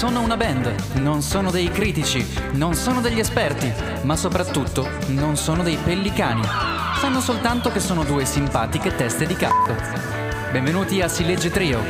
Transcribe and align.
sono 0.00 0.22
una 0.22 0.38
band, 0.38 0.94
non 0.94 1.20
sono 1.20 1.50
dei 1.50 1.70
critici, 1.70 2.26
non 2.52 2.72
sono 2.72 3.02
degli 3.02 3.18
esperti, 3.18 3.70
ma 4.04 4.16
soprattutto 4.16 4.88
non 5.08 5.36
sono 5.36 5.62
dei 5.62 5.76
pellicani. 5.76 6.40
Sanno 6.96 7.20
soltanto 7.20 7.70
che 7.70 7.80
sono 7.80 8.02
due 8.02 8.24
simpatiche 8.24 8.96
teste 8.96 9.26
di 9.26 9.34
cazzo. 9.34 9.76
Benvenuti 10.52 11.02
a 11.02 11.08
Si 11.08 11.22
Legge 11.22 11.50
Trio, 11.50 11.80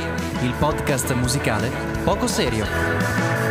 il 0.42 0.52
podcast 0.58 1.12
musicale 1.12 1.70
poco 2.02 2.26
serio. 2.26 3.49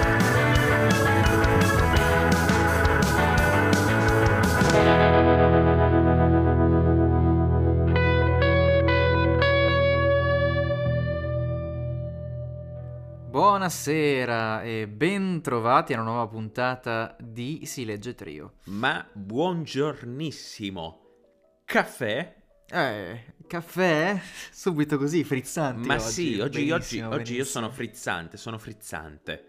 Buonasera 13.69 14.63
e 14.63 14.87
ben 14.87 15.43
trovati 15.43 15.93
a 15.93 16.01
una 16.01 16.09
nuova 16.09 16.27
puntata 16.27 17.15
di 17.19 17.67
Si 17.67 17.85
Legge 17.85 18.15
Trio. 18.15 18.53
Ma 18.63 19.07
buongiornissimo. 19.13 21.01
Caffè? 21.65 22.35
Eh, 22.67 23.35
caffè? 23.45 24.19
Subito 24.49 24.97
così, 24.97 25.23
frizzante. 25.23 25.85
Ma 25.87 25.97
oggi. 25.97 26.01
sì, 26.01 26.39
oggi, 26.39 26.61
oggi, 26.61 26.67
Benissimo, 26.71 27.09
oggi 27.09 27.35
io 27.35 27.43
sono 27.43 27.69
frizzante, 27.69 28.37
sono 28.37 28.57
frizzante. 28.57 29.45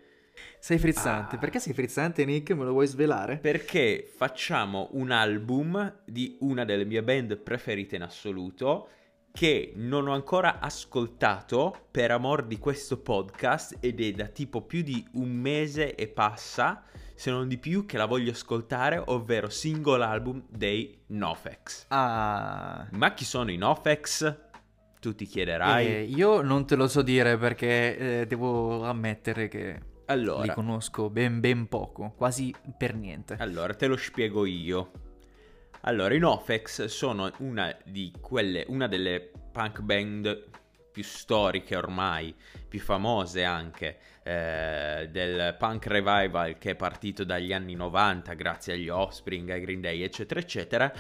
Sei 0.59 0.79
frizzante. 0.79 1.37
Ah. 1.37 1.38
Perché 1.38 1.59
sei 1.59 1.73
frizzante, 1.73 2.23
Nick? 2.27 2.51
Me 2.51 2.65
lo 2.65 2.73
vuoi 2.73 2.88
svelare? 2.88 3.38
Perché 3.38 4.07
facciamo 4.15 4.91
un 4.93 5.12
album 5.12 6.02
di 6.05 6.37
una 6.41 6.66
delle 6.66 6.84
mie 6.84 7.02
band 7.02 7.38
preferite 7.38 7.96
in 7.96 8.02
assoluto 8.02 8.91
che 9.33 9.73
non 9.77 10.09
ho 10.09 10.12
ancora 10.12 10.59
ascoltato 10.61 11.87
per 11.91 12.11
amor 12.11 12.45
di 12.45 12.59
questo 12.59 12.98
podcast 12.98 13.77
ed 13.80 14.01
è 14.01 14.11
da 14.12 14.27
tipo 14.27 14.62
più 14.62 14.83
di 14.83 15.05
un 15.12 15.30
mese 15.30 15.95
e 15.95 16.09
passa, 16.09 16.82
se 17.15 17.30
non 17.30 17.49
di 17.49 17.59
più, 17.59 17.87
che 17.87 17.96
la 17.96 18.07
voglio 18.07 18.32
ascoltare, 18.32 19.02
ovvero 19.07 19.49
single 19.49 20.04
album 20.04 20.45
dei 20.49 21.02
Nofex. 21.09 21.87
Ah... 21.88 22.87
Ma 22.93 23.15
chi 23.15 23.24
sono 23.24 23.51
i 23.51 23.57
Nofex? 23.57 24.49
Tu 25.01 25.15
ti 25.15 25.24
chiederai. 25.24 25.87
eh, 25.87 26.02
io 26.02 26.43
non 26.43 26.66
te 26.66 26.76
lo 26.76 26.87
so 26.87 27.01
dire 27.01 27.38
perché 27.38 28.21
eh, 28.21 28.26
devo 28.26 28.85
ammettere 28.85 29.49
che 29.49 29.73
li 29.73 29.80
Allora, 30.07 30.52
conosco 30.52 31.09
ben 31.09 31.41
ben 31.41 31.69
poco, 31.69 32.13
quasi 32.16 32.54
per 32.76 32.95
niente. 32.95 33.37
allora, 33.38 33.73
te 33.74 33.87
lo 33.87 33.97
spiego 33.97 34.45
io. 34.45 34.91
Allora, 35.84 36.14
i 36.14 36.18
Nofex 36.18 36.84
sono 36.86 37.32
una 37.38 37.74
di 37.84 38.12
quelle, 38.20 38.66
una 38.68 38.86
delle 38.86 39.30
punk 39.50 39.80
band 39.80 40.48
più 40.92 41.02
storiche 41.02 41.74
ormai, 41.74 42.34
più 42.68 42.80
famose 42.80 43.45
anche, 43.45 43.98
eh, 44.23 45.08
del 45.10 45.56
punk 45.58 45.86
revival 45.86 46.58
che 46.58 46.73
è 46.73 46.74
partito 46.74 47.24
dagli 47.24 47.54
anni 47.54 47.74
90 47.74 48.34
grazie 48.34 48.74
agli 48.74 48.90
Offspring, 48.90 49.48
ai 49.48 49.60
Green 49.62 49.80
Day, 49.80 50.02
eccetera, 50.02 50.38
eccetera. 50.38 50.92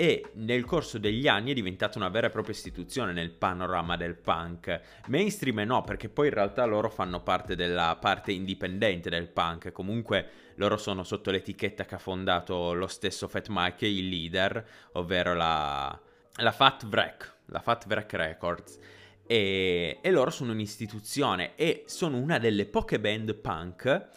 E 0.00 0.30
nel 0.36 0.64
corso 0.64 0.96
degli 0.96 1.28
anni 1.28 1.50
è 1.50 1.54
diventata 1.54 1.98
una 1.98 2.08
vera 2.08 2.28
e 2.28 2.30
propria 2.30 2.54
istituzione 2.54 3.12
nel 3.12 3.32
panorama 3.32 3.98
del 3.98 4.14
punk. 4.14 4.80
Mainstream 5.08 5.58
no, 5.58 5.82
perché 5.82 6.08
poi 6.08 6.28
in 6.28 6.32
realtà 6.32 6.64
loro 6.64 6.88
fanno 6.88 7.22
parte 7.22 7.54
della 7.54 7.94
parte 8.00 8.32
indipendente 8.32 9.10
del 9.10 9.28
punk. 9.28 9.72
Comunque 9.72 10.54
loro 10.54 10.78
sono 10.78 11.02
sotto 11.02 11.30
l'etichetta 11.30 11.84
che 11.84 11.96
ha 11.96 11.98
fondato 11.98 12.72
lo 12.72 12.86
stesso 12.86 13.28
Fat 13.28 13.48
Mike, 13.50 13.86
il 13.86 14.08
leader, 14.08 14.66
ovvero 14.92 15.34
la, 15.34 16.00
la 16.36 16.52
Fat 16.52 16.84
Wreck, 16.84 17.34
la 17.48 17.60
Fat 17.60 17.84
Wreck 17.86 18.10
Records. 18.14 18.78
E, 19.26 19.98
e 20.00 20.10
loro 20.10 20.30
sono 20.30 20.52
un'istituzione 20.52 21.56
e 21.56 21.82
sono 21.84 22.16
una 22.16 22.38
delle 22.38 22.64
poche 22.64 22.98
band 22.98 23.34
punk 23.34 24.08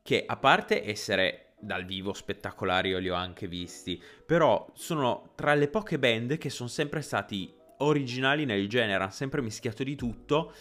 che 0.00 0.22
a 0.24 0.36
parte 0.36 0.88
essere 0.88 1.43
dal 1.64 1.84
vivo 1.84 2.12
spettacolari, 2.12 2.90
io 2.90 2.98
li 2.98 3.08
ho 3.08 3.14
anche 3.14 3.48
visti, 3.48 4.00
però 4.24 4.70
sono 4.74 5.30
tra 5.34 5.54
le 5.54 5.68
poche 5.68 5.98
band 5.98 6.38
che 6.38 6.50
sono 6.50 6.68
sempre 6.68 7.00
stati 7.00 7.52
originali 7.78 8.44
nel 8.44 8.68
genere, 8.68 9.02
hanno 9.02 9.12
sempre 9.12 9.42
mischiato 9.42 9.82
di 9.82 9.96
tutto 9.96 10.52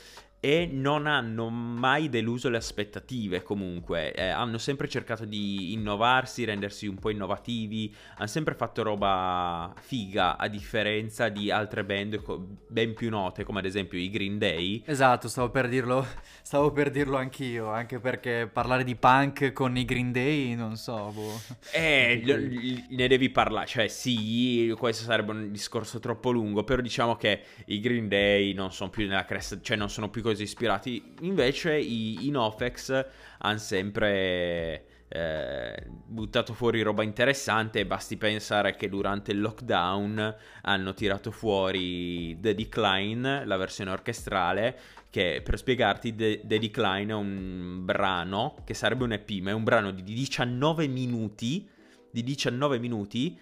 e 0.46 0.68
non 0.70 1.08
hanno 1.08 1.48
mai 1.48 2.10
deluso 2.10 2.50
le 2.50 2.58
aspettative 2.58 3.44
comunque, 3.44 4.12
eh, 4.12 4.28
hanno 4.28 4.58
sempre 4.58 4.90
cercato 4.90 5.24
di 5.24 5.72
innovarsi, 5.72 6.44
rendersi 6.44 6.86
un 6.86 7.00
po' 7.00 7.12
innovativi, 7.12 7.96
hanno 8.18 8.28
sempre 8.28 8.54
fatto 8.54 8.84
roba 8.84 9.74
figa 9.80 10.36
a 10.36 10.50
differenza 10.50 11.30
di 11.30 11.50
altre 11.50 11.86
band 11.86 12.22
co- 12.22 12.46
ben 12.68 12.94
più 12.94 13.10
note 13.10 13.46
come 13.46 13.60
ad 13.60 13.66
esempio 13.66 13.98
i 13.98 14.10
Green 14.10 14.38
Day. 14.38 14.84
Esatto, 14.86 15.30
stavo 15.30 15.50
per 15.50 15.70
dirlo, 15.70 16.06
stavo 16.42 16.74
per 16.74 16.90
dirlo 16.92 17.16
anch'io, 17.16 17.70
anche 17.70 18.02
perché 18.02 18.50
parlare 18.52 18.84
di 18.84 18.98
punk 18.98 19.54
con 19.54 19.78
i 19.78 19.86
Green 19.86 20.12
Day, 20.12 20.56
non 20.56 20.76
so, 20.76 21.10
boh. 21.14 21.40
Eh, 21.72 22.22
l- 22.22 22.86
ne 22.90 23.08
devi 23.08 23.30
parlare, 23.30 23.66
cioè 23.66 23.88
sì, 23.88 24.74
questo 24.78 25.06
sarebbe 25.06 25.32
un 25.32 25.52
discorso 25.54 26.00
troppo 26.00 26.32
lungo, 26.32 26.66
però 26.66 26.82
diciamo 26.82 27.16
che 27.16 27.44
i 27.68 27.80
Green 27.80 28.10
Day 28.10 28.52
non 28.52 28.74
sono 28.74 28.90
più 28.90 29.08
nella 29.08 29.24
cresta, 29.24 29.58
cioè 29.62 29.78
non 29.78 29.90
sono 29.90 30.10
più 30.10 30.22
così 30.22 30.32
ispirati, 30.42 31.16
invece 31.22 31.78
i, 31.78 32.28
Nofex 32.32 33.06
hanno 33.38 33.58
sempre 33.60 34.86
eh, 35.08 35.86
buttato 35.88 36.54
fuori 36.54 36.82
roba 36.82 37.04
interessante. 37.04 37.86
Basti 37.86 38.18
pensare 38.18 38.76
che 38.76 38.90
durante 38.90 39.32
il 39.32 39.42
lockdown 39.42 40.36
hanno 40.64 40.94
tirato 40.96 41.30
fuori 41.30 42.40
The 42.40 42.56
Decline, 42.56 43.46
la 43.46 43.58
versione 43.58 43.92
orchestrale, 43.92 44.76
che 45.12 45.42
per 45.44 45.60
spiegarti 45.60 46.16
The, 46.16 46.42
The 46.44 46.58
Decline 46.58 47.12
è 47.12 47.16
un 47.16 47.86
brano 47.86 48.56
che 48.64 48.74
sarebbe 48.74 49.04
un 49.04 49.12
EP, 49.12 49.30
ma 49.42 49.52
è 49.52 49.54
un 49.54 49.64
brano 49.64 49.92
di 49.92 50.02
19 50.02 50.88
minuti, 50.88 51.70
di 52.10 52.24
19 52.24 52.80
minuti, 52.80 53.40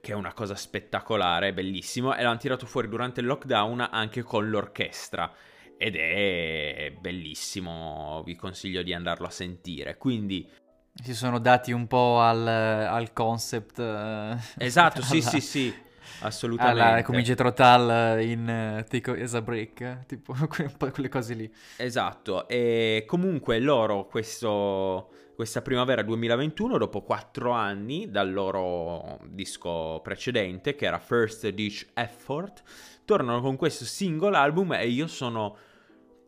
che 0.00 0.12
è 0.12 0.14
una 0.14 0.32
cosa 0.32 0.54
spettacolare, 0.54 1.54
bellissimo, 1.54 2.14
e 2.14 2.22
l'hanno 2.22 2.38
tirato 2.38 2.66
fuori 2.66 2.88
durante 2.88 3.20
il 3.20 3.26
lockdown 3.26 3.88
anche 3.90 4.22
con 4.22 4.48
l'orchestra. 4.50 5.32
Ed 5.82 5.96
è 5.96 6.92
bellissimo, 7.00 8.22
vi 8.26 8.36
consiglio 8.36 8.82
di 8.82 8.92
andarlo 8.92 9.26
a 9.26 9.30
sentire. 9.30 9.96
Quindi, 9.96 10.46
Si 11.02 11.14
sono 11.14 11.38
dati 11.38 11.72
un 11.72 11.86
po' 11.86 12.20
al, 12.20 12.46
al 12.46 13.14
concept. 13.14 13.78
eh, 13.78 14.36
esatto, 14.58 15.00
sì, 15.00 15.20
alla- 15.20 15.28
sì, 15.30 15.40
sì, 15.40 15.74
assolutamente. 16.20 16.82
Alla, 16.82 17.02
come 17.02 17.22
Jethro 17.22 17.54
Tull 17.54 18.20
in 18.20 18.46
eh, 18.46 18.84
Take 18.90 19.22
as 19.22 19.32
a 19.34 19.40
Break, 19.40 19.80
eh, 19.80 19.98
tipo 20.06 20.34
que- 20.48 20.70
quelle 20.92 21.08
cose 21.08 21.32
lì. 21.32 21.50
Esatto, 21.78 22.46
e 22.46 23.04
comunque 23.06 23.58
loro 23.58 24.04
questo, 24.04 25.08
questa 25.34 25.62
primavera 25.62 26.02
2021, 26.02 26.76
dopo 26.76 27.00
quattro 27.00 27.52
anni 27.52 28.10
dal 28.10 28.30
loro 28.30 29.18
disco 29.28 30.00
precedente, 30.02 30.74
che 30.74 30.84
era 30.84 30.98
First 30.98 31.48
Ditch 31.48 31.86
Effort, 31.94 32.62
tornano 33.06 33.40
con 33.40 33.56
questo 33.56 33.86
singolo 33.86 34.36
album 34.36 34.74
e 34.74 34.86
io 34.88 35.06
sono 35.06 35.56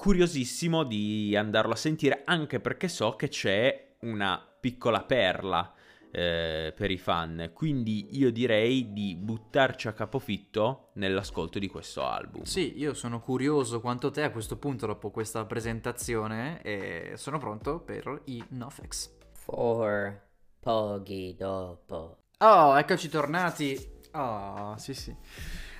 curiosissimo 0.02 0.82
di 0.82 1.36
andarlo 1.36 1.74
a 1.74 1.76
sentire, 1.76 2.22
anche 2.24 2.58
perché 2.58 2.88
so 2.88 3.14
che 3.14 3.28
c'è 3.28 3.94
una 4.00 4.44
piccola 4.58 5.04
perla 5.04 5.72
eh, 6.10 6.72
per 6.74 6.90
i 6.90 6.98
fan, 6.98 7.52
quindi 7.54 8.18
io 8.18 8.32
direi 8.32 8.92
di 8.92 9.14
buttarci 9.14 9.86
a 9.86 9.92
capofitto 9.92 10.88
nell'ascolto 10.94 11.60
di 11.60 11.68
questo 11.68 12.04
album. 12.04 12.42
Sì, 12.42 12.76
io 12.78 12.94
sono 12.94 13.20
curioso 13.20 13.80
quanto 13.80 14.10
te 14.10 14.24
a 14.24 14.32
questo 14.32 14.56
punto 14.56 14.86
dopo 14.86 15.12
questa 15.12 15.44
presentazione 15.44 16.60
e 16.62 17.12
sono 17.14 17.38
pronto 17.38 17.78
per 17.78 18.22
i 18.24 18.44
Nofex. 18.48 19.08
For 19.34 20.20
pochi 20.58 21.36
dopo. 21.38 22.16
Oh, 22.38 22.76
eccoci 22.76 23.08
tornati. 23.08 24.00
Oh, 24.14 24.76
sì, 24.78 24.94
sì. 24.94 25.16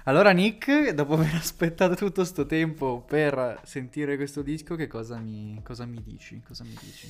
Allora, 0.04 0.32
Nick, 0.32 0.90
dopo 0.90 1.14
aver 1.14 1.34
aspettato 1.36 1.94
tutto 1.94 2.24
sto 2.24 2.44
tempo 2.44 3.04
per 3.06 3.60
sentire 3.64 4.16
questo 4.16 4.42
disco, 4.42 4.74
che 4.74 4.88
cosa 4.88 5.16
mi, 5.18 5.60
cosa 5.62 5.84
mi 5.86 6.02
dici? 6.02 6.42
Cosa 6.44 6.64
mi 6.64 6.76
dici? 6.80 7.08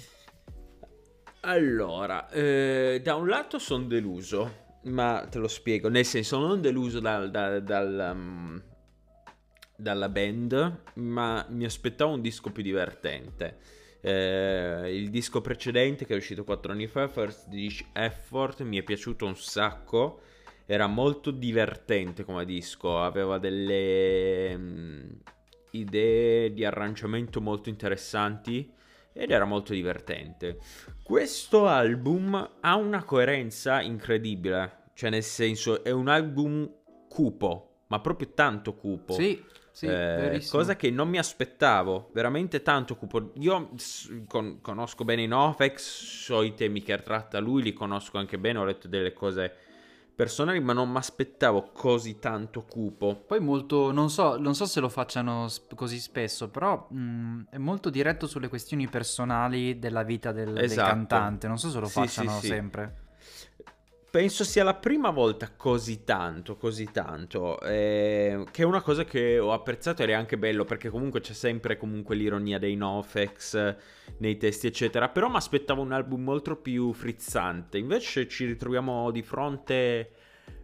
Allora, 1.40 2.28
eh, 2.28 3.00
da 3.02 3.14
un 3.14 3.28
lato 3.28 3.58
sono 3.58 3.84
deluso, 3.84 4.66
ma 4.82 5.26
te 5.28 5.38
lo 5.38 5.48
spiego, 5.48 5.88
nel 5.88 6.04
senso 6.04 6.38
non 6.38 6.60
deluso 6.60 7.00
dal- 7.00 7.30
dal- 7.30 7.62
dal, 7.62 8.10
um, 8.14 8.62
dalla 9.74 10.08
band, 10.10 10.82
ma 10.94 11.46
mi 11.48 11.64
aspettavo 11.64 12.12
un 12.12 12.20
disco 12.20 12.50
più 12.52 12.62
divertente. 12.62 13.58
Eh, 14.02 14.90
il 14.94 15.08
disco 15.08 15.40
precedente 15.40 16.04
che 16.04 16.12
è 16.12 16.16
uscito 16.16 16.44
4 16.44 16.72
anni 16.72 16.88
fa, 16.88 17.08
First 17.08 17.48
Dish 17.48 17.84
Effort, 17.92 18.60
mi 18.62 18.76
è 18.78 18.82
piaciuto 18.82 19.24
un 19.24 19.36
sacco, 19.36 20.20
era 20.66 20.86
molto 20.86 21.30
divertente 21.30 22.24
come 22.24 22.44
disco, 22.44 23.02
aveva 23.02 23.38
delle 23.38 24.56
mm, 24.56 25.10
idee 25.72 26.52
di 26.52 26.64
arrangiamento 26.64 27.40
molto 27.40 27.68
interessanti 27.68 28.72
ed 29.12 29.30
era 29.30 29.44
molto 29.44 29.72
divertente. 29.72 30.58
Questo 31.02 31.66
album 31.66 32.50
ha 32.60 32.76
una 32.76 33.04
coerenza 33.04 33.80
incredibile, 33.82 34.84
cioè 34.94 35.10
nel 35.10 35.22
senso 35.22 35.84
è 35.84 35.90
un 35.90 36.08
album 36.08 36.70
cupo, 37.08 37.82
ma 37.88 38.00
proprio 38.00 38.30
tanto 38.34 38.74
cupo. 38.74 39.12
Sì, 39.12 39.44
Sì, 39.74 39.86
Eh, 39.86 40.44
cosa 40.48 40.76
che 40.76 40.90
non 40.90 41.08
mi 41.08 41.16
aspettavo, 41.18 42.10
veramente 42.12 42.62
tanto 42.62 42.94
cupo. 42.94 43.32
Io 43.36 43.70
con- 44.26 44.60
conosco 44.60 45.04
bene 45.04 45.22
i 45.22 45.26
Nofex, 45.26 45.80
so 45.80 46.42
i 46.42 46.54
temi 46.54 46.82
che 46.82 46.96
tratta 47.02 47.38
lui, 47.38 47.62
li 47.62 47.72
conosco 47.72 48.18
anche 48.18 48.38
bene, 48.38 48.58
ho 48.58 48.64
letto 48.64 48.86
delle 48.86 49.12
cose 49.14 49.56
personali, 50.14 50.60
ma 50.60 50.72
non 50.72 50.90
mi 50.90 50.98
aspettavo 50.98 51.70
così 51.72 52.18
tanto 52.18 52.64
cupo. 52.64 53.24
Poi 53.26 53.40
molto, 53.40 53.92
non 53.92 54.10
so, 54.10 54.36
non 54.38 54.54
so 54.54 54.66
se 54.66 54.80
lo 54.80 54.88
facciano 54.88 55.48
sp- 55.48 55.74
così 55.74 55.98
spesso, 55.98 56.48
però 56.48 56.86
mh, 56.90 57.46
è 57.50 57.58
molto 57.58 57.90
diretto 57.90 58.26
sulle 58.26 58.48
questioni 58.48 58.88
personali 58.88 59.78
della 59.78 60.02
vita 60.02 60.32
del, 60.32 60.52
del 60.52 60.64
Esatto. 60.64 60.88
cantante. 60.88 61.48
Non 61.48 61.58
so 61.58 61.70
se 61.70 61.80
lo 61.80 61.86
sì, 61.86 61.92
facciano 61.92 62.38
sì. 62.38 62.46
sempre. 62.46 63.01
Penso 64.12 64.44
sia 64.44 64.62
la 64.62 64.74
prima 64.74 65.08
volta 65.08 65.50
così 65.56 66.04
tanto, 66.04 66.58
così 66.58 66.90
tanto, 66.92 67.58
eh, 67.62 68.44
che 68.50 68.60
è 68.60 68.64
una 68.66 68.82
cosa 68.82 69.04
che 69.04 69.38
ho 69.38 69.54
apprezzato 69.54 70.02
ed 70.02 70.10
è 70.10 70.12
anche 70.12 70.36
bello 70.36 70.66
perché 70.66 70.90
comunque 70.90 71.20
c'è 71.20 71.32
sempre 71.32 71.78
comunque 71.78 72.14
l'ironia 72.14 72.58
dei 72.58 72.76
Nofex 72.76 73.76
nei 74.18 74.36
testi 74.36 74.66
eccetera, 74.66 75.08
però 75.08 75.30
mi 75.30 75.36
aspettavo 75.36 75.80
un 75.80 75.92
album 75.92 76.24
molto 76.24 76.56
più 76.56 76.92
frizzante, 76.92 77.78
invece 77.78 78.28
ci 78.28 78.44
ritroviamo 78.44 79.10
di 79.10 79.22
fronte, 79.22 80.10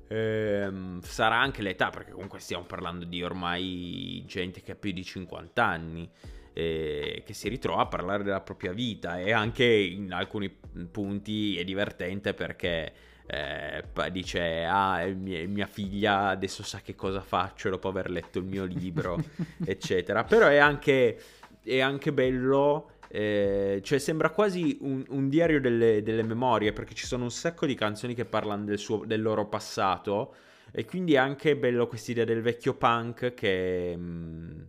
ehm, 0.09 1.01
sarà 1.01 1.41
anche 1.41 1.63
l'età 1.63 1.89
perché 1.89 2.11
comunque 2.11 2.41
stiamo 2.41 2.65
parlando 2.65 3.07
di 3.07 3.23
ormai 3.23 4.25
gente 4.27 4.61
che 4.61 4.73
ha 4.73 4.77
più 4.77 4.93
di 4.93 5.03
50 5.03 5.65
anni 5.65 6.11
eh, 6.53 7.23
che 7.25 7.33
si 7.33 7.49
ritrova 7.49 7.81
a 7.81 7.87
parlare 7.87 8.25
della 8.25 8.43
propria 8.43 8.73
vita. 8.73 9.19
E 9.19 9.33
anche 9.33 9.65
in 9.65 10.13
alcuni 10.13 10.55
punti 10.91 11.57
è 11.57 11.65
divertente 11.65 12.35
perché 12.35 12.93
eh, 13.31 14.11
dice 14.11 14.65
ah 14.65 15.05
mia, 15.07 15.47
mia 15.47 15.67
figlia 15.67 16.29
adesso 16.29 16.63
sa 16.63 16.81
che 16.81 16.95
cosa 16.95 17.21
faccio 17.21 17.69
dopo 17.69 17.89
aver 17.89 18.11
letto 18.11 18.39
il 18.39 18.45
mio 18.45 18.65
libro 18.65 19.23
eccetera. 19.65 20.25
Però 20.25 20.47
è 20.47 20.57
anche, 20.57 21.21
è 21.63 21.81
anche 21.81 22.13
bello 22.13 22.93
eh, 23.11 23.81
cioè 23.83 23.99
sembra 23.99 24.31
quasi 24.31 24.77
un, 24.83 25.03
un 25.09 25.29
diario 25.29 25.61
delle, 25.61 26.03
delle 26.03 26.23
memorie 26.23 26.73
perché 26.73 26.95
ci 26.95 27.07
sono 27.07 27.25
un 27.25 27.31
sacco 27.31 27.65
di 27.65 27.75
canzoni 27.75 28.15
che 28.15 28.27
parlano 28.27 28.65
del, 28.65 28.79
suo- 28.79 29.05
del 29.07 29.23
loro 29.23 29.47
passato 29.49 30.35
e 30.71 30.85
quindi 30.85 31.15
è 31.15 31.17
anche 31.17 31.57
bello 31.57 31.87
quest'idea 31.87 32.25
del 32.25 32.43
vecchio 32.43 32.75
punk 32.75 33.33
che, 33.33 33.95
mm, 33.97 34.61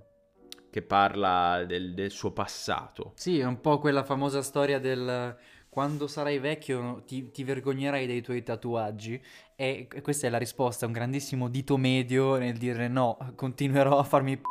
che 0.70 0.82
parla 0.82 1.66
del, 1.66 1.94
del 1.94 2.12
suo 2.12 2.32
passato. 2.32 3.12
Sì, 3.16 3.40
è 3.40 3.46
un 3.46 3.60
po' 3.60 3.80
quella 3.80 4.04
famosa 4.04 4.42
storia 4.42 4.80
del 4.80 5.38
quando 5.80 6.08
sarai 6.08 6.40
vecchio 6.40 7.04
ti, 7.08 7.32
ti 7.32 7.46
vergognerai 7.46 8.06
dei 8.06 8.22
tuoi 8.22 8.44
tatuaggi 8.44 9.18
e 9.56 9.88
questa 10.02 10.28
è 10.28 10.30
la 10.30 10.38
risposta, 10.38 10.86
un 10.86 10.92
grandissimo 10.92 11.48
dito 11.48 11.78
medio 11.78 12.36
nel 12.36 12.58
dire 12.58 12.90
no, 12.90 13.18
continuerò 13.34 13.98
a 13.98 14.04
farmi 14.04 14.36
p- 14.36 14.42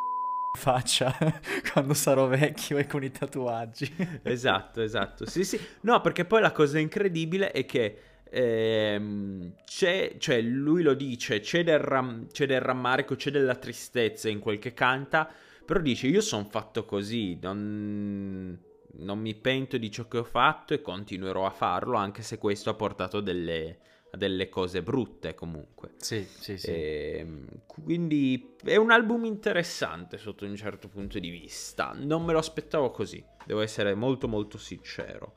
faccia 0.56 1.14
quando 1.70 1.92
sarò 1.92 2.28
vecchio 2.28 2.78
e 2.78 2.86
con 2.86 3.04
i 3.04 3.10
tatuaggi. 3.10 3.94
Esatto, 4.24 4.80
esatto. 4.80 5.26
Sì, 5.26 5.44
sì. 5.44 5.60
No, 5.82 6.00
perché 6.00 6.24
poi 6.24 6.40
la 6.40 6.52
cosa 6.52 6.78
incredibile 6.78 7.50
è 7.50 7.66
che 7.66 7.98
ehm, 8.30 9.52
c'è, 9.66 10.14
cioè 10.16 10.40
lui 10.40 10.80
lo 10.80 10.94
dice, 10.94 11.40
c'è 11.40 11.62
del, 11.62 11.78
ram- 11.78 12.28
c'è 12.32 12.46
del 12.46 12.62
rammarico, 12.62 13.16
c'è 13.16 13.30
della 13.30 13.56
tristezza 13.56 14.30
in 14.30 14.38
quel 14.38 14.58
che 14.58 14.72
canta, 14.72 15.30
però 15.66 15.78
dice 15.80 16.06
io 16.06 16.22
sono 16.22 16.46
fatto 16.48 16.86
così, 16.86 17.38
non, 17.42 18.58
non 18.96 19.18
mi 19.18 19.34
pento 19.34 19.76
di 19.76 19.90
ciò 19.90 20.08
che 20.08 20.18
ho 20.18 20.24
fatto 20.24 20.74
e 20.74 20.80
continuerò 20.80 21.46
a 21.46 21.50
farlo, 21.50 21.96
anche 21.96 22.22
se 22.22 22.38
questo 22.38 22.70
ha 22.70 22.74
portato 22.74 23.20
delle, 23.20 23.78
a 24.10 24.16
delle 24.16 24.48
cose 24.48 24.82
brutte 24.82 25.34
comunque. 25.34 25.92
Sì, 25.98 26.24
sì, 26.24 26.58
sì. 26.58 26.70
Ehm, 26.70 27.46
quindi 27.66 28.56
è 28.64 28.76
un 28.76 28.90
album 28.90 29.24
interessante 29.24 30.18
sotto 30.18 30.44
un 30.44 30.56
certo 30.56 30.88
punto 30.88 31.18
di 31.18 31.28
vista. 31.28 31.94
Non 31.94 32.24
me 32.24 32.32
lo 32.32 32.38
aspettavo 32.38 32.90
così, 32.90 33.22
devo 33.44 33.60
essere 33.60 33.94
molto 33.94 34.28
molto 34.28 34.58
sincero. 34.58 35.36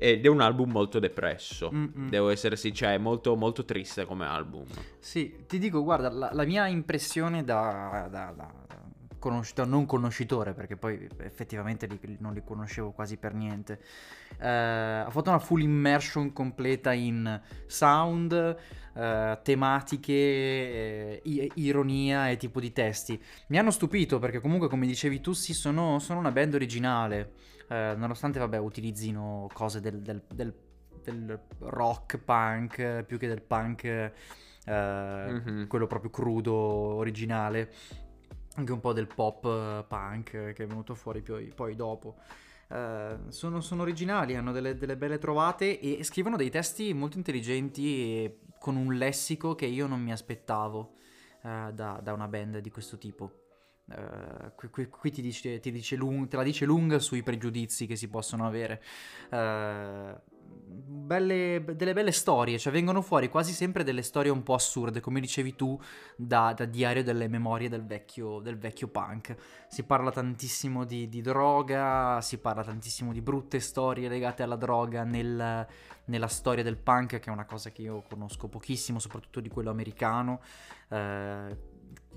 Ed 0.00 0.24
è 0.24 0.28
un 0.28 0.40
album 0.40 0.70
molto 0.70 0.98
depresso. 0.98 1.70
Mm-mm. 1.72 2.08
Devo 2.08 2.28
essere 2.28 2.56
sincero, 2.56 2.92
è 2.92 2.98
molto 2.98 3.34
molto 3.34 3.64
triste 3.64 4.04
come 4.04 4.26
album. 4.26 4.64
Sì, 5.00 5.44
ti 5.46 5.58
dico, 5.58 5.82
guarda, 5.82 6.08
la, 6.10 6.30
la 6.32 6.44
mia 6.44 6.68
impressione 6.68 7.42
da, 7.42 8.06
da, 8.10 8.32
da 8.36 8.67
conosci- 9.18 9.54
da 9.54 9.64
non 9.64 9.86
conoscitore, 9.86 10.52
perché 10.54 10.76
poi 10.76 11.08
effettivamente 11.18 11.86
li- 11.86 12.16
non 12.20 12.34
li 12.34 12.42
conoscevo 12.44 12.92
quasi 12.92 13.16
per 13.16 13.34
niente, 13.34 13.80
eh, 14.38 15.02
ho 15.06 15.10
fatto 15.10 15.30
una 15.30 15.38
full 15.38 15.60
immersion 15.62 16.32
completa 16.32 16.92
in 16.92 17.40
sound, 17.66 18.56
eh, 18.94 19.38
tematiche, 19.42 20.12
eh, 20.12 21.20
i- 21.24 21.50
ironia 21.54 22.28
e 22.30 22.36
tipo 22.36 22.60
di 22.60 22.72
testi. 22.72 23.20
Mi 23.48 23.58
hanno 23.58 23.70
stupito 23.70 24.18
perché 24.18 24.40
comunque, 24.40 24.68
come 24.68 24.86
dicevi 24.86 25.20
tu, 25.20 25.32
sì, 25.32 25.52
sono, 25.54 25.98
sono 25.98 26.18
una 26.20 26.32
band 26.32 26.54
originale, 26.54 27.32
eh, 27.68 27.94
nonostante, 27.96 28.38
vabbè, 28.38 28.58
utilizzino 28.58 29.48
cose 29.52 29.80
del, 29.80 30.00
del- 30.00 30.22
del- 30.32 30.54
del 31.02 31.40
rock 31.60 32.18
punk 32.18 33.02
più 33.04 33.18
che 33.18 33.28
del 33.28 33.40
punk 33.42 34.12
Mhm. 34.66 35.66
quello 35.68 35.86
proprio 35.86 36.10
crudo, 36.10 36.52
originale, 36.52 37.72
anche 38.58 38.72
un 38.72 38.80
po' 38.80 38.92
del 38.92 39.06
pop 39.06 39.44
eh, 39.44 39.84
punk 39.86 40.34
eh, 40.34 40.52
che 40.52 40.64
è 40.64 40.66
venuto 40.66 40.94
fuori 40.94 41.22
poi, 41.22 41.52
poi 41.54 41.74
dopo. 41.74 42.16
Eh, 42.68 43.16
sono, 43.28 43.60
sono 43.60 43.82
originali, 43.82 44.34
hanno 44.36 44.52
delle, 44.52 44.76
delle 44.76 44.96
belle 44.96 45.18
trovate 45.18 45.80
e 45.80 46.02
scrivono 46.04 46.36
dei 46.36 46.50
testi 46.50 46.92
molto 46.92 47.16
intelligenti 47.16 48.24
e 48.24 48.38
con 48.58 48.76
un 48.76 48.94
lessico 48.94 49.54
che 49.54 49.66
io 49.66 49.86
non 49.86 50.02
mi 50.02 50.12
aspettavo 50.12 50.92
eh, 51.42 51.70
da, 51.72 52.00
da 52.02 52.12
una 52.12 52.28
band 52.28 52.58
di 52.58 52.70
questo 52.70 52.98
tipo. 52.98 53.44
Eh, 53.90 54.52
qui 54.54 54.88
qui- 54.90 55.10
ti, 55.10 55.22
dice, 55.22 55.60
ti 55.60 55.70
dice 55.70 55.96
lung- 55.96 56.28
te 56.28 56.36
la 56.36 56.42
dice 56.42 56.66
lunga 56.66 56.98
sui 56.98 57.22
pregiudizi 57.22 57.86
che 57.86 57.96
si 57.96 58.08
possono 58.08 58.46
avere. 58.46 58.82
Eh, 59.30 60.14
belle- 61.08 61.64
delle 61.74 61.92
belle 61.92 62.12
storie, 62.12 62.58
cioè 62.58 62.72
vengono 62.72 63.00
fuori 63.02 63.28
quasi 63.28 63.52
sempre 63.52 63.82
delle 63.82 64.02
storie 64.02 64.30
un 64.30 64.42
po' 64.42 64.54
assurde, 64.54 65.00
come 65.00 65.20
dicevi 65.20 65.56
tu, 65.56 65.80
da, 66.16 66.52
da 66.52 66.64
diario 66.66 67.02
delle 67.02 67.28
memorie 67.28 67.68
del 67.68 67.84
vecchio, 67.84 68.40
del 68.40 68.58
vecchio 68.58 68.88
punk. 68.88 69.34
Si 69.68 69.84
parla 69.84 70.10
tantissimo 70.10 70.84
di, 70.84 71.08
di 71.08 71.20
droga, 71.20 72.20
si 72.20 72.38
parla 72.38 72.62
tantissimo 72.62 73.12
di 73.12 73.20
brutte 73.20 73.60
storie 73.60 74.08
legate 74.08 74.42
alla 74.42 74.56
droga 74.56 75.04
nel- 75.04 75.66
nella 76.04 76.28
storia 76.28 76.62
del 76.62 76.76
punk, 76.76 77.18
che 77.18 77.30
è 77.30 77.32
una 77.32 77.44
cosa 77.44 77.70
che 77.70 77.82
io 77.82 78.02
conosco 78.08 78.48
pochissimo, 78.48 78.98
soprattutto 78.98 79.40
di 79.40 79.48
quello 79.48 79.70
americano. 79.70 80.40
Eh, 80.88 81.56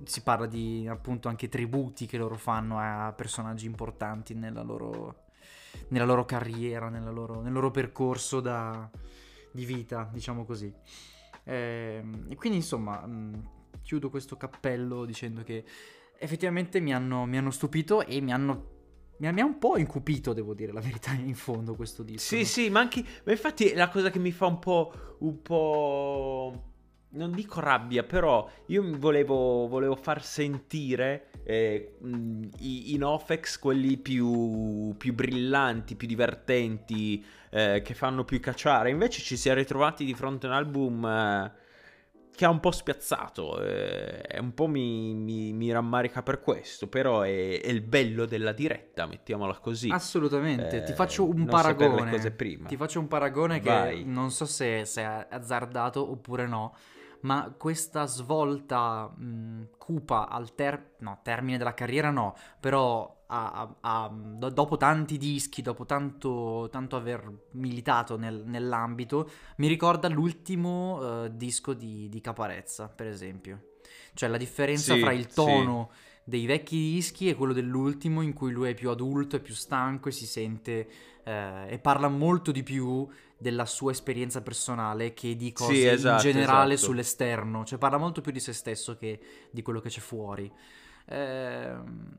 si 0.04 0.24
parla 0.24 0.48
di 0.48 0.88
appunto 0.88 1.28
anche 1.28 1.48
tributi 1.48 2.06
che 2.06 2.18
loro 2.18 2.36
fanno 2.36 2.80
a 2.80 3.14
personaggi 3.14 3.66
importanti 3.66 4.34
nella 4.34 4.62
loro, 4.62 5.26
nella 5.90 6.06
loro 6.06 6.26
carriera, 6.26 6.90
nella 6.90 7.12
loro- 7.12 7.42
nel 7.42 7.52
loro 7.54 7.72
percorso 7.72 8.40
da- 8.40 8.90
di 9.52 9.66
vita, 9.66 10.10
diciamo 10.12 10.46
così. 10.46 10.74
Ehm, 11.44 12.26
e 12.30 12.36
quindi 12.36 12.60
insomma 12.60 13.06
mh, 13.06 13.50
chiudo 13.82 14.10
questo 14.10 14.38
cappello 14.38 15.06
dicendo 15.06 15.44
che 15.44 15.64
effettivamente 16.18 16.80
mi 16.80 16.94
hanno, 16.94 17.26
mi 17.26 17.38
hanno 17.38 17.52
stupito 17.52 18.06
e 18.06 18.22
mi 18.22 18.32
hanno... 18.32 18.70
Mi 19.22 19.28
ha, 19.28 19.32
mi 19.32 19.42
ha 19.42 19.46
un 19.46 19.60
po' 19.60 19.78
incupito, 19.78 20.34
devo 20.34 20.56
dire 20.56 20.72
la 20.72 20.80
verità, 20.82 21.12
in 21.14 21.36
fondo 21.36 21.76
questo 21.76 22.02
disco. 22.02 22.36
Sì, 22.36 22.44
sì, 22.44 22.72
ma 22.72 22.80
anche. 22.80 23.06
Ma 23.24 23.32
infatti 23.32 23.68
è 23.68 23.76
la 23.76 23.88
cosa 23.88 24.10
che 24.10 24.18
mi 24.18 24.32
fa 24.32 24.48
un 24.48 24.58
po'. 24.58 24.92
Un 25.20 25.44
po'. 25.44 26.71
Non 27.14 27.32
dico 27.34 27.60
rabbia, 27.60 28.04
però 28.04 28.50
io 28.68 28.84
volevo, 28.98 29.68
volevo 29.68 29.96
far 29.98 30.24
sentire 30.24 31.28
eh, 31.44 31.98
i, 32.60 32.94
i 32.94 32.98
Nofex, 32.98 33.60
quelli 33.60 33.98
più, 33.98 34.96
più 34.98 35.14
brillanti, 35.14 35.96
più 35.98 36.08
divertenti, 36.08 37.22
eh, 37.50 37.82
che 37.84 37.94
fanno 37.96 38.24
più 38.24 38.40
cacciare. 38.40 38.92
Invece 38.92 39.22
ci 39.22 39.36
si 39.36 39.50
è 39.50 39.54
ritrovati 39.54 40.06
di 40.06 40.14
fronte 40.14 40.46
a 40.46 40.52
un 40.52 40.56
album 40.56 41.06
eh, 41.06 41.52
che 42.34 42.46
ha 42.46 42.50
un 42.50 42.62
po' 42.62 42.72
spiazzato. 42.72 43.62
eh, 43.62 44.40
un 44.40 44.54
po' 44.54 44.68
mi, 44.68 45.14
mi- 45.14 45.52
mi 45.52 45.70
rammarica 45.70 46.24
per 46.24 46.40
questo, 46.40 46.88
però 46.88 47.24
è, 47.24 47.60
è 47.60 47.68
il 47.70 47.82
bello 47.82 48.26
della 48.26 48.54
diretta, 48.54 49.06
mettiamola 49.06 49.58
così. 49.58 49.90
Assolutamente, 49.90 50.78
Eh, 50.78 50.84
ti 50.84 50.94
faccio 50.94 51.28
un 51.28 51.46
paragone. 51.46 52.36
Ti 52.40 52.78
faccio 52.78 53.00
un 53.02 53.10
paragone 53.10 53.60
che 53.60 53.68
Vai. 53.70 54.06
non 54.06 54.32
so 54.32 54.46
se, 54.46 54.86
se 54.86 55.02
è 55.02 55.28
azzardato 55.30 56.10
oppure 56.10 56.48
no, 56.48 56.74
ma 57.22 57.54
questa 57.58 58.06
svolta 58.06 59.08
mh, 59.08 59.70
cupa 59.78 60.28
al 60.30 60.56
ter- 60.56 60.96
no, 61.00 61.20
termine 61.24 61.58
della 61.58 61.74
carriera 61.74 62.10
no, 62.10 62.36
però 62.60 63.24
a- 63.28 63.52
a- 63.52 63.76
a- 64.06 64.10
do- 64.12 64.50
dopo 64.50 64.78
tanti 64.78 65.18
dischi, 65.18 65.62
dopo 65.62 65.86
tanto, 65.86 66.68
tanto 66.72 66.96
aver 66.96 67.30
militato 67.52 68.18
nel- 68.18 68.44
nell'ambito, 68.46 69.30
mi 69.58 69.68
ricorda 69.68 70.08
l'ultimo 70.10 71.24
eh, 71.26 71.36
disco 71.36 71.74
di, 71.74 72.10
di 72.10 72.22
Caparezza, 72.22 72.88
per 72.90 73.08
esempio. 73.08 73.66
Cioè 74.14 74.30
la 74.30 74.38
differenza 74.38 74.96
Sì, 74.96 74.98
fra 74.98 75.12
il 75.12 75.32
sì. 75.32 75.52
tono 75.68 75.92
dei 76.24 76.46
vecchi 76.46 76.76
dischi 76.78 77.30
e 77.30 77.36
quello 77.36 77.54
dell'ultimo 77.54 78.22
in 78.22 78.34
cui 78.34 78.52
lui 78.52 78.70
è 78.70 78.74
più 78.74 78.90
adulto, 78.90 79.36
è 79.36 79.40
più 79.40 79.54
stanco 79.54 80.10
e 80.10 80.12
si 80.12 80.26
sente 80.26 80.88
eh, 81.24 81.66
e 81.70 81.80
parla 81.80 82.08
molto 82.10 82.52
di 82.52 82.64
più 82.64 83.08
della 83.42 83.66
sua 83.66 83.92
esperienza 83.92 84.42
personale 84.42 85.14
che 85.14 85.36
di 85.36 85.52
cose 85.52 85.74
Sì, 85.74 85.86
esatto, 85.88 86.28
in 86.28 86.32
generale 86.34 86.74
esatto. 86.76 86.92
sull'esterno, 86.92 87.66
cioè 87.66 87.80
parla 87.80 87.98
molto 87.98 88.22
più 88.22 88.32
di 88.32 88.40
se 88.40 88.54
stesso 88.54 88.96
che 88.96 89.20
di 89.52 89.62
quello 89.62 89.80
che 89.80 89.90
c'è 89.90 90.00
fuori. 90.00 90.52
ehm, 91.08 92.16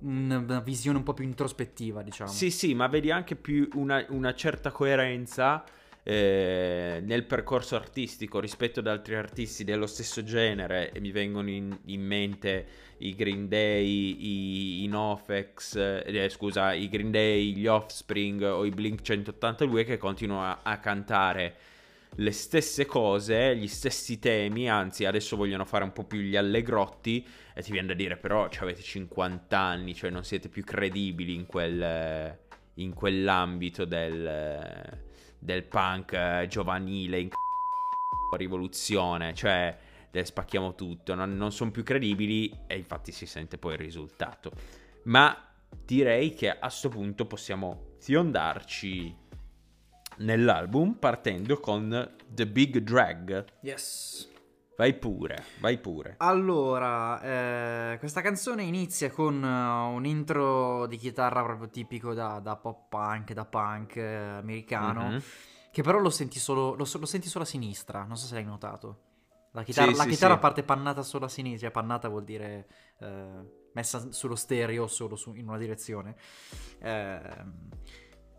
una 0.00 0.60
visione 0.60 0.98
un 0.98 1.04
po' 1.04 1.14
più 1.14 1.24
introspettiva, 1.24 2.02
diciamo. 2.02 2.30
Sì, 2.30 2.50
sì, 2.50 2.74
ma 2.74 2.88
vedi 2.88 3.10
anche 3.10 3.36
più 3.36 3.68
una, 3.74 4.04
una 4.10 4.34
certa 4.34 4.70
coerenza 4.70 5.64
eh, 6.06 7.00
nel 7.02 7.24
percorso 7.24 7.76
artistico 7.76 8.38
rispetto 8.38 8.80
ad 8.80 8.86
altri 8.86 9.14
artisti 9.14 9.64
dello 9.64 9.86
stesso 9.86 10.22
genere. 10.22 10.92
Mi 11.00 11.10
vengono 11.10 11.48
in, 11.50 11.76
in 11.86 12.02
mente 12.02 12.66
i 12.98 13.14
Green 13.14 13.48
Day, 13.48 13.86
i, 13.86 14.84
i 14.84 14.86
Nofex, 14.86 15.76
eh, 15.76 16.28
scusa, 16.28 16.74
i 16.74 16.88
Green 16.88 17.10
Day, 17.10 17.54
gli 17.54 17.66
Offspring 17.66 18.42
o 18.42 18.64
i 18.64 18.70
Blink 18.70 19.00
182 19.00 19.84
che 19.84 19.96
continuano 19.96 20.44
a, 20.44 20.60
a 20.62 20.78
cantare 20.78 21.56
le 22.16 22.30
stesse 22.30 22.86
cose, 22.86 23.56
gli 23.56 23.66
stessi 23.66 24.18
temi, 24.18 24.70
anzi 24.70 25.04
adesso 25.04 25.36
vogliono 25.36 25.64
fare 25.64 25.82
un 25.82 25.92
po' 25.92 26.04
più 26.04 26.20
gli 26.20 26.36
allegrotti 26.36 27.26
e 27.54 27.62
ti 27.62 27.72
viene 27.72 27.88
da 27.88 27.94
dire 27.94 28.16
però 28.16 28.48
cioè, 28.48 28.62
avete 28.64 28.82
50 28.82 29.58
anni, 29.58 29.94
cioè 29.94 30.10
non 30.10 30.22
siete 30.22 30.48
più 30.48 30.62
credibili 30.62 31.34
in, 31.34 31.46
quel, 31.46 32.38
in 32.74 32.94
quell'ambito 32.94 33.84
del, 33.84 35.02
del 35.44 35.64
punk 35.64 36.12
eh, 36.12 36.46
giovanile, 36.48 37.20
in 37.20 37.28
rivoluzione, 38.36 39.34
cioè 39.34 39.76
spacchiamo 40.10 40.74
tutto, 40.74 41.14
non, 41.14 41.36
non 41.36 41.52
sono 41.52 41.70
più 41.70 41.82
credibili 41.82 42.50
e 42.66 42.76
infatti 42.76 43.12
si 43.12 43.26
sente 43.26 43.58
poi 43.58 43.72
il 43.74 43.78
risultato. 43.78 44.52
Ma 45.04 45.36
direi 45.84 46.34
che 46.34 46.50
a 46.50 46.58
questo 46.58 46.88
punto 46.88 47.26
possiamo 47.26 47.96
fiondarci 47.98 49.14
nell'album 50.18 50.94
partendo 50.94 51.58
con 51.58 52.14
The 52.28 52.46
Big 52.46 52.78
Drag. 52.78 53.44
Yes. 53.60 54.33
Vai 54.76 54.94
pure, 54.94 55.44
vai 55.60 55.78
pure. 55.78 56.16
Allora, 56.18 57.20
eh, 57.92 57.98
questa 57.98 58.20
canzone 58.20 58.64
inizia 58.64 59.08
con 59.10 59.40
uh, 59.40 59.94
un 59.94 60.04
intro 60.04 60.86
di 60.86 60.96
chitarra 60.96 61.44
proprio 61.44 61.68
tipico 61.68 62.12
da, 62.12 62.40
da 62.40 62.56
pop 62.56 62.88
punk, 62.88 63.32
da 63.32 63.44
punk 63.44 63.96
eh, 63.96 64.16
americano, 64.16 65.04
mm-hmm. 65.04 65.18
che 65.70 65.82
però 65.82 65.98
lo 65.98 66.10
senti, 66.10 66.40
solo, 66.40 66.74
lo, 66.74 66.88
lo 66.92 67.06
senti 67.06 67.28
solo 67.28 67.44
a 67.44 67.46
sinistra, 67.46 68.02
non 68.02 68.16
so 68.16 68.26
se 68.26 68.34
l'hai 68.34 68.44
notato. 68.44 68.98
La 69.52 69.62
chitarra, 69.62 69.92
sì, 69.92 69.96
la 69.96 70.02
sì, 70.02 70.08
chitarra 70.08 70.34
sì. 70.34 70.40
parte 70.40 70.62
pannata 70.64 71.02
solo 71.04 71.26
a 71.26 71.28
sinistra, 71.28 71.70
pannata 71.70 72.08
vuol 72.08 72.24
dire 72.24 72.66
eh, 72.98 73.68
messa 73.74 74.10
sullo 74.10 74.34
stereo 74.34 74.88
solo 74.88 75.14
su, 75.14 75.34
in 75.34 75.46
una 75.46 75.58
direzione. 75.58 76.16
Eh, 76.80 77.20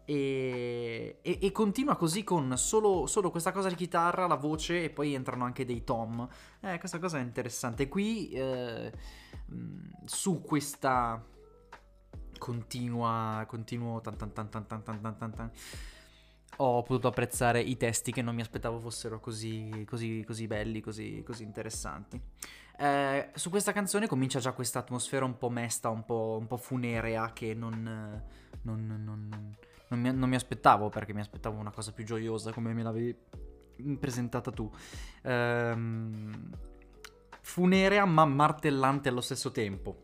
e, 0.06 1.20
e, 1.22 1.40
e, 1.42 1.52
continua 1.52 1.96
così 1.96 2.24
con 2.24 2.58
solo, 2.58 3.08
solo, 3.08 3.32
questa 3.32 3.52
cosa 3.52 3.70
di 3.70 3.76
chitarra, 3.76 4.28
la 4.28 4.36
voce 4.36 4.84
e 4.84 4.90
poi 4.90 5.14
entrano 5.14 5.44
anche 5.44 5.66
dei 5.66 5.84
tom. 5.84 6.28
Eh, 6.62 6.78
questa 6.80 7.00
cosa 7.00 7.18
è 7.18 7.22
interessante. 7.22 7.88
Qui 7.88 8.30
eh, 8.30 8.92
su 10.06 10.42
questa 10.42 11.24
continua, 12.38 13.44
continuo 13.48 14.02
tan 14.02 14.18
tan 14.18 14.34
tan 14.34 14.50
tan 14.50 14.66
tan 14.68 14.84
tan 14.84 15.18
tan 15.18 15.34
tan 15.34 15.52
ho 16.58 16.84
potuto 16.84 17.08
apprezzare 17.08 17.60
i 17.60 17.76
testi 17.78 18.12
che 18.12 18.22
non 18.22 18.36
mi 18.36 18.42
aspettavo 18.42 18.80
fossero 18.80 19.20
così, 19.20 19.84
così, 19.86 20.24
così 20.26 20.48
belli, 20.48 20.80
così, 20.80 21.24
così 21.26 21.44
interessanti. 21.44 22.22
Eh, 22.78 23.32
su 23.34 23.50
questa 23.50 23.72
canzone 23.72 24.08
comincia 24.08 24.40
già 24.40 24.52
questa 24.54 24.80
atmosfera 24.80 25.26
un 25.26 25.38
po' 25.38 25.50
mesta, 25.50 25.90
un 25.90 26.06
po', 26.06 26.38
un 26.40 26.48
po 26.48 26.58
funerea 26.58 27.34
che 27.34 27.54
non, 27.54 28.22
non, 28.62 29.02
non, 29.04 29.56
non, 29.96 30.00
mi, 30.00 30.18
non 30.18 30.30
mi 30.30 30.36
aspettavo 30.36 30.90
perché 30.90 31.14
mi 31.14 31.22
aspettavo 31.22 31.58
una 31.60 31.72
cosa 31.72 31.92
più 31.92 32.04
gioiosa 32.04 32.52
come 32.52 32.74
me 32.74 32.84
l'avevi 32.84 33.16
presentata 34.00 34.52
tu. 34.52 34.72
Ehm, 35.24 36.50
funerea 37.42 38.06
ma 38.06 38.26
martellante 38.26 39.10
allo 39.10 39.22
stesso 39.22 39.52
tempo. 39.52 40.04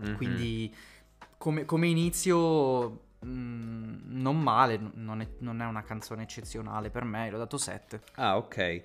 Mm-hmm. 0.00 0.16
Quindi 0.16 0.74
come, 1.38 1.64
come 1.64 1.86
inizio 1.86 3.02
Mm, 3.24 4.20
non 4.20 4.38
male, 4.38 4.78
non 4.94 5.20
è, 5.22 5.28
non 5.38 5.62
è, 5.62 5.64
una 5.64 5.82
canzone 5.82 6.22
eccezionale 6.22 6.90
per 6.90 7.04
me, 7.04 7.30
l'ho 7.30 7.38
dato 7.38 7.56
7. 7.56 8.00
Ah, 8.16 8.36
ok. 8.36 8.82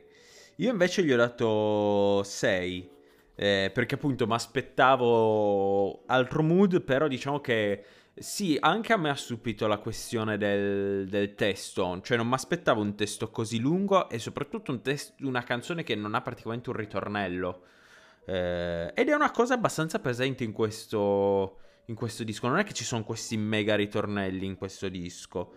Io 0.58 0.72
invece 0.72 1.04
gli 1.04 1.12
ho 1.12 1.18
dato 1.18 2.24
6. 2.24 2.98
Eh, 3.36 3.72
perché 3.74 3.96
appunto 3.96 4.28
mi 4.28 4.34
aspettavo 4.34 6.04
altro 6.08 6.44
mood, 6.44 6.82
però 6.82 7.08
diciamo 7.08 7.40
che 7.40 7.84
sì, 8.20 8.58
anche 8.60 8.94
a 8.94 8.98
me 8.98 9.10
ha 9.10 9.16
stupito 9.16 9.68
la 9.68 9.78
questione 9.78 10.38
del, 10.38 11.08
del 11.08 11.36
testo, 11.36 12.02
cioè 12.02 12.18
non 12.18 12.28
mi 12.28 12.34
aspettavo 12.34 12.82
un 12.82 12.96
testo 12.96 13.30
così 13.30 13.60
lungo 13.60 14.10
e 14.10 14.20
soprattutto 14.20 14.72
un 14.72 14.82
test, 14.82 15.16
una 15.22 15.44
canzone 15.44 15.84
che 15.84 15.96
non 15.96 16.16
ha 16.16 16.22
praticamente 16.22 16.70
un 16.70 16.76
ritornello. 16.76 17.64
Eh, 18.26 18.92
ed 18.94 19.10
è 19.10 19.14
una 19.14 19.32
cosa 19.32 19.56
abbastanza 19.56 20.00
presente 20.00 20.44
in 20.44 20.52
questo, 20.52 21.60
in 21.86 21.96
questo 21.96 22.24
disco. 22.24 22.48
Non 22.48 22.60
è 22.60 22.64
che 22.64 22.74
ci 22.74 22.84
sono 22.84 23.04
questi 23.04 23.38
mega 23.38 23.76
ritornelli 23.76 24.46
in 24.46 24.56
questo 24.56 24.90
disco. 24.90 25.54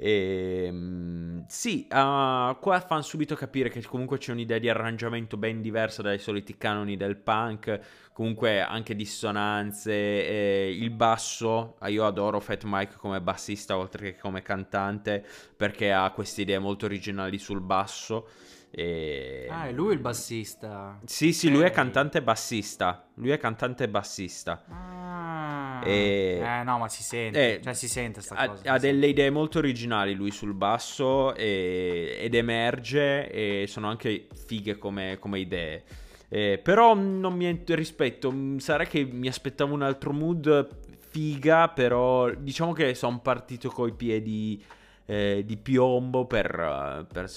E, 0.00 0.66
ehm, 0.66 1.44
sì, 1.48 1.88
uh, 1.90 2.56
qua 2.60 2.80
fanno 2.86 3.02
subito 3.02 3.34
capire 3.34 3.68
che 3.68 3.82
comunque 3.82 4.18
c'è 4.18 4.30
un'idea 4.30 4.58
di 4.58 4.68
arrangiamento 4.68 5.36
ben 5.36 5.60
diversa 5.60 6.02
dai 6.02 6.20
soliti 6.20 6.56
canoni 6.56 6.96
del 6.96 7.16
punk, 7.16 7.80
comunque 8.12 8.60
anche 8.60 8.94
dissonanze, 8.94 9.92
eh, 9.92 10.76
il 10.78 10.90
basso, 10.90 11.74
ah, 11.80 11.88
io 11.88 12.06
adoro 12.06 12.38
Fat 12.38 12.62
Mike 12.64 12.94
come 12.96 13.20
bassista 13.20 13.76
oltre 13.76 14.12
che 14.12 14.18
come 14.20 14.40
cantante 14.42 15.24
perché 15.56 15.92
ha 15.92 16.08
queste 16.12 16.42
idee 16.42 16.60
molto 16.60 16.84
originali 16.84 17.38
sul 17.38 17.60
basso. 17.60 18.28
E... 18.70 19.46
Ah, 19.50 19.66
è 19.66 19.72
lui 19.72 19.94
il 19.94 19.98
bassista. 19.98 21.00
Sì, 21.04 21.32
sì, 21.32 21.50
lui 21.50 21.62
è 21.62 21.70
cantante 21.70 22.22
bassista. 22.22 23.08
Lui 23.14 23.30
è 23.30 23.38
cantante 23.38 23.88
bassista. 23.88 24.64
Ah. 24.68 25.80
E... 25.84 26.40
Eh 26.42 26.62
no, 26.64 26.78
ma 26.78 26.88
si 26.88 27.02
sente, 27.02 27.56
eh, 27.56 27.62
cioè 27.62 27.72
si 27.74 27.88
sente 27.88 28.20
sta 28.20 28.34
ha, 28.34 28.48
cosa. 28.48 28.72
Ha 28.72 28.78
delle 28.78 29.06
idee 29.06 29.30
molto 29.30 29.58
originali 29.58 30.14
lui 30.14 30.30
sul 30.30 30.54
basso 30.54 31.34
e, 31.34 32.18
ed 32.20 32.34
emerge 32.34 33.30
e 33.30 33.66
sono 33.68 33.88
anche 33.88 34.26
fighe 34.46 34.76
come, 34.76 35.16
come 35.18 35.38
idee. 35.38 35.84
Eh, 36.28 36.60
però 36.62 36.94
non 36.94 37.34
mi 37.34 37.62
rispetto, 37.68 38.34
sarà 38.58 38.84
che 38.84 39.04
mi 39.04 39.28
aspettavo 39.28 39.72
un 39.72 39.82
altro 39.82 40.12
mood 40.12 40.68
figa, 41.08 41.68
però 41.68 42.30
diciamo 42.30 42.72
che 42.72 42.94
sono 42.94 43.20
partito 43.20 43.70
coi 43.70 43.94
piedi 43.94 44.62
eh, 45.06 45.42
di 45.46 45.56
piombo 45.56 46.26
per, 46.26 47.06
per 47.10 47.30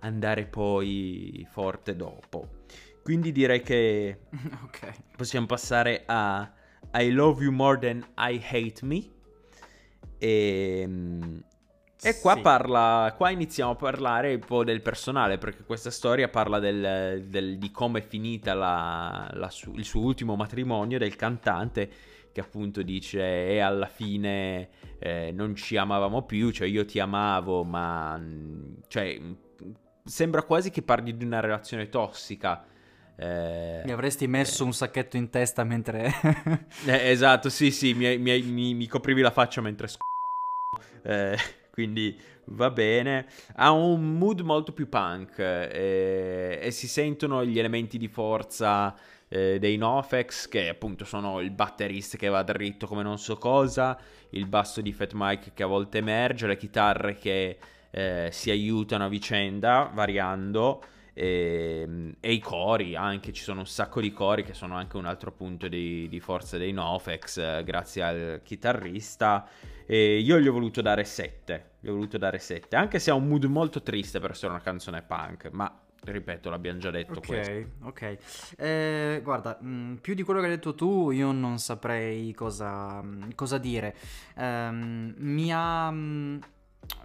andare 0.00 0.46
poi 0.46 1.46
forte 1.50 1.96
dopo. 1.96 2.58
Quindi 3.02 3.32
direi 3.32 3.62
che 3.62 4.20
okay. 4.64 4.92
possiamo 5.16 5.46
passare 5.46 6.02
a 6.06 6.52
I 6.94 7.10
Love 7.10 7.44
You 7.44 7.52
More 7.52 7.78
Than 7.78 8.06
I 8.18 8.42
Hate 8.42 8.84
Me. 8.84 9.08
E, 10.18 10.80
ehm, 10.82 11.42
e 12.02 12.18
qua 12.18 12.34
sì. 12.34 12.40
parla, 12.40 13.12
qua 13.14 13.28
iniziamo 13.30 13.72
a 13.72 13.74
parlare 13.74 14.34
un 14.34 14.40
po' 14.40 14.64
del 14.64 14.80
personale, 14.80 15.36
perché 15.36 15.64
questa 15.64 15.90
storia 15.90 16.28
parla 16.28 16.58
del, 16.58 17.26
del, 17.26 17.58
di 17.58 17.70
come 17.70 17.98
è 17.98 18.02
finita 18.02 18.54
la, 18.54 19.28
la 19.34 19.50
su, 19.50 19.74
il 19.74 19.84
suo 19.84 20.00
ultimo 20.00 20.34
matrimonio 20.34 20.98
del 20.98 21.14
cantante, 21.14 21.90
che 22.32 22.40
appunto 22.40 22.80
dice 22.80 23.48
e 23.48 23.58
alla 23.58 23.86
fine 23.86 24.70
eh, 24.98 25.30
non 25.32 25.54
ci 25.54 25.76
amavamo 25.76 26.22
più, 26.22 26.50
cioè 26.50 26.68
io 26.68 26.86
ti 26.86 26.98
amavo, 26.98 27.64
ma 27.64 28.18
cioè, 28.88 29.20
sembra 30.10 30.42
quasi 30.42 30.70
che 30.70 30.82
parli 30.82 31.16
di 31.16 31.24
una 31.24 31.40
relazione 31.40 31.88
tossica. 31.88 32.64
Eh, 33.16 33.82
mi 33.84 33.92
avresti 33.92 34.26
messo 34.26 34.62
eh, 34.62 34.66
un 34.66 34.72
sacchetto 34.72 35.16
in 35.16 35.30
testa 35.30 35.62
mentre... 35.64 36.12
eh, 36.86 37.10
esatto, 37.10 37.48
sì, 37.48 37.70
sì, 37.70 37.94
mi, 37.94 38.18
mi, 38.18 38.42
mi, 38.42 38.74
mi, 38.74 38.86
coprivi 38.86 39.20
la 39.20 39.30
faccia 39.30 39.60
mentre 39.60 39.88
sc... 39.88 39.98
Eh, 41.02 41.36
quindi 41.70 42.18
va 42.46 42.70
bene. 42.70 43.26
Ha 43.54 43.70
un 43.70 44.18
mood 44.18 44.40
molto 44.40 44.72
più 44.72 44.88
punk 44.88 45.38
eh, 45.38 46.58
e 46.60 46.70
si 46.70 46.88
sentono 46.88 47.44
gli 47.44 47.58
elementi 47.58 47.96
di 47.96 48.08
forza 48.08 48.96
eh, 49.28 49.58
dei 49.60 49.76
Nofex, 49.76 50.48
che 50.48 50.68
appunto 50.68 51.04
sono 51.04 51.40
il 51.40 51.50
batterista 51.50 52.16
che 52.16 52.28
va 52.28 52.42
dritto 52.42 52.86
come 52.86 53.02
non 53.02 53.18
so 53.18 53.36
cosa, 53.36 53.96
il 54.30 54.46
basso 54.46 54.80
di 54.80 54.92
Fat 54.92 55.12
Mike 55.14 55.52
che 55.54 55.62
a 55.62 55.66
volte 55.66 55.98
emerge, 55.98 56.48
le 56.48 56.56
chitarre 56.56 57.14
che 57.14 57.58
si 57.90 58.50
aiutano 58.50 59.04
a 59.04 59.08
vicenda, 59.08 59.90
variando. 59.92 60.82
E, 61.12 61.82
ehm, 61.82 62.14
e, 62.20 62.32
i 62.32 62.38
cori 62.38 62.96
anche, 62.96 63.32
ci 63.32 63.42
sono 63.42 63.60
un 63.60 63.66
sacco 63.66 64.00
di 64.00 64.12
cori 64.12 64.42
che 64.42 64.54
sono 64.54 64.76
anche 64.76 64.96
un 64.96 65.06
altro 65.06 65.32
punto 65.32 65.68
di, 65.68 66.08
di 66.08 66.20
forza 66.20 66.56
dei 66.56 66.72
Nofex 66.72 67.36
eh, 67.38 67.62
grazie 67.64 68.02
al 68.02 68.40
chitarrista 68.42 69.46
e 69.86 70.18
io 70.18 70.38
gli 70.38 70.46
ho 70.46 70.52
voluto 70.52 70.80
dare 70.80 71.04
7 71.04 71.64
gli 71.80 71.88
ho 71.88 71.92
voluto 71.92 72.16
dare 72.16 72.38
7 72.38 72.76
anche 72.76 72.98
se 72.98 73.10
ha 73.10 73.14
un 73.14 73.26
mood 73.26 73.44
molto 73.44 73.82
triste 73.82 74.20
per 74.20 74.30
essere 74.30 74.52
una 74.52 74.60
canzone 74.60 75.02
punk 75.02 75.50
ma 75.50 75.80
ripeto 76.02 76.48
l'abbiamo 76.48 76.78
già 76.78 76.90
detto 76.90 77.18
ok 77.18 77.26
questo. 77.26 77.66
ok 77.82 78.18
eh, 78.56 79.20
guarda 79.22 79.58
mh, 79.60 79.68
mm, 79.68 79.94
più 79.96 80.14
di 80.14 80.22
quello 80.22 80.40
che 80.40 80.46
hai 80.46 80.52
detto 80.54 80.74
tu 80.74 81.10
io 81.10 81.32
non 81.32 81.58
saprei 81.58 82.32
cosa, 82.32 83.02
cosa 83.34 83.58
dire 83.58 83.94
um, 84.36 85.12
mi 85.18 85.52
ha 85.52 85.90
mh, 85.90 86.40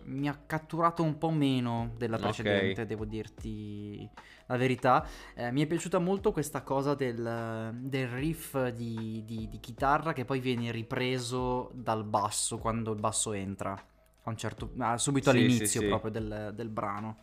mi 0.03 0.27
ha 0.27 0.37
catturato 0.45 1.03
un 1.03 1.17
po' 1.17 1.31
meno 1.31 1.93
della 1.97 2.17
precedente, 2.19 2.81
Ok. 2.81 2.87
devo 2.87 3.05
dirti 3.05 4.07
la 4.47 4.57
verità. 4.57 5.05
Eh, 5.33 5.51
mi 5.51 5.61
è 5.63 5.65
piaciuta 5.67 5.99
molto 5.99 6.31
questa 6.31 6.61
cosa 6.61 6.93
del, 6.95 7.71
del 7.81 8.07
riff 8.09 8.67
di, 8.69 9.23
di- 9.25 9.47
di 9.49 9.59
chitarra 9.59 10.13
che 10.13 10.25
poi 10.25 10.39
viene 10.39 10.71
ripreso 10.71 11.71
dal 11.73 12.03
basso 12.03 12.57
quando 12.59 12.91
il 12.93 12.99
basso 12.99 13.33
entra. 13.33 13.73
A 13.73 14.29
un 14.29 14.37
certo, 14.37 14.71
ah, 14.79 14.97
subito 14.97 15.29
Sì, 15.29 15.37
all'inizio 15.37 15.81
sì, 15.81 15.87
sì. 15.87 15.87
proprio 15.87 16.11
del, 16.11 16.51
del 16.55 16.69
brano. 16.69 17.17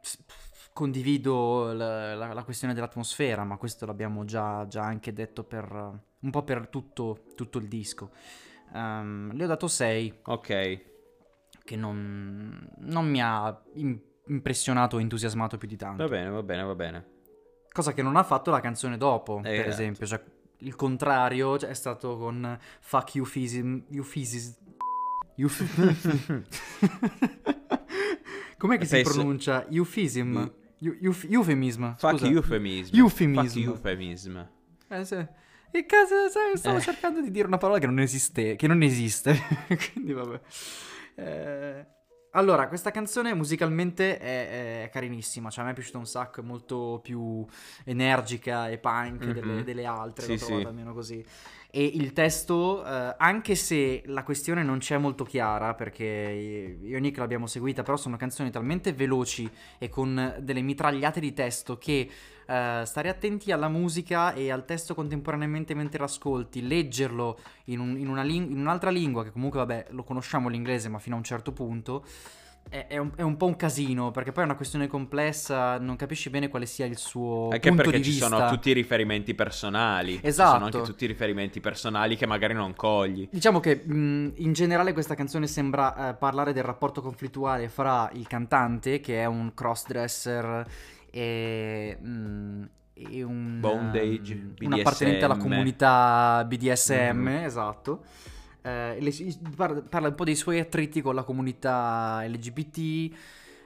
S- 0.00 0.18
condivido 0.72 1.72
la, 1.72 2.14
la- 2.14 2.32
la 2.32 2.44
questione 2.44 2.74
dell'atmosfera, 2.74 3.44
ma 3.44 3.56
questo 3.56 3.86
l'abbiamo 3.86 4.24
già, 4.24 4.66
già 4.68 4.82
anche 4.82 5.12
detto 5.12 5.44
per 5.44 6.00
un 6.20 6.30
po' 6.30 6.42
per 6.44 6.68
tutto, 6.68 7.24
tutto 7.34 7.58
il 7.58 7.68
disco. 7.68 8.10
Ehm, 8.74 9.32
le 9.34 9.44
ho 9.44 9.46
dato 9.46 9.66
6, 9.68 10.20
Ok. 10.24 10.80
che 11.64 11.76
non, 11.76 12.68
non 12.78 13.08
mi 13.08 13.20
ha 13.22 13.62
im- 13.74 14.00
impressionato 14.26 14.96
o 14.96 15.00
entusiasmato 15.00 15.58
più 15.58 15.68
di 15.68 15.76
tanto. 15.76 16.02
Va 16.02 16.08
bene, 16.08 16.30
va 16.30 16.42
bene, 16.42 16.62
va 16.62 16.74
bene. 16.74 17.06
Cosa 17.72 17.92
che 17.92 18.02
non 18.02 18.16
ha 18.16 18.22
fatto 18.22 18.50
la 18.50 18.60
canzone 18.60 18.96
dopo, 18.96 19.40
per 19.40 19.52
Esatto. 19.52 19.68
esempio. 19.70 20.06
Cioè, 20.06 20.22
il 20.58 20.74
contrario 20.76 21.58
cioè, 21.58 21.70
è 21.70 21.74
stato 21.74 22.16
con 22.18 22.58
Fuck 22.80 23.16
Euphemism. 23.16 23.78
Euphemism. 23.90 24.52
Euph- 25.36 26.42
Com'è 28.58 28.78
che 28.78 28.84
si 28.84 28.94
Penso- 28.96 29.12
pronuncia? 29.14 29.66
Euphemism? 29.68 30.36
Eu- 30.78 30.96
euf- 31.00 31.26
euphemism. 31.30 31.94
Fuck 31.96 32.22
euphemism. 32.22 32.94
Euphemism. 32.96 33.42
Fuck 33.48 33.56
euphemism. 33.56 34.38
Eh, 34.88 35.04
sì. 35.04 35.26
Che 35.72 35.86
caso, 35.86 36.28
sai, 36.28 36.56
stavo 36.56 36.76
Eh. 36.76 36.80
cercando 36.82 37.22
di 37.22 37.30
dire 37.30 37.46
una 37.46 37.56
parola 37.58 37.78
che 37.78 37.86
non 37.86 37.98
esiste, 37.98 38.56
che 38.56 38.66
non 38.66 38.82
esiste. 38.82 39.34
Quindi 39.94 40.12
vabbè. 40.12 40.40
Eh, 41.14 41.86
allora, 42.32 42.68
questa 42.68 42.90
canzone 42.90 43.32
musicalmente 43.34 44.18
è, 44.18 44.84
è 44.84 44.88
carinissima, 44.90 45.48
cioè 45.50 45.62
a 45.62 45.66
me 45.66 45.72
è 45.72 45.74
piaciuta 45.74 45.98
un 45.98 46.06
sacco, 46.06 46.40
è 46.40 46.44
molto 46.44 47.00
più 47.02 47.44
energica 47.84 48.68
e 48.68 48.76
punk 48.78 49.24
delle, 49.32 49.52
Mhm. 49.52 49.62
delle 49.64 49.84
altre, 49.86 50.24
Sì, 50.26 50.32
l'ho 50.32 50.36
trovata 50.38 50.60
sì. 50.60 50.66
almeno 50.68 50.92
così. 50.94 51.24
E 51.74 51.84
il 51.84 52.12
testo, 52.12 52.84
eh, 52.86 53.14
anche 53.16 53.54
se 53.54 54.02
la 54.06 54.22
questione 54.24 54.62
non 54.62 54.76
c'è 54.78 54.98
molto 54.98 55.24
chiara, 55.24 55.72
perché 55.74 56.04
io 56.82 56.96
e 56.98 57.00
Nick 57.00 57.16
l'abbiamo 57.18 57.46
seguita, 57.46 57.82
però 57.82 57.96
sono 57.96 58.18
canzoni 58.18 58.50
talmente 58.50 58.92
veloci 58.92 59.50
e 59.78 59.88
con 59.88 60.36
delle 60.40 60.60
mitragliate 60.60 61.18
di 61.18 61.32
testo 61.32 61.78
che 61.78 62.08
eh, 62.46 62.82
stare 62.84 63.08
attenti 63.08 63.52
alla 63.52 63.68
musica 63.68 64.32
e 64.34 64.50
al 64.50 64.64
testo 64.64 64.94
contemporaneamente 64.94 65.74
mentre 65.74 65.98
l'ascolti, 66.00 66.66
leggerlo 66.66 67.38
in, 67.64 67.80
un- 67.80 67.98
in 67.98 68.08
una 68.08 68.22
ling- 68.22 68.50
in 68.50 68.58
un'altra 68.58 68.90
lingua, 68.90 69.24
che 69.24 69.30
comunque 69.32 69.58
vabbè 69.60 69.86
lo 69.90 70.04
conosciamo 70.04 70.48
l'inglese 70.48 70.88
ma 70.88 70.98
fino 70.98 71.14
a 71.14 71.18
un 71.18 71.24
certo 71.24 71.52
punto, 71.52 72.04
è, 72.68 72.96
un, 72.96 73.10
è 73.16 73.22
un 73.22 73.36
po' 73.36 73.46
un 73.46 73.56
casino, 73.56 74.12
perché 74.12 74.30
poi 74.32 74.44
è 74.44 74.46
una 74.46 74.54
questione 74.54 74.86
complessa, 74.86 75.78
non 75.78 75.96
capisci 75.96 76.30
bene 76.30 76.48
quale 76.48 76.64
sia 76.64 76.86
il 76.86 76.96
suo 76.96 77.48
Anche 77.50 77.68
punto 77.68 77.82
perché 77.82 77.98
di 77.98 78.04
ci 78.04 78.10
vista. 78.12 78.28
sono 78.28 78.48
tutti 78.48 78.70
i 78.70 78.72
riferimenti 78.72 79.34
personali. 79.34 80.14
Ci 80.14 80.20
Esatto. 80.26 80.52
sono 80.52 80.64
anche 80.66 80.80
tutti 80.82 81.04
i 81.04 81.06
riferimenti 81.08 81.60
personali 81.60 82.16
che 82.16 82.24
magari 82.24 82.54
non 82.54 82.72
cogli. 82.74 83.28
Diciamo 83.30 83.58
che 83.60 83.82
mh, 83.84 84.34
in 84.36 84.52
generale 84.52 84.92
questa 84.92 85.14
canzone 85.16 85.48
sembra 85.48 86.10
eh, 86.10 86.14
parlare 86.14 86.52
del 86.52 86.62
rapporto 86.62 87.02
conflittuale 87.02 87.68
fra 87.68 88.08
il 88.14 88.26
cantante, 88.28 89.00
che 89.00 89.20
è 89.20 89.26
un 89.26 89.52
crossdresser, 89.54 90.64
e, 91.12 91.96
mh, 92.00 92.68
e 92.94 93.22
un, 93.22 93.60
Bondage, 93.60 94.32
ehm, 94.32 94.54
un 94.60 94.72
appartenente 94.72 95.24
alla 95.24 95.34
BDSM. 95.34 95.48
comunità 95.48 96.44
BDSM, 96.46 97.18
Mhm. 97.18 97.28
esatto. 97.44 98.04
Eh, 98.62 98.98
le- 99.00 99.12
parla 99.88 100.08
un 100.08 100.14
po' 100.14 100.24
dei 100.24 100.36
suoi 100.36 100.58
attriti 100.60 101.00
con 101.02 101.14
la 101.14 101.24
comunità 101.24 102.22
LGBT, 102.24 103.10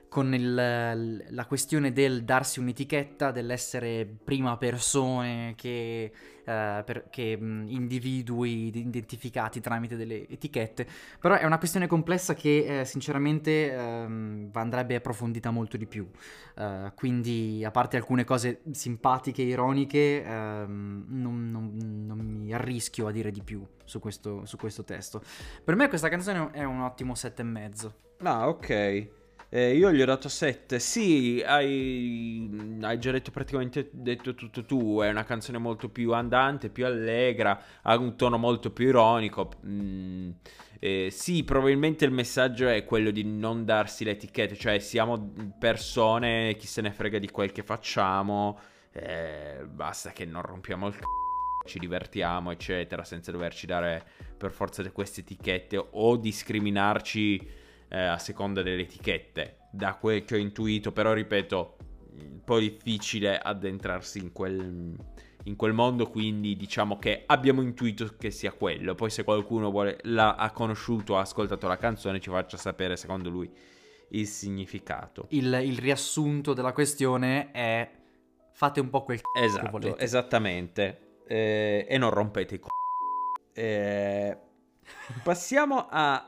con 0.08 0.32
il- 0.34 1.24
la 1.28 1.46
questione 1.46 1.92
del 1.92 2.24
darsi 2.24 2.60
un'etichetta, 2.60 3.30
dell'essere 3.30 4.06
prima 4.06 4.56
persone 4.56 5.54
che, 5.56 6.04
eh, 6.44 6.82
per- 6.84 7.08
che, 7.10 7.36
mh, 7.36 7.66
individui 7.68 8.74
identificati 8.76 9.60
tramite 9.60 9.96
delle 9.96 10.28
etichette. 10.28 10.86
Però 11.20 11.34
è 11.36 11.44
una 11.44 11.58
questione 11.58 11.86
complessa 11.86 12.34
che 12.34 12.80
eh, 12.80 12.84
sinceramente 12.84 13.74
va- 13.76 14.60
andrebbe 14.60 14.94
approfondita 14.94 15.50
molto 15.50 15.76
di 15.76 15.86
più. 15.86 16.08
Eh, 16.56 16.92
quindi, 16.94 17.64
a 17.64 17.70
parte 17.70 17.96
alcune 17.96 18.24
cose 18.24 18.62
simpatiche 18.70 19.42
e 19.42 19.46
ironiche, 19.46 20.22
ehm, 20.24 21.04
non, 21.08 21.50
non- 21.50 22.04
non 22.06 22.18
mi 22.18 22.52
arrischio 22.52 23.06
a 23.08 23.10
dire 23.12 23.30
di 23.30 23.42
più 23.42 23.66
su 23.84 23.98
questo, 23.98 24.44
su 24.46 24.56
questo 24.56 24.84
testo. 24.84 25.22
Per 25.64 25.74
me 25.74 25.88
questa 25.88 26.08
canzone 26.08 26.50
è 26.52 26.64
un 26.64 26.80
ottimo 26.80 27.14
sette 27.14 27.42
e 27.42 27.44
mezzo. 27.44 27.94
Ah, 28.22 28.48
ok. 28.48 29.08
Eh, 29.56 29.74
io 29.74 29.90
gli 29.90 30.02
ho 30.02 30.04
dato 30.04 30.28
7. 30.28 30.78
Sì, 30.78 31.42
hai, 31.42 32.78
hai 32.82 32.98
già 32.98 33.10
detto 33.10 33.30
praticamente 33.30 33.88
detto 33.90 34.34
tutto 34.34 34.66
tu. 34.66 35.00
È 35.00 35.08
una 35.08 35.24
canzone 35.24 35.56
molto 35.56 35.88
più 35.88 36.12
andante, 36.12 36.68
più 36.68 36.84
allegra, 36.84 37.58
ha 37.80 37.96
un 37.96 38.16
tono 38.16 38.36
molto 38.36 38.70
più 38.70 38.88
ironico. 38.88 39.52
Mm, 39.64 40.30
eh, 40.78 41.08
sì, 41.10 41.42
probabilmente 41.42 42.04
il 42.04 42.10
messaggio 42.10 42.68
è 42.68 42.84
quello 42.84 43.10
di 43.10 43.24
non 43.24 43.64
darsi 43.64 44.04
le 44.04 44.10
etichette, 44.10 44.56
cioè 44.56 44.78
siamo 44.78 45.32
persone, 45.58 46.54
chi 46.56 46.66
se 46.66 46.82
ne 46.82 46.92
frega 46.92 47.18
di 47.18 47.30
quel 47.30 47.50
che 47.50 47.62
facciamo, 47.62 48.58
eh, 48.92 49.64
basta 49.66 50.12
che 50.12 50.26
non 50.26 50.42
rompiamo 50.42 50.86
il 50.88 50.96
c***o, 50.96 51.66
ci 51.66 51.78
divertiamo, 51.78 52.50
eccetera, 52.50 53.04
senza 53.04 53.32
doverci 53.32 53.64
dare 53.64 54.04
per 54.36 54.50
forza 54.50 54.82
queste 54.90 55.22
etichette 55.22 55.82
o 55.92 56.16
discriminarci 56.18 57.64
eh, 57.88 57.98
a 57.98 58.18
seconda 58.18 58.62
delle 58.62 58.82
etichette. 58.82 59.58
Da 59.70 59.94
quel 59.94 60.24
che 60.24 60.34
ho 60.34 60.38
intuito, 60.38 60.92
però 60.92 61.12
ripeto, 61.12 61.76
un 62.18 62.40
po' 62.44 62.58
difficile 62.58 63.38
addentrarsi 63.38 64.18
in 64.18 64.32
quel, 64.32 64.94
in 65.44 65.56
quel 65.56 65.72
mondo, 65.72 66.08
quindi 66.08 66.56
diciamo 66.56 66.98
che 66.98 67.24
abbiamo 67.26 67.60
intuito 67.62 68.14
che 68.18 68.30
sia 68.30 68.52
quello. 68.52 68.94
Poi 68.94 69.10
se 69.10 69.22
qualcuno 69.24 69.70
vuole, 69.70 69.98
l'ha, 70.02 70.34
ha 70.36 70.50
conosciuto, 70.50 71.16
ha 71.16 71.20
ascoltato 71.20 71.66
la 71.68 71.76
canzone, 71.76 72.20
ci 72.20 72.30
faccia 72.30 72.56
sapere 72.56 72.96
secondo 72.96 73.28
lui 73.28 73.50
il 74.10 74.26
significato. 74.26 75.26
Il, 75.30 75.52
il 75.64 75.78
riassunto 75.78 76.52
della 76.54 76.72
questione 76.72 77.50
è 77.50 77.90
fate 78.52 78.80
un 78.80 78.88
po' 78.88 79.02
quel 79.02 79.20
c***o 79.20 79.38
che 79.38 79.44
Esatto, 79.44 79.70
volete. 79.70 80.02
esattamente. 80.02 81.00
Eh, 81.26 81.86
e 81.88 81.98
non 81.98 82.10
rompete 82.10 82.54
i 82.54 82.58
c***o. 82.60 82.68
Eh, 83.52 84.36
passiamo 85.22 85.86
a 85.90 86.26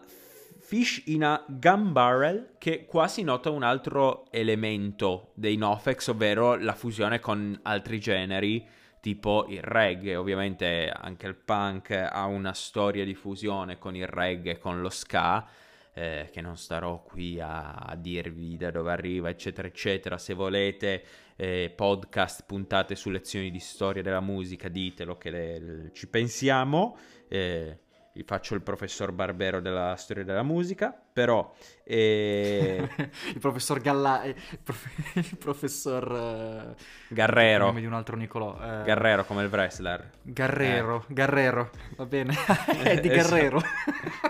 Fish 0.69 1.05
in 1.07 1.25
a 1.25 1.43
Gun 1.49 1.93
Barrel, 1.93 2.57
che 2.59 2.85
qua 2.85 3.09
si 3.09 3.23
nota 3.23 3.49
un 3.49 3.63
altro 3.63 4.31
elemento 4.31 5.31
dei 5.33 5.57
Nofex, 5.57 6.09
ovvero 6.09 6.57
la 6.57 6.75
fusione 6.75 7.21
con 7.21 7.59
altri 7.63 7.99
generi, 7.99 8.67
tipo 9.01 9.47
il 9.49 9.63
reggae. 9.63 10.15
Ovviamente 10.17 10.93
anche 10.95 11.27
il 11.27 11.37
punk 11.37 11.93
ha 11.93 12.27
una 12.27 12.53
storia 12.53 13.07
di 13.07 13.15
fusione 13.15 13.79
con 13.79 13.97
il 13.97 14.07
reggae 14.07 14.59
con 14.59 14.83
lo 14.83 14.91
ska. 14.91 15.49
eh, 15.95 16.29
che 16.31 16.43
non 16.43 16.59
starò 16.59 17.03
qui 17.03 17.41
a, 17.41 17.73
a 17.73 17.97
dirvi 17.97 18.59
da 18.59 18.71
dove 18.71 18.93
arriva, 18.93 19.31
eccetera, 19.31 19.67
eccetera. 19.67 20.19
Se 20.19 20.35
volete 20.35 21.03
eh, 21.35 21.73
podcast, 21.75 22.45
puntate 22.47 22.95
su 22.95 23.09
lezioni 23.09 23.51
di 23.51 23.59
storia 23.59 24.03
della 24.03 24.21
musica, 24.21 24.69
ditelo 24.69 25.17
che 25.17 25.31
le- 25.31 25.91
ci 25.95 26.07
pensiamo. 26.09 26.97
Eh, 27.27 27.79
faccio 28.25 28.55
il 28.55 28.63
professor 28.63 29.13
Barbero 29.13 29.61
della 29.61 29.95
storia 29.97 30.25
della 30.25 30.43
musica, 30.43 30.95
però 31.13 31.53
eh, 31.85 32.89
il 33.33 33.39
professor 33.41 33.81
Galla... 33.81 34.23
eh, 34.23 34.29
Il, 34.51 34.59
prof- 34.63 35.17
il 35.17 35.37
professor... 35.39 36.13
eh, 36.13 36.83
il 37.09 37.17
Garrero, 37.17 37.67
nome 37.67 37.81
di 37.81 37.87
un 37.87 37.95
altro 37.95 38.17
Nicolò. 38.17 38.55
eh, 38.61 38.85
Garrero 38.85 39.25
come 39.25 39.43
il 39.43 39.49
wrestler. 39.51 40.11
Garrero, 40.23 41.05
Garrero, 41.09 41.71
va 41.97 42.07
bene. 42.07 42.35
è 42.83 43.01
di. 43.01 43.09
Garrero. 43.09 43.61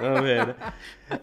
Va 0.01 0.20
bene. 0.20 0.57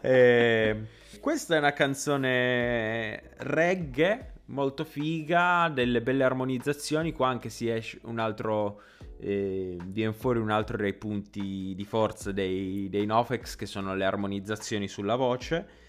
Eh, 0.02 0.86
questa 1.20 1.56
è 1.56 1.58
una 1.58 1.74
canzone 1.74 3.32
reggae 3.38 4.34
molto 4.48 4.84
figa, 4.84 5.70
delle 5.74 6.02
belle 6.02 6.24
armonizzazioni. 6.24 7.12
Qua 7.14 7.28
anche 7.30 7.50
si 7.50 7.70
esce 7.70 8.00
un 8.04 8.20
altro. 8.20 8.82
Eh, 9.20 9.78
viene 9.86 10.14
fuori 10.14 10.40
un 10.40 10.52
altro 10.52 10.78
dei 10.78 10.94
punti 10.94 11.74
di 11.76 11.86
forza 11.86 12.32
dei, 12.32 12.90
dei 12.90 13.06
Nofex 13.06 13.56
che 13.56 13.66
sono 13.66 13.96
le 13.96 14.06
armonizzazioni 14.06 14.88
sulla 14.88 15.16
voce 15.16 15.84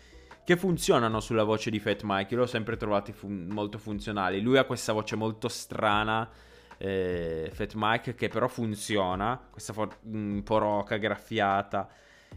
che 0.47 0.57
funzionano 0.57 1.19
sulla 1.19 1.43
voce 1.43 1.71
di 1.71 1.81
Fat 1.81 2.03
Mike. 2.05 2.33
Io 2.35 2.41
l'ho 2.41 2.47
sempre 2.47 2.77
trovati 2.77 3.11
fun- 3.11 3.49
molto 3.51 3.79
funzionali. 3.79 4.41
Lui 4.41 4.57
ha 4.59 4.63
questa 4.63 4.93
voce 4.93 5.17
molto 5.17 5.49
strana, 5.49 6.31
eh, 6.79 7.51
Fat 7.53 7.73
Mike, 7.75 8.15
che 8.15 8.29
però 8.29 8.47
funziona. 8.47 9.45
Questa 9.51 9.73
fo- 9.73 9.91
un 10.05 10.43
po' 10.45 10.59
roca, 10.59 10.99
graffiata. 10.99 11.89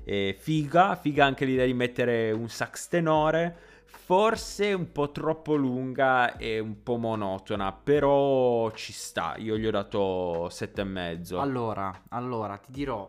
Eh, 0.04 0.36
figa, 0.40 0.96
figa 0.96 1.24
anche 1.24 1.46
l'idea 1.46 1.68
di 1.68 1.74
mettere 1.76 2.32
un 2.32 2.50
sax 2.50 2.88
tenore. 2.88 3.58
Forse 3.92 4.74
un 4.74 4.92
po' 4.92 5.12
troppo 5.12 5.56
lunga 5.56 6.38
e 6.38 6.60
un 6.60 6.82
po' 6.82 6.98
monotona, 6.98 7.72
però 7.72 8.72
ci 8.72 8.92
sta. 8.92 9.36
Io 9.38 9.58
gli 9.58 9.66
ho 9.68 9.72
dato 9.72 10.50
sette 10.50 10.82
e 10.82 10.84
mezzo. 10.86 11.40
Allora, 11.40 12.04
allora, 12.10 12.58
ti 12.58 12.72
dirò 12.72 13.08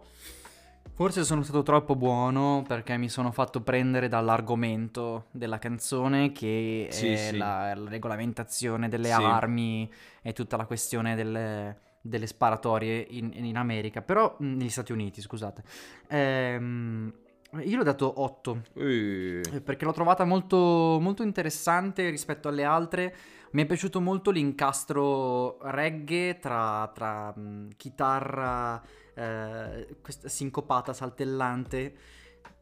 Forse 0.92 1.24
sono 1.24 1.42
stato 1.42 1.62
troppo 1.62 1.96
buono 1.96 2.62
perché 2.68 2.98
mi 2.98 3.08
sono 3.08 3.30
fatto 3.30 3.62
prendere 3.62 4.08
dall'argomento 4.08 5.28
della 5.30 5.58
canzone 5.58 6.30
che 6.30 6.88
Sì, 6.90 7.14
è 7.14 7.30
sì. 7.30 7.38
la, 7.38 7.74
la 7.74 7.88
regolamentazione 7.88 8.86
delle 8.90 9.08
Sì. 9.08 9.22
armi 9.22 9.90
e 10.20 10.34
tutta 10.34 10.58
la 10.58 10.66
questione 10.66 11.14
delle, 11.14 11.78
delle 12.02 12.26
sparatorie 12.26 13.06
in, 13.12 13.30
in 13.32 13.56
America, 13.56 14.02
però 14.02 14.36
mh, 14.38 14.44
negli 14.56 14.68
Stati 14.68 14.92
Uniti, 14.92 15.22
scusate. 15.22 15.62
Ehm, 16.08 17.10
io 17.58 17.76
l'ho 17.76 17.82
dato 17.82 18.20
8 18.20 18.62
Eh, 18.74 19.40
eh, 19.52 19.60
perché 19.60 19.84
l'ho 19.84 19.92
trovata 19.92 20.24
molto, 20.24 20.98
molto 21.00 21.22
interessante 21.22 22.08
rispetto 22.08 22.48
alle 22.48 22.64
altre. 22.64 23.14
Mi 23.52 23.62
è 23.62 23.66
piaciuto 23.66 24.00
molto 24.00 24.30
l'incastro 24.30 25.58
reggae 25.62 26.38
tra, 26.38 26.88
tra, 26.94 27.32
mh, 27.36 27.70
chitarra 27.76 28.80
eh, 29.14 29.96
questa 30.00 30.28
sincopata, 30.28 30.92
saltellante, 30.92 31.94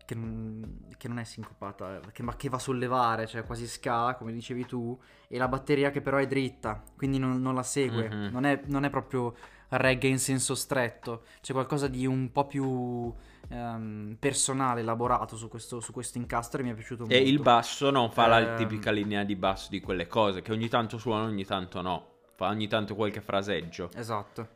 che, 0.09 0.14
non- 0.14 0.87
che 0.97 1.07
non 1.07 1.18
è 1.18 1.25
sincopata, 1.25 1.97
eh, 1.97 2.12
che- 2.12 2.23
ma 2.23 2.35
che 2.35 2.49
va 2.49 2.57
a 2.57 2.61
sollevare, 2.61 3.27
cioè 3.27 3.44
quasi 3.44 3.66
ska, 3.66 4.14
come 4.16 4.33
dicevi 4.33 4.64
tu, 4.64 4.99
e 5.29 5.37
la 5.37 5.49
batteria 5.49 5.90
che 5.90 6.01
però 6.01 6.16
è 6.16 6.27
dritta, 6.27 6.83
quindi 6.97 7.18
non, 7.18 7.42
non 7.42 7.55
la 7.55 7.62
segue. 7.62 8.09
Mhm. 8.09 8.31
Non, 8.33 8.44
è, 8.44 8.62
non 8.68 8.85
è 8.85 8.90
proprio 8.90 9.35
reggae 9.71 10.09
in 10.09 10.18
senso 10.18 10.55
stretto, 10.55 11.25
c'è 11.42 11.53
qualcosa 11.53 11.88
di 11.88 12.07
un 12.07 12.33
po' 12.33 12.47
più 12.47 13.12
ehm, 13.51 14.16
personale, 14.18 14.81
elaborato 14.81 15.37
su 15.37 15.49
questo, 15.49 15.81
su 15.81 15.92
questo 15.92 16.16
incastro 16.16 16.61
e 16.61 16.64
mi 16.64 16.71
è 16.71 16.75
piaciuto 16.75 17.03
molto. 17.03 17.14
E 17.14 17.21
il 17.21 17.40
basso 17.40 17.90
non 17.90 18.11
fa 18.11 18.27
la 18.29 18.53
Ehm. 18.53 18.57
tipica 18.57 18.90
linea 18.90 19.25
di 19.25 19.37
basso 19.37 19.68
di 19.68 19.81
quelle 19.81 20.07
cose, 20.07 20.40
che 20.40 20.53
ogni 20.53 20.68
tanto 20.68 20.97
suona, 20.97 21.25
ogni 21.25 21.44
tanto 21.44 21.83
no. 21.83 22.07
Fa 22.35 22.49
ogni 22.49 22.66
tanto 22.66 22.94
qualche 22.94 23.21
fraseggio, 23.21 23.90
Esatto. 23.94 24.49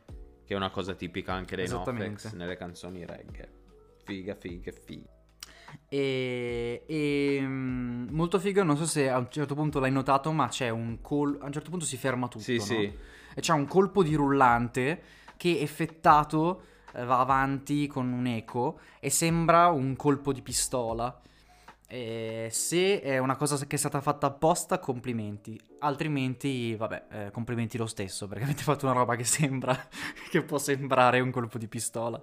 che 0.45 0.53
è 0.53 0.55
una 0.55 0.71
cosa 0.71 0.95
tipica 0.95 1.33
anche 1.33 1.55
dei. 1.55 1.67
Nofex 1.67 2.33
nelle 2.33 2.55
canzoni 2.57 3.05
reggae. 3.05 3.51
Figa, 4.03 4.33
figa, 4.35 4.71
figa. 4.71 5.09
E, 5.89 6.83
e, 6.87 7.39
mm, 7.41 8.09
molto 8.09 8.39
figo, 8.39 8.63
non 8.63 8.77
so 8.77 8.85
se 8.85 9.09
a 9.09 9.17
un 9.17 9.27
certo 9.29 9.55
punto 9.55 9.79
l'hai 9.79 9.91
notato, 9.91 10.31
ma 10.31 10.47
c'è 10.47 10.69
un 10.69 10.99
colpo. 11.01 11.43
A 11.43 11.47
un 11.47 11.51
certo 11.51 11.69
punto 11.69 11.85
si 11.85 11.97
ferma 11.97 12.27
tutto. 12.27 12.43
Sì, 12.43 12.57
no? 12.57 12.63
sì. 12.63 12.93
E 13.35 13.41
c'è 13.41 13.53
un 13.53 13.67
colpo 13.67 14.03
di 14.03 14.15
rullante 14.15 15.01
che 15.37 15.59
effettato 15.59 16.63
eh, 16.93 17.03
va 17.03 17.19
avanti 17.19 17.87
con 17.87 18.11
un 18.11 18.25
eco 18.27 18.79
e 18.99 19.09
sembra 19.09 19.69
un 19.69 19.95
colpo 19.95 20.31
di 20.31 20.41
pistola. 20.41 21.19
E 21.87 22.47
se 22.49 23.01
è 23.01 23.19
una 23.19 23.35
cosa 23.35 23.63
che 23.67 23.75
è 23.75 23.79
stata 23.79 24.01
fatta 24.01 24.27
apposta, 24.27 24.79
complimenti. 24.79 25.59
Altrimenti, 25.79 26.75
vabbè, 26.75 27.03
eh, 27.11 27.31
complimenti 27.31 27.77
lo 27.77 27.85
stesso, 27.85 28.27
perché 28.27 28.45
avete 28.45 28.63
fatto 28.63 28.85
una 28.85 28.95
roba 28.95 29.15
che 29.15 29.25
sembra, 29.25 29.77
che 30.31 30.41
può 30.41 30.57
sembrare 30.57 31.19
un 31.19 31.29
colpo 31.29 31.57
di 31.57 31.67
pistola. 31.67 32.19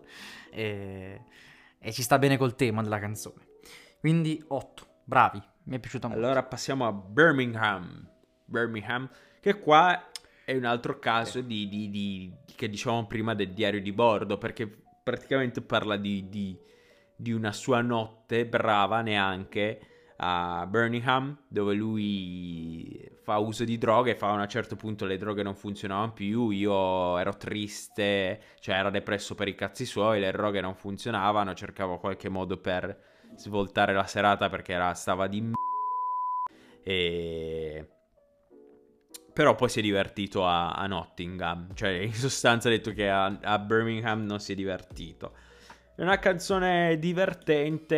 E, 0.50 1.20
e 1.80 1.92
ci 1.92 2.02
sta 2.02 2.18
bene 2.18 2.36
col 2.36 2.54
tema 2.54 2.82
della 2.82 2.98
canzone. 2.98 3.46
Quindi 3.98 4.42
8, 4.46 4.86
bravi, 5.04 5.42
mi 5.64 5.76
è 5.76 5.78
piaciuta 5.78 6.08
molto. 6.08 6.22
Allora 6.22 6.42
passiamo 6.42 6.86
a 6.86 6.92
Birmingham. 6.92 8.08
Birmingham, 8.44 9.08
che 9.40 9.58
qua 9.58 10.10
è 10.44 10.54
un 10.54 10.64
altro 10.64 10.98
caso 10.98 11.40
di, 11.40 11.68
di- 11.68 11.90
di- 11.90 12.32
che 12.54 12.68
dicevamo 12.68 13.06
prima 13.06 13.34
del 13.34 13.52
diario 13.52 13.80
di 13.80 13.92
bordo, 13.92 14.36
perché 14.38 14.66
praticamente 15.02 15.62
parla 15.62 15.96
di, 15.96 16.28
di- 16.28 16.58
di 17.16 17.32
una 17.32 17.52
sua 17.52 17.80
notte 17.80 18.46
brava 18.46 19.00
neanche 19.00 19.80
a 20.22 20.66
Birmingham, 20.66 21.34
dove 21.48 21.72
lui 21.72 23.08
fa 23.22 23.38
uso 23.38 23.64
di 23.64 23.78
droghe, 23.78 24.14
fa 24.14 24.28
a 24.28 24.32
un 24.32 24.48
certo 24.48 24.76
punto 24.76 25.06
le 25.06 25.16
droghe 25.16 25.42
non 25.42 25.54
funzionavano 25.54 26.12
più, 26.12 26.50
io 26.50 27.16
ero 27.16 27.36
triste, 27.36 28.40
cioè 28.60 28.76
ero 28.76 28.90
depresso 28.90 29.34
per 29.34 29.48
i 29.48 29.54
cazzi 29.54 29.86
suoi, 29.86 30.20
le 30.20 30.30
droghe 30.30 30.60
non 30.60 30.74
funzionavano, 30.74 31.54
cercavo 31.54 31.98
qualche 31.98 32.28
modo 32.28 32.58
per 32.58 32.98
svoltare 33.36 33.94
la 33.94 34.04
serata 34.04 34.50
perché 34.50 34.74
era, 34.74 34.92
stava 34.92 35.26
di 35.26 35.40
m***a 35.40 36.50
e... 36.82 37.88
Però 39.32 39.54
poi 39.54 39.70
si 39.70 39.78
è 39.78 39.82
divertito 39.82 40.44
a, 40.46 40.72
a 40.72 40.86
Nottingham, 40.86 41.72
cioè 41.72 41.90
in 41.90 42.12
sostanza 42.12 42.68
ha 42.68 42.72
detto 42.72 42.92
che 42.92 43.08
a, 43.08 43.38
a 43.40 43.58
Birmingham 43.58 44.26
non 44.26 44.38
si 44.38 44.52
è 44.52 44.54
divertito. 44.54 45.32
È 46.00 46.02
una 46.02 46.18
canzone 46.18 46.98
divertente, 46.98 47.94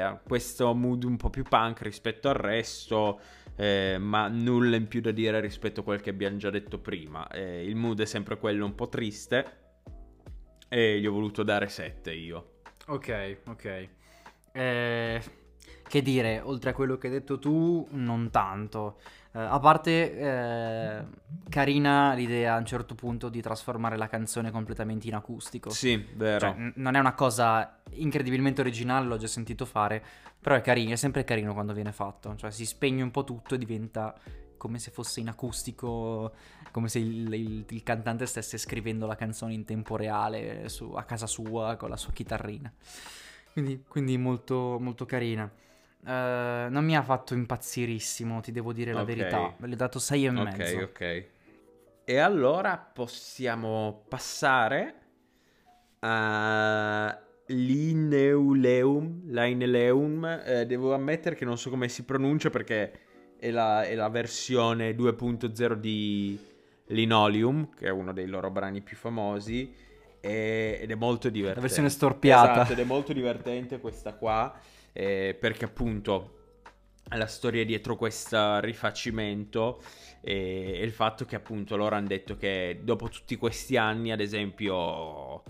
ha 0.00 0.16
questo 0.16 0.72
mood 0.72 1.04
un 1.04 1.18
po' 1.18 1.28
più 1.28 1.42
punk 1.42 1.82
rispetto 1.82 2.30
al 2.30 2.36
resto, 2.36 3.20
eh, 3.54 3.98
ma 4.00 4.28
nulla 4.28 4.76
in 4.76 4.88
più 4.88 5.02
da 5.02 5.10
dire 5.10 5.38
rispetto 5.40 5.80
a 5.80 5.82
quel 5.84 6.00
che 6.00 6.08
abbiamo 6.08 6.38
già 6.38 6.48
detto 6.48 6.78
prima. 6.78 7.28
Eh, 7.28 7.66
il 7.66 7.76
mood 7.76 8.00
è 8.00 8.06
sempre 8.06 8.38
quello 8.38 8.64
un 8.64 8.74
po' 8.74 8.88
triste 8.88 9.44
e 10.70 10.98
gli 10.98 11.06
ho 11.06 11.12
voluto 11.12 11.42
dare 11.42 11.68
7 11.68 12.14
io. 12.14 12.60
Ok, 12.86 13.40
ok. 13.44 13.88
Eh, 14.52 15.22
che 15.86 16.00
dire, 16.00 16.40
oltre 16.40 16.70
a 16.70 16.72
quello 16.72 16.96
che 16.96 17.08
hai 17.08 17.12
detto 17.12 17.38
tu, 17.38 17.86
non 17.90 18.30
tanto. 18.30 19.00
Eh, 19.36 19.38
a 19.38 19.58
parte, 19.58 20.18
eh, 20.18 21.04
carina 21.50 22.14
l'idea 22.14 22.54
a 22.54 22.58
un 22.58 22.64
certo 22.64 22.94
punto 22.94 23.28
di 23.28 23.42
trasformare 23.42 23.98
la 23.98 24.08
canzone 24.08 24.50
completamente 24.50 25.08
in 25.08 25.14
acustico. 25.14 25.68
Sì, 25.68 26.02
vero. 26.14 26.40
Cioè, 26.40 26.54
n- 26.56 26.72
non 26.76 26.94
è 26.94 26.98
una 26.98 27.12
cosa 27.12 27.82
incredibilmente 27.90 28.62
originale, 28.62 29.04
l'ho 29.06 29.18
già 29.18 29.26
sentito 29.26 29.66
fare, 29.66 30.02
però 30.40 30.54
è 30.54 30.62
carino, 30.62 30.92
è 30.92 30.96
sempre 30.96 31.24
carino 31.24 31.52
quando 31.52 31.74
viene 31.74 31.92
fatto. 31.92 32.34
Cioè, 32.34 32.50
si 32.50 32.64
spegne 32.64 33.02
un 33.02 33.10
po' 33.10 33.24
tutto 33.24 33.54
e 33.54 33.58
diventa 33.58 34.14
come 34.56 34.78
se 34.78 34.90
fosse 34.90 35.20
in 35.20 35.28
acustico, 35.28 36.32
come 36.70 36.88
se 36.88 36.98
il, 36.98 37.30
il- 37.34 37.64
il 37.68 37.82
cantante 37.82 38.24
stesse 38.24 38.56
scrivendo 38.56 39.06
la 39.06 39.16
canzone 39.16 39.52
in 39.52 39.66
tempo 39.66 39.96
reale 39.96 40.70
su- 40.70 40.92
a 40.94 41.02
casa 41.04 41.26
sua 41.26 41.76
con 41.76 41.90
la 41.90 41.98
sua 41.98 42.12
chitarrina. 42.14 42.72
Quindi, 43.52 43.84
quindi 43.86 44.16
molto, 44.16 44.78
molto 44.80 45.04
carina. 45.04 45.50
Eh, 46.06 46.68
non 46.70 46.84
mi 46.84 46.96
ha 46.96 47.02
fatto 47.02 47.34
impazzirissimo, 47.34 48.40
ti 48.40 48.52
devo 48.52 48.72
dire 48.72 48.92
la 48.92 49.00
Ok. 49.00 49.06
verità. 49.06 49.54
Le 49.58 49.72
ho 49.72 49.76
dato 49.76 49.98
6 49.98 50.26
e 50.26 50.30
mezzo. 50.30 50.76
Ok, 50.78 50.82
ok. 50.90 51.24
E 52.04 52.18
allora 52.18 52.76
possiamo 52.78 54.04
passare 54.08 54.94
a 56.00 57.18
Lineuleum. 57.46 59.22
Lineuleum. 59.26 60.42
Eh, 60.44 60.66
devo 60.66 60.94
ammettere 60.94 61.34
che 61.34 61.44
non 61.44 61.58
so 61.58 61.70
come 61.70 61.88
si 61.88 62.04
pronuncia 62.04 62.50
perché 62.50 63.00
è 63.38 63.50
la, 63.50 63.82
è 63.82 63.94
la 63.94 64.08
versione 64.08 64.94
2.0 64.94 65.72
di 65.74 66.38
Linoleum, 66.86 67.70
che 67.74 67.86
è 67.86 67.90
uno 67.90 68.12
dei 68.12 68.26
loro 68.26 68.50
brani 68.50 68.80
più 68.82 68.96
famosi. 68.96 69.84
e- 70.20 70.78
ed 70.80 70.90
è 70.90 70.94
molto 70.96 71.28
divertente. 71.28 71.60
La 71.60 71.66
versione 71.66 71.88
storpiata. 71.90 72.52
Esatto, 72.52 72.72
ed 72.72 72.78
è 72.80 72.84
molto 72.84 73.12
divertente 73.12 73.78
questa 73.78 74.14
qua. 74.14 74.52
Eh, 74.96 75.36
perché 75.38 75.64
appunto 75.66 76.32
la 77.10 77.26
storia 77.26 77.64
dietro 77.64 77.96
questo 77.96 78.58
rifacimento 78.60 79.80
e, 80.20 80.72
e 80.80 80.82
il 80.82 80.90
fatto 80.90 81.24
che 81.24 81.36
appunto 81.36 81.76
loro 81.76 81.94
hanno 81.94 82.08
detto 82.08 82.36
che 82.36 82.80
dopo 82.82 83.08
tutti 83.08 83.36
questi 83.36 83.76
anni, 83.76 84.10
ad 84.10 84.20
esempio, 84.20 85.42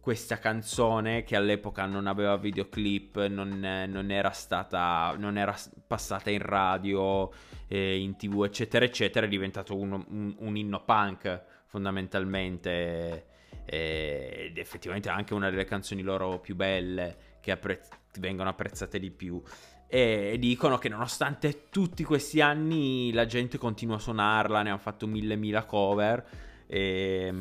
questa 0.00 0.38
canzone 0.38 1.22
che 1.22 1.36
all'epoca 1.36 1.84
non 1.86 2.06
aveva 2.06 2.36
videoclip, 2.36 3.26
non, 3.26 3.58
non 3.88 4.10
era 4.10 4.30
stata, 4.30 5.14
non 5.18 5.36
era 5.36 5.54
passata 5.86 6.30
in 6.30 6.40
radio, 6.40 7.30
eh, 7.68 7.98
in 7.98 8.16
tv, 8.16 8.44
eccetera, 8.44 8.84
eccetera, 8.84 9.26
è 9.26 9.28
diventato 9.28 9.76
uno- 9.76 10.04
un, 10.08 10.34
un 10.38 10.56
inno 10.56 10.82
punk 10.84 11.42
fondamentalmente. 11.66 13.26
eh, 13.64 14.46
Ed 14.48 14.58
effettivamente 14.58 15.08
anche 15.08 15.34
una 15.34 15.50
delle 15.50 15.64
canzoni 15.64 16.02
loro 16.02 16.40
più 16.40 16.54
belle 16.56 17.38
che 17.40 17.50
apprezz- 17.52 17.90
vengono 18.18 18.48
apprezzate 18.48 18.98
di 18.98 19.10
più. 19.10 19.40
E 19.86 20.36
dicono 20.38 20.78
che 20.78 20.88
nonostante 20.88 21.68
tutti 21.68 22.02
questi 22.02 22.40
anni 22.40 23.12
la 23.12 23.26
gente 23.26 23.58
continua 23.58 23.96
a 23.96 24.00
suonarla, 24.00 24.62
ne 24.62 24.70
hanno 24.70 24.78
fatto 24.78 25.06
mille 25.06 25.36
mila 25.36 25.64
cover. 25.64 26.24
E, 26.66 27.32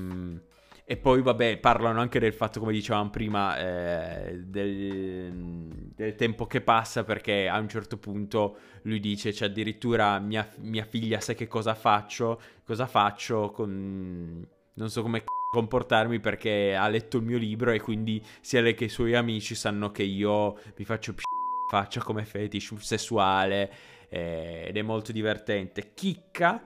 e 0.91 0.97
poi 0.97 1.21
vabbè 1.21 1.57
parlano 1.59 2.01
anche 2.01 2.19
del 2.19 2.33
fatto 2.33 2.59
come 2.59 2.73
dicevamo 2.73 3.09
prima 3.09 3.57
eh, 3.57 4.39
del, 4.43 5.91
del 5.95 6.15
tempo 6.15 6.45
che 6.47 6.59
passa 6.59 7.05
perché 7.05 7.47
a 7.47 7.57
un 7.59 7.69
certo 7.69 7.97
punto 7.97 8.57
lui 8.81 8.99
dice 8.99 9.31
c'è 9.31 9.45
addirittura 9.45 10.19
mia, 10.19 10.45
mia 10.57 10.83
figlia 10.83 11.21
sa 11.21 11.33
che 11.33 11.47
cosa 11.47 11.75
faccio, 11.75 12.41
cosa 12.65 12.87
faccio 12.87 13.51
con... 13.51 14.45
non 14.73 14.89
so 14.89 15.01
come 15.01 15.23
comportarmi 15.51 16.21
perché 16.21 16.73
ha 16.77 16.87
letto 16.87 17.17
il 17.17 17.23
mio 17.23 17.37
libro 17.37 17.71
e 17.71 17.81
quindi 17.81 18.23
sia 18.39 18.61
lei 18.61 18.73
che 18.73 18.85
i 18.85 18.89
suoi 18.89 19.15
amici 19.15 19.53
sanno 19.53 19.91
che 19.91 20.03
io 20.03 20.57
mi 20.77 20.85
faccio 20.85 21.13
p- 21.13 21.23
faccia 21.69 22.01
come 22.01 22.23
fetish 22.23 22.75
sessuale 22.77 23.69
eh, 24.07 24.63
ed 24.67 24.77
è 24.77 24.81
molto 24.81 25.11
divertente. 25.11 25.91
Chicca 25.93 26.65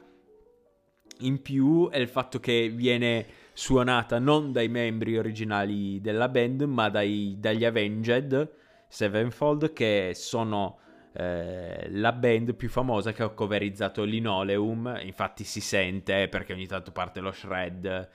in 1.21 1.41
più 1.41 1.89
è 1.89 1.98
il 1.98 2.08
fatto 2.08 2.39
che 2.39 2.69
viene 2.69 3.26
suonata 3.54 4.19
non 4.19 4.52
dai 4.52 4.67
membri 4.67 5.17
originali 5.17 6.00
della 6.00 6.30
band 6.30 6.62
ma 6.63 6.89
dai- 6.89 7.38
dagli 7.39 7.65
Avenged 7.65 8.52
Sevenfold 8.88 9.74
che 9.74 10.12
sono 10.13 10.78
eh, 11.13 11.88
la 11.89 12.12
band 12.12 12.54
più 12.54 12.69
famosa 12.69 13.13
che 13.13 13.24
ha 13.24 13.30
coverizzato 13.30 14.04
Linoleum 14.04 15.00
infatti 15.02 15.43
si 15.43 15.62
sente 15.62 16.28
perché 16.28 16.54
ogni 16.54 16.67
tanto 16.67 16.91
parte 16.91 17.19
lo 17.19 17.32
shred 17.32 18.10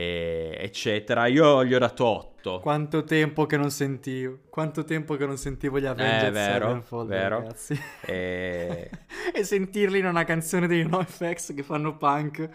eccetera. 0.00 1.26
Io 1.26 1.64
gli 1.64 1.74
ho 1.74 1.78
dato 1.78 2.04
8. 2.04 2.60
Quanto 2.60 3.02
tempo 3.04 3.46
che 3.46 3.56
non 3.56 3.70
sentivo, 3.70 4.38
quanto 4.50 4.84
tempo 4.84 5.16
che 5.16 5.26
non 5.26 5.36
sentivo 5.36 5.80
gli 5.80 5.86
Avengers 5.86 6.24
Eh, 6.24 6.30
vero, 6.30 6.66
Sevenfold, 6.66 7.08
vero. 7.08 7.38
ragazzi. 7.38 7.80
E- 8.04 8.90
e 9.34 9.44
sentirli 9.44 9.98
in 9.98 10.06
una 10.06 10.24
canzone 10.24 10.66
dei 10.66 10.86
NoFX 10.86 11.54
che 11.54 11.62
fanno 11.62 11.96
punk. 11.96 12.48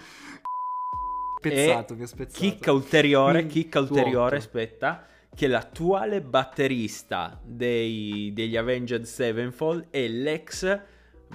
Spezzato, 1.39 1.95
mi 1.95 2.04
ha 2.04 2.08
spezzato. 2.08 2.39
Chicca 2.39 2.71
ulteriore, 2.71 3.47
chicca 3.47 3.80
ulteriore, 3.80 4.38
aspetta, 4.38 5.06
che 5.34 5.47
l'attuale 5.47 6.21
batterista 6.21 7.39
dei- 7.43 8.32
degli 8.34 8.56
Avenged 8.56 9.04
Sevenfold 9.04 9.88
è 9.89 10.08
l'ex 10.08 10.80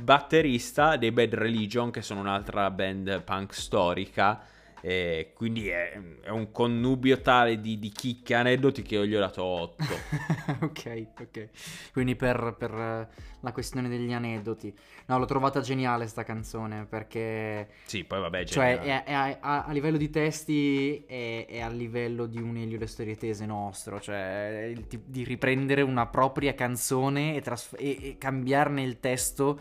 batterista 0.01 0.97
dei 0.97 1.11
Bad 1.11 1.35
Religion, 1.35 1.91
che 1.91 2.03
sono 2.03 2.21
un'altra 2.21 2.71
band 2.71 3.23
punk 3.25 3.53
storica. 3.55 4.41
E 4.89 5.33
quindi 5.35 5.67
è, 5.69 6.01
è 6.21 6.29
un 6.29 6.53
connubio 6.53 7.21
tale 7.21 7.61
di, 7.61 7.77
di 7.79 7.89
chicche 7.91 8.35
aneddoti 8.35 8.83
che 8.83 8.95
io 8.95 9.05
gli 9.05 9.17
ho 9.17 9.19
dato 9.19 9.43
8. 9.43 10.07
ok, 10.63 11.07
ok. 11.21 11.49
Quindi 11.93 12.15
per, 12.15 12.55
per, 12.57 12.71
eh, 12.73 13.09
la 13.41 13.53
questione 13.53 13.89
degli 13.89 14.13
aneddoti. 14.13 14.73
No, 15.07 15.19
l'ho 15.19 15.25
trovata 15.25 15.61
geniale 15.61 16.07
sta 16.07 16.23
canzone 16.23 16.87
perché... 16.87 17.69
sì, 17.85 18.05
poi 18.05 18.21
vabbè, 18.21 18.45
Cioè, 18.45 18.79
geniale. 18.79 19.05
è- 19.05 19.05
è 19.05 19.13
a, 19.13 19.39
a- 19.41 19.65
a 19.65 19.73
livello 19.73 19.97
di 19.97 20.09
testi 20.11 21.05
è, 21.05 21.47
è 21.49 21.61
a 21.61 21.69
livello 21.69 22.27
di 22.27 22.41
un 22.41 22.57
Elio 22.57 22.79
Le 22.79 22.87
Storie 22.87 23.17
Tese 23.17 23.45
nostro, 23.45 24.01
cioè 24.01 24.73
tip- 24.89 25.07
di 25.09 25.25
riprendere 25.25 25.83
una 25.83 26.07
propria 26.07 26.55
canzone 26.55 27.35
e, 27.35 27.41
trasf- 27.41 27.75
e- 27.79 27.99
e 28.11 28.17
cambiarne 28.19 28.83
il 28.83 29.01
testo 29.01 29.59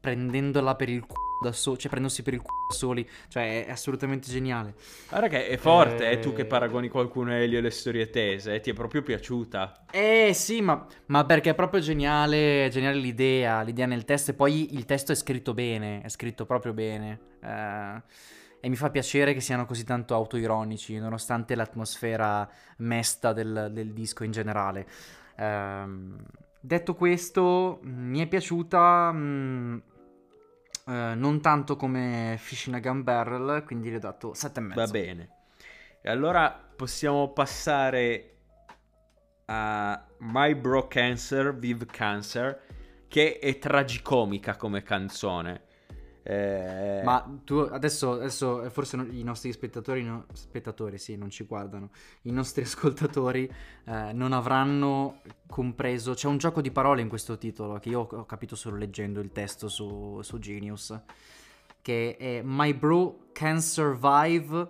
prendendola 0.00 0.74
per 0.74 0.88
il 0.88 1.00
culo 1.06 1.26
da 1.42 1.52
soli, 1.52 1.78
cioè 1.78 1.90
prendendosi 1.90 2.22
per 2.22 2.34
il 2.34 2.40
culo 2.40 2.66
da 2.68 2.74
soli, 2.74 3.08
cioè 3.28 3.66
è 3.66 3.70
assolutamente 3.70 4.30
geniale. 4.30 4.74
Guarda 5.08 5.28
che 5.28 5.48
è 5.48 5.56
forte, 5.56 6.10
eh, 6.10 6.18
tu 6.18 6.32
che 6.32 6.44
paragoni 6.44 6.88
qualcuno 6.88 7.30
a 7.30 7.34
Elio 7.34 7.58
e 7.58 7.60
le 7.60 7.70
storie 7.70 8.10
tese, 8.10 8.54
eh, 8.54 8.60
ti 8.60 8.70
è 8.70 8.72
proprio 8.72 9.02
piaciuta. 9.02 9.84
Eh 9.90 10.32
sì, 10.34 10.60
ma, 10.60 10.86
ma 11.06 11.24
perché 11.24 11.50
è 11.50 11.54
proprio 11.54 11.80
geniale, 11.80 12.68
geniale 12.70 12.96
l'idea, 12.96 13.62
l'idea 13.62 13.86
nel 13.86 14.04
testo 14.04 14.32
e 14.32 14.34
poi 14.34 14.74
il 14.74 14.84
testo 14.84 15.12
è 15.12 15.14
scritto 15.14 15.54
bene, 15.54 16.02
è 16.02 16.08
scritto 16.08 16.44
proprio 16.46 16.72
bene. 16.72 17.20
eh, 17.42 18.02
e 18.60 18.68
mi 18.68 18.76
fa 18.76 18.90
piacere 18.90 19.34
che 19.34 19.40
siano 19.40 19.66
così 19.66 19.84
tanto 19.84 20.14
autoironici, 20.14 20.98
nonostante 20.98 21.54
l'atmosfera 21.54 22.48
mesta 22.78 23.32
del, 23.32 23.70
del 23.72 23.92
disco 23.92 24.24
in 24.24 24.32
generale. 24.32 24.86
Ehm, 25.36 26.16
detto 26.60 26.94
questo, 26.94 27.78
mh, 27.82 27.88
mi 27.90 28.20
è 28.20 28.26
piaciuta 28.26 29.12
mh, 29.12 29.82
eh, 30.86 31.14
non 31.14 31.40
tanto 31.40 31.76
come 31.76 32.36
Fish 32.38 32.66
in 32.66 32.74
a 32.74 32.80
Gun 32.80 33.02
Barrel, 33.02 33.62
quindi 33.64 33.90
le 33.90 33.96
ho 33.96 34.00
dato 34.00 34.32
7,5. 34.32 34.74
Va 34.74 34.86
bene. 34.86 35.28
E 36.00 36.10
allora 36.10 36.50
possiamo 36.50 37.32
passare 37.32 38.36
a 39.46 40.06
My 40.18 40.54
Bro 40.54 40.88
Cancer, 40.88 41.54
Vive 41.56 41.86
Cancer, 41.86 42.62
che 43.08 43.38
è 43.38 43.58
tragicomica 43.58 44.56
come 44.56 44.82
canzone. 44.82 45.62
Eh, 46.30 47.00
Ma 47.04 47.26
tu 47.42 47.56
adesso, 47.60 48.12
adesso 48.12 48.62
eh, 48.62 48.68
forse 48.68 48.98
non- 48.98 49.08
i 49.14 49.22
nostri 49.22 49.50
spettatori, 49.50 50.02
no- 50.04 50.26
spettatori 50.34 50.98
sì, 50.98 51.16
non 51.16 51.30
ci 51.30 51.44
guardano, 51.44 51.88
i 52.22 52.30
nostri 52.32 52.62
ascoltatori 52.68 53.50
eh, 53.86 54.12
non 54.12 54.34
avranno 54.34 55.20
compreso, 55.48 56.12
c'è 56.12 56.28
un 56.28 56.36
gioco 56.36 56.60
di 56.60 56.70
parole 56.70 57.00
in 57.00 57.08
questo 57.08 57.38
titolo 57.38 57.78
che 57.78 57.88
io 57.88 58.00
ho, 58.10 58.26
capito 58.26 58.56
solo 58.56 58.76
leggendo 58.76 59.20
il 59.20 59.32
testo 59.32 59.68
su, 59.68 60.20
su 60.20 60.38
Genius, 60.38 61.00
che 61.80 62.16
è 62.18 62.42
My 62.44 62.74
bro 62.74 63.28
can 63.32 63.62
survive 63.62 64.68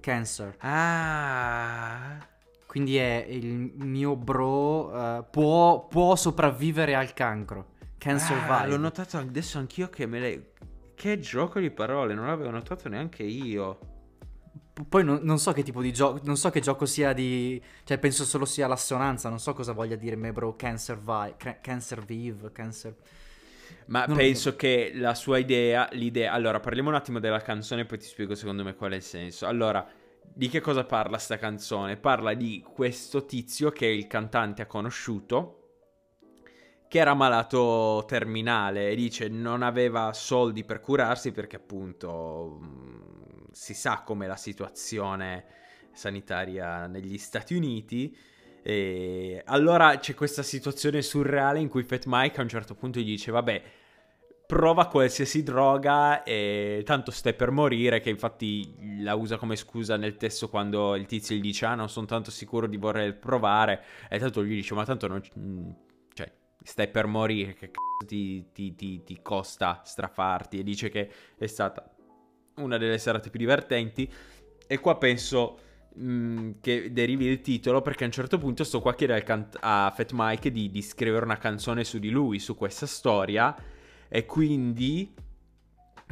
cancer, 0.00 0.54
Ah, 0.58 2.18
quindi 2.66 2.96
è 2.98 3.24
il 3.26 3.46
mio 3.46 4.16
bro 4.16 4.92
eh, 5.18 5.24
può, 5.30 5.86
può 5.86 6.14
sopravvivere 6.14 6.94
al 6.94 7.14
cancro, 7.14 7.68
can 7.96 8.16
Ah, 8.16 8.18
survive. 8.18 8.66
l'ho 8.66 8.76
notato 8.76 9.16
adesso 9.16 9.56
anch'io 9.58 9.88
che 9.88 10.04
me 10.06 10.20
le... 10.20 10.49
Che 11.00 11.18
gioco 11.18 11.60
di 11.60 11.70
parole, 11.70 12.12
non 12.12 12.26
l'avevo 12.26 12.50
notato 12.50 12.86
neanche 12.90 13.22
io. 13.22 13.78
P- 14.74 14.84
Poi 14.86 15.02
non, 15.02 15.20
non 15.22 15.38
so 15.38 15.50
che 15.52 15.62
tipo 15.62 15.80
di 15.80 15.94
gioco, 15.94 16.20
non 16.24 16.36
so 16.36 16.50
che 16.50 16.60
gioco 16.60 16.84
sia 16.84 17.14
di... 17.14 17.58
Cioè 17.84 17.96
penso 17.96 18.26
solo 18.26 18.44
sia 18.44 18.66
l'assonanza, 18.66 19.30
non 19.30 19.38
so 19.38 19.54
cosa 19.54 19.72
voglia 19.72 19.96
dire 19.96 20.14
me 20.14 20.30
bro, 20.30 20.56
can 20.56 20.76
survive, 20.76 21.36
ca- 21.38 21.58
can 21.62 21.80
survive, 21.80 22.52
cancer... 22.52 22.94
Ma 23.86 24.04
Non 24.04 24.14
penso 24.14 24.56
che 24.56 24.92
la 24.94 25.14
sua 25.14 25.38
idea, 25.38 25.88
l'idea... 25.92 26.34
Allora, 26.34 26.60
parliamo 26.60 26.90
un 26.90 26.96
attimo 26.96 27.18
della 27.18 27.40
canzone 27.40 27.80
e 27.80 27.84
poi 27.86 27.96
ti 27.98 28.04
spiego 28.04 28.34
secondo 28.34 28.62
me 28.62 28.74
qual 28.74 28.92
è 28.92 28.96
il 28.96 29.02
senso. 29.02 29.46
Allora, 29.46 29.88
di 30.22 30.48
che 30.50 30.60
cosa 30.60 30.84
parla 30.84 31.16
sta 31.16 31.38
canzone? 31.38 31.96
Parla 31.96 32.34
di 32.34 32.62
questo 32.74 33.24
tizio 33.24 33.70
che 33.70 33.86
il 33.86 34.06
cantante 34.06 34.60
ha 34.60 34.66
conosciuto, 34.66 35.59
che 36.90 36.98
era 36.98 37.14
malato 37.14 38.02
terminale 38.08 38.90
e 38.90 38.96
dice 38.96 39.28
non 39.28 39.62
aveva 39.62 40.12
soldi 40.12 40.64
per 40.64 40.80
curarsi 40.80 41.30
perché 41.30 41.54
appunto 41.54 42.58
mh, 42.60 43.52
si 43.52 43.74
sa 43.74 44.02
com'è 44.04 44.26
la 44.26 44.34
situazione 44.34 45.44
sanitaria 45.92 46.88
negli 46.88 47.16
Stati 47.16 47.54
Uniti. 47.54 48.12
E 48.60 49.40
allora 49.46 49.98
c'è 49.98 50.14
questa 50.14 50.42
situazione 50.42 51.00
surreale 51.00 51.60
in 51.60 51.68
cui 51.68 51.84
Fat 51.84 52.06
Mike 52.06 52.40
a 52.40 52.42
un 52.42 52.48
certo 52.48 52.74
punto 52.74 52.98
gli 52.98 53.04
dice 53.04 53.30
vabbè 53.30 53.62
prova 54.44 54.88
qualsiasi 54.88 55.44
droga 55.44 56.24
e 56.24 56.82
tanto 56.84 57.12
stai 57.12 57.34
per 57.34 57.52
morire 57.52 58.00
che 58.00 58.10
infatti 58.10 58.98
la 59.00 59.14
usa 59.14 59.36
come 59.36 59.54
scusa 59.54 59.96
nel 59.96 60.16
testo 60.16 60.48
quando 60.48 60.96
il 60.96 61.06
tizio 61.06 61.36
gli 61.36 61.40
dice 61.40 61.66
ah 61.66 61.76
non 61.76 61.88
sono 61.88 62.06
tanto 62.06 62.32
sicuro 62.32 62.66
di 62.66 62.76
voler 62.76 63.16
provare 63.16 63.84
e 64.08 64.18
tanto 64.18 64.44
gli 64.44 64.54
dice 64.54 64.74
ma 64.74 64.84
tanto 64.84 65.06
non 65.06 65.22
mm, 65.38 65.70
stai 66.62 66.88
per 66.88 67.06
morire 67.06 67.54
che 67.54 67.70
cazzo 67.70 68.06
ti, 68.06 68.50
ti- 68.52 68.74
ti- 68.74 69.02
ti 69.04 69.20
costa 69.22 69.82
strafarti. 69.84 70.58
E 70.58 70.62
dice 70.62 70.88
che 70.88 71.10
è 71.36 71.46
stata 71.46 71.88
una 72.56 72.76
delle 72.78 72.98
serate 72.98 73.30
più 73.30 73.38
divertenti. 73.38 74.10
E 74.66 74.78
qua 74.78 74.96
penso 74.96 75.58
mm, 75.98 76.52
che 76.60 76.92
derivi 76.92 77.26
il 77.26 77.40
titolo 77.40 77.82
perché 77.82 78.04
a 78.04 78.06
un 78.06 78.12
certo 78.12 78.38
punto 78.38 78.64
sto 78.64 78.80
qua 78.80 78.92
a 78.92 78.94
chiedere 78.94 79.24
a 79.60 79.92
Fat 79.94 80.10
Mike 80.12 80.50
di, 80.50 80.70
di 80.70 80.82
scrivere 80.82 81.24
una 81.24 81.38
canzone 81.38 81.84
su 81.84 81.98
di 81.98 82.10
lui, 82.10 82.38
su 82.38 82.54
questa 82.54 82.86
storia. 82.86 83.54
E 84.08 84.26
quindi 84.26 85.12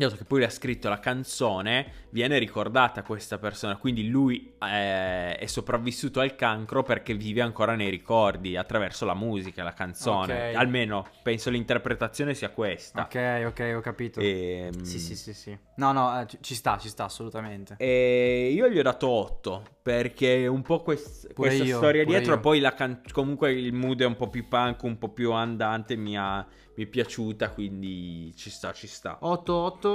dato 0.07 0.17
che 0.17 0.25
poi 0.25 0.45
ha 0.45 0.51
scritto 0.51 0.89
la 0.89 0.99
canzone 1.01 2.07
viene 2.11 2.39
ricordata 2.39 3.03
questa 3.03 3.39
persona 3.39 3.77
quindi 3.77 4.09
lui 4.09 4.55
eh, 4.63 5.37
è 5.37 5.47
sopravvissuto 5.47 6.21
al 6.21 6.35
cancro 6.37 6.83
perché 6.83 7.15
vive 7.15 7.41
ancora 7.41 7.75
nei 7.75 7.91
ricordi 7.91 8.57
attraverso 8.57 9.05
la 9.05 9.15
musica 9.15 9.63
la 9.63 9.73
canzone 9.73 10.51
Ok. 10.51 10.57
almeno 10.57 11.07
penso 11.23 11.51
l'interpretazione 11.51 12.35
sia 12.35 12.51
questa 12.51 13.03
Ok, 13.03 13.45
ok, 13.47 13.73
ho 13.77 13.81
capito. 13.81 14.21
Ehm, 14.21 14.83
Sì, 14.83 14.99
sì, 14.99 15.17
sì, 15.17 15.35
sì. 15.35 15.59
No, 15.77 15.93
no, 15.93 16.21
eh, 16.21 16.27
ci- 16.41 16.55
sta, 16.55 16.77
ci 16.79 16.89
sta 16.89 17.05
assolutamente. 17.05 17.75
E 17.79 18.51
io 18.53 18.69
gli 18.69 18.79
ho 18.79 18.83
dato 18.83 19.09
8 19.09 19.63
perché 19.83 20.47
un 20.47 20.63
po' 20.63 20.83
quest- 20.83 21.33
questa 21.33 21.63
io, 21.65 21.77
storia 21.77 22.05
dietro 22.05 22.33
io. 22.33 22.39
e 22.39 22.41
poi 22.41 22.59
la 22.61 22.75
can- 22.75 23.01
comunque 23.13 23.53
il 23.53 23.73
mood 23.73 24.01
è 24.03 24.05
un 24.05 24.17
po' 24.17 24.29
più 24.29 24.49
punk, 24.49 24.83
un 24.83 24.99
po' 24.99 25.09
più 25.11 25.33
andante, 25.33 25.97
mi, 25.97 26.17
ha- 26.19 26.45
mi 26.75 26.85
è 26.85 26.87
piaciuta, 26.87 27.51
quindi 27.51 28.35
ci 28.37 28.51
sta, 28.51 28.73
ci 28.73 28.87
sta. 28.87 29.19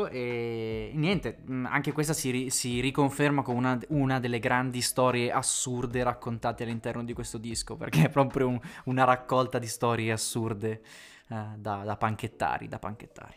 8-8 0.01 0.09
e 0.11 0.91
niente, 0.95 1.37
mh, 1.45 1.65
anche 1.69 1.91
questa 1.91 2.13
si, 2.13 2.29
ri- 2.31 2.49
si 2.49 2.79
riconferma 2.79 3.41
come 3.41 3.57
una, 3.57 3.79
una 3.89 4.19
delle 4.19 4.39
grandi 4.39 4.81
storie 4.81 5.31
assurde 5.31 6.03
raccontate 6.03 6.63
all'interno 6.63 7.03
di 7.03 7.13
questo 7.13 7.37
disco, 7.37 7.75
perché 7.75 8.03
è 8.03 8.09
proprio 8.09 8.47
un- 8.47 8.59
una 8.85 9.03
raccolta 9.03 9.59
di 9.59 9.67
storie 9.67 10.11
assurde 10.11 10.81
eh, 11.29 11.35
da, 11.57 11.83
da 11.83 11.95
panchettari, 11.95 12.67
da 12.67 12.79
panchettari. 12.79 13.35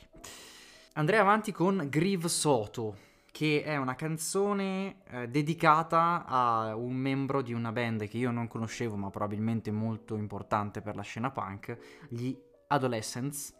Andrei 0.94 1.20
avanti 1.20 1.52
con 1.52 1.86
Grieve 1.90 2.28
Soto, 2.28 2.96
che 3.30 3.62
è 3.62 3.76
una 3.76 3.94
canzone 3.94 5.02
eh, 5.10 5.28
dedicata 5.28 6.24
a 6.26 6.74
un 6.74 6.94
membro 6.94 7.42
di 7.42 7.52
una 7.52 7.70
band 7.70 8.08
che 8.08 8.16
io 8.16 8.30
non 8.30 8.48
conoscevo, 8.48 8.96
ma 8.96 9.10
probabilmente 9.10 9.70
molto 9.70 10.16
importante 10.16 10.80
per 10.80 10.96
la 10.96 11.02
scena 11.02 11.30
punk, 11.30 11.76
gli 12.08 12.34
Adolescents. 12.68 13.54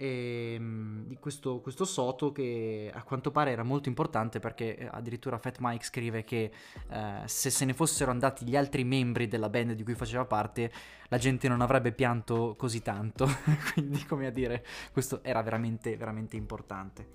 E, 0.00 0.56
mm, 0.60 1.06
di 1.08 1.16
questo, 1.18 1.58
questo 1.58 1.84
Soto 1.84 2.30
che 2.30 2.88
a 2.94 3.02
quanto 3.02 3.32
pare 3.32 3.50
era 3.50 3.64
molto 3.64 3.88
importante 3.88 4.38
perché 4.38 4.76
eh, 4.76 4.88
addirittura 4.88 5.38
Fat 5.38 5.56
Mike 5.58 5.84
scrive 5.84 6.22
che 6.22 6.52
eh, 6.88 7.22
se 7.24 7.50
se 7.50 7.64
ne 7.64 7.74
fossero 7.74 8.12
andati 8.12 8.44
gli 8.46 8.54
altri 8.56 8.84
membri 8.84 9.26
della 9.26 9.48
band 9.48 9.72
di 9.72 9.82
cui 9.82 9.94
faceva 9.96 10.24
parte 10.24 10.70
la 11.08 11.18
gente 11.18 11.48
non 11.48 11.60
avrebbe 11.62 11.90
pianto 11.90 12.54
così 12.56 12.80
tanto 12.80 13.28
quindi 13.74 14.04
come 14.06 14.26
a 14.26 14.30
dire 14.30 14.64
questo 14.92 15.20
era 15.24 15.42
veramente 15.42 15.96
veramente 15.96 16.36
importante 16.36 17.08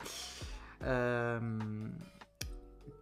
Ehm, 0.85 1.95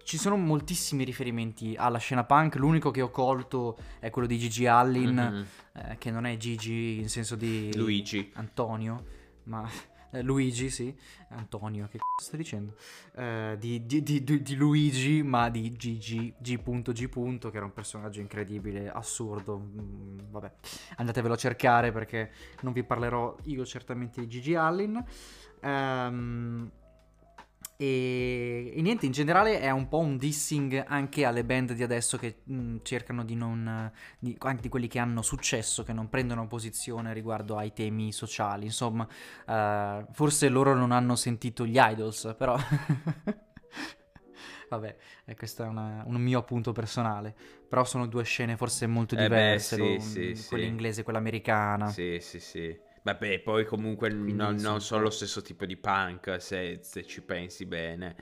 ci 0.04 0.18
sono 0.18 0.36
moltissimi 0.36 1.04
riferimenti 1.04 1.76
alla 1.78 1.98
scena 1.98 2.24
punk 2.24 2.56
l'unico 2.56 2.92
che 2.92 3.02
ho 3.02 3.10
colto 3.10 3.78
è 4.00 4.10
quello 4.10 4.28
di 4.28 4.38
Gigi 4.38 4.68
Allin 4.68 5.16
Mhm. 5.16 5.46
eh, 5.74 5.98
che 5.98 6.12
non 6.12 6.26
è 6.26 6.36
Gigi 6.38 7.00
in 7.00 7.10
senso 7.10 7.36
di 7.36 7.74
Luigi. 7.76 8.32
Antonio, 8.36 9.06
ma 9.44 9.68
eh, 10.12 10.22
Luigi, 10.22 10.70
sì, 10.70 10.94
Antonio, 11.30 11.88
che 11.88 11.98
c***o 11.98 12.22
sto 12.22 12.36
dicendo? 12.38 12.76
Eh, 13.16 13.56
di, 13.60 13.86
di- 13.86 14.04
di- 14.04 14.24
di- 14.24 14.56
Luigi, 14.56 15.24
ma 15.24 15.50
di 15.50 15.72
GG, 15.72 16.34
G.G. 16.38 17.10
che 17.50 17.56
era 17.58 17.66
un 17.66 17.74
personaggio 17.74 18.20
incredibile, 18.20 18.90
assurdo. 18.90 19.58
mm, 19.58 20.20
vabbè, 20.30 20.52
andatevelo 20.98 21.34
a 21.34 21.38
cercare 21.38 21.92
perché 21.92 22.32
non 22.62 22.74
vi 22.74 22.84
parlerò 22.84 23.36
io 23.44 23.66
certamente 23.66 24.20
di 24.22 24.28
Gigi 24.28 24.56
Allin. 24.56 25.04
Ehm, 25.62 26.72
e, 27.78 28.74
e 28.76 28.82
niente, 28.82 29.06
in 29.08 29.12
generale 29.12 29.60
è 29.60 29.72
un 29.72 29.88
po' 29.88 29.98
un 30.00 30.18
dissing 30.18 30.84
anche 30.88 31.26
alle 31.26 31.44
band 31.44 31.74
di 31.74 31.84
adesso 31.84 32.18
che 32.18 32.42
mh, 32.44 32.78
cercano 32.84 33.24
di 33.24 33.36
non. 33.36 33.92
di- 34.20 34.36
anche 34.40 34.62
di 34.62 34.70
quelli 34.70 34.88
che 34.88 35.00
hanno 35.00 35.22
successo, 35.22 35.84
che 35.84 35.94
non 35.94 36.10
prendono 36.10 36.48
posizione 36.48 37.14
riguardo 37.14 37.58
ai 37.58 37.74
temi 37.74 38.12
sociali. 38.12 38.66
Insomma, 38.66 39.08
eh, 39.48 40.06
forse 40.12 40.50
loro 40.50 40.76
non 40.76 40.92
hanno 40.92 41.16
sentito 41.16 41.66
gli 41.66 41.78
idols, 41.80 42.36
però. 42.38 42.56
Vabbè, 44.70 44.96
eh, 45.26 45.36
questo 45.36 45.64
è 45.64 45.68
una- 45.68 46.04
un 46.06 46.16
mio 46.22 46.40
appunto 46.40 46.72
personale. 46.72 47.36
Però 47.68 47.84
sono 47.84 48.06
due 48.08 48.24
scene 48.24 48.58
forse 48.58 48.88
molto 48.88 49.16
Eh 49.16 49.30
beh, 49.30 49.60
diverse, 49.60 49.76
sì, 49.76 50.00
lo- 50.00 50.00
sì, 50.00 50.36
sì. 50.36 50.46
quella 50.46 50.66
inglese 50.66 51.02
e 51.02 51.04
quella 51.04 51.20
americana. 51.20 51.96
Sì, 51.96 52.20
sì, 52.22 52.40
sì. 52.40 52.76
Vabbè, 53.04 53.40
poi 53.40 53.66
comunque 53.66 54.10
non, 54.10 54.56
non 54.58 54.80
sono 54.82 55.04
lo 55.04 55.10
stesso 55.10 55.42
tipo 55.42 55.66
di 55.66 55.76
punk 55.78 56.42
se, 56.42 56.80
se 56.84 57.06
ci 57.06 57.22
pensi 57.24 57.66
bene. 57.66 58.16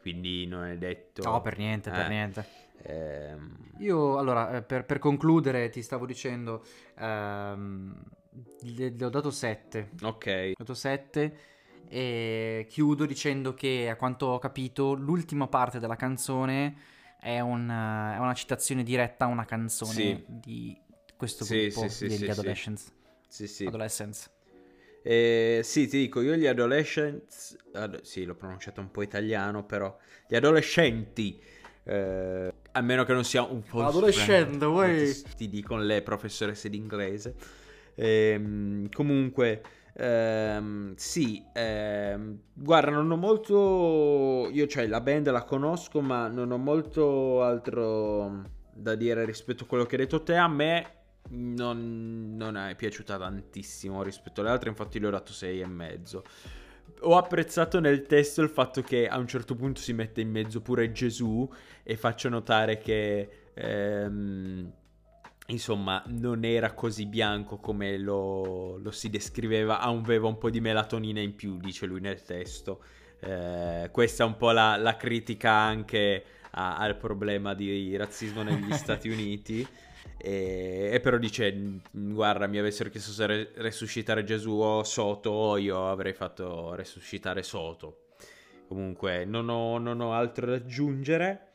Quindi 0.00 0.46
non 0.46 0.64
è 0.64 0.76
detto... 0.76 1.22
No, 1.22 1.40
per 1.40 1.58
niente, 1.58 1.90
per 1.90 2.06
Eh, 2.06 2.08
niente. 2.08 2.44
ehm, 2.82 3.56
Io, 3.78 4.18
allora, 4.18 4.56
eh, 4.56 4.62
per, 4.62 4.84
per 4.86 4.98
concludere, 4.98 5.68
ti 5.68 5.82
stavo 5.82 6.06
dicendo, 6.06 6.64
ehm, 6.98 8.02
le, 8.60 8.90
le 8.90 9.04
ho 9.04 9.10
dato 9.10 9.30
7. 9.30 9.80
ok. 10.02 10.26
Ho 10.52 10.64
dato 10.64 10.74
7 10.74 11.38
e 11.88 12.66
chiudo 12.68 13.04
dicendo 13.06 13.52
che, 13.54 13.88
a 13.90 13.96
quanto 13.96 14.26
ho 14.26 14.38
capito, 14.38 14.94
l'ultima 14.94 15.46
parte 15.46 15.78
della 15.78 15.96
canzone 15.96 16.76
è, 17.20 17.40
un, 17.40 17.68
eh, 17.70 18.14
è 18.16 18.18
una 18.18 18.34
citazione 18.34 18.82
diretta 18.82 19.26
a 19.26 19.28
una 19.28 19.44
canzone 19.44 19.92
Sì. 19.92 20.24
di 20.26 20.80
questo 21.16 21.44
gruppo 21.44 21.88
sì, 21.88 21.88
sì, 21.90 22.06
degli. 22.06 22.30
Adolescents. 22.30 22.92
Sì, 23.26 23.46
sì. 23.46 23.66
Adolescents. 23.66 24.30
Eh, 25.02 25.60
sì, 25.62 25.86
ti 25.86 25.98
dico, 25.98 26.20
io 26.20 26.34
gli 26.34 26.46
adolescents... 26.46 27.56
ad- 27.72 28.00
sì, 28.02 28.24
l'ho 28.24 28.34
pronunciato 28.34 28.80
un 28.80 28.90
po' 28.90 29.02
italiano, 29.02 29.64
però... 29.64 29.96
Gli 30.26 30.34
adolescenti... 30.34 31.40
eh, 31.84 32.54
a 32.72 32.80
meno 32.80 33.04
che 33.04 33.12
non 33.12 33.24
sia 33.24 33.42
un 33.42 33.62
po'... 33.62 33.84
Adolescente, 33.84 34.64
uè. 34.64 35.12
Ti, 35.12 35.34
ti 35.36 35.48
dicono 35.48 35.82
le 35.82 36.02
professoresse 36.02 36.68
d'inglese. 36.68 37.34
Ehm, 37.94 38.88
comunque... 38.90 39.62
ehm, 39.94 40.94
sì, 40.96 41.44
ehm, 41.52 42.40
guarda, 42.52 42.90
non 42.90 43.10
ho 43.10 43.16
molto... 43.16 44.48
Io, 44.50 44.66
cioè, 44.66 44.88
la 44.88 45.00
band 45.00 45.30
la 45.30 45.44
conosco, 45.44 46.00
ma 46.00 46.26
non 46.26 46.50
ho 46.50 46.58
molto 46.58 47.42
altro 47.42 48.42
da 48.72 48.94
dire 48.94 49.24
rispetto 49.24 49.64
a 49.64 49.66
quello 49.66 49.84
che 49.84 49.94
hai 49.94 50.02
detto 50.02 50.22
te. 50.22 50.34
A 50.34 50.48
me 50.48 50.94
non, 51.30 52.34
non 52.36 52.56
è 52.56 52.74
piaciuta 52.74 53.18
tantissimo 53.18 54.02
rispetto 54.02 54.40
alle 54.40 54.50
altre, 54.50 54.68
infatti 54.68 54.98
le 54.98 55.06
ho 55.06 55.10
dato 55.10 55.32
6 55.32 55.60
e 55.60 55.66
mezzo. 55.66 56.24
Ho 57.00 57.16
apprezzato 57.16 57.80
nel 57.80 58.06
testo 58.06 58.42
il 58.42 58.48
fatto 58.48 58.82
che 58.82 59.08
a 59.08 59.18
un 59.18 59.26
certo 59.26 59.54
punto 59.54 59.80
si 59.80 59.92
mette 59.92 60.20
in 60.20 60.30
mezzo 60.30 60.60
pure 60.60 60.92
Gesù 60.92 61.48
e 61.82 61.96
faccio 61.96 62.28
notare 62.28 62.78
che 62.78 63.28
ehm, 63.52 64.72
insomma 65.48 66.02
non 66.06 66.44
era 66.44 66.72
così 66.72 67.06
bianco 67.06 67.58
come 67.58 67.98
lo, 67.98 68.78
lo 68.78 68.90
si 68.90 69.10
descriveva, 69.10 69.80
aveva 69.80 70.26
un 70.26 70.38
po' 70.38 70.50
di 70.50 70.60
melatonina 70.60 71.20
in 71.20 71.34
più, 71.34 71.58
dice 71.58 71.86
lui 71.86 72.00
nel 72.00 72.22
testo. 72.22 72.82
Eh, 73.20 73.88
questa 73.92 74.24
è 74.24 74.26
un 74.26 74.36
po' 74.36 74.50
la, 74.52 74.76
la 74.76 74.96
critica 74.96 75.50
anche 75.52 76.24
a- 76.52 76.76
al 76.76 76.96
problema 76.96 77.54
di 77.54 77.96
razzismo 77.96 78.42
negli 78.42 78.72
Stati 78.74 79.08
Uniti. 79.08 79.66
E, 80.16 80.90
e 80.92 81.00
però 81.00 81.18
dice: 81.18 81.52
"Mm, 81.52 82.14
Guarda, 82.14 82.46
mi 82.46 82.58
avessero 82.58 82.90
chiesto 82.90 83.12
se 83.12 83.26
re- 83.26 83.52
resuscitare 83.56 84.24
Gesù 84.24 84.52
o 84.52 84.82
Soto, 84.84 85.56
io 85.56 85.88
avrei 85.88 86.12
fatto 86.12 86.74
resuscitare 86.74 87.42
Soto. 87.42 88.06
Comunque, 88.68 89.24
non 89.24 89.48
ho, 89.48 89.78
non 89.78 90.00
ho 90.00 90.12
altro 90.12 90.46
da 90.46 90.54
aggiungere. 90.54 91.52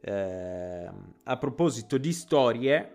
Eh, 0.00 0.90
a 1.24 1.36
proposito 1.38 1.98
di 1.98 2.12
storie, 2.12 2.92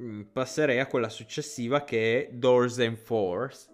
mm, 0.00 0.22
passerei 0.32 0.80
a 0.80 0.86
quella 0.86 1.08
successiva 1.08 1.84
che 1.84 2.28
è 2.28 2.32
Doors 2.32 2.78
and 2.80 2.96
Force 2.96 3.69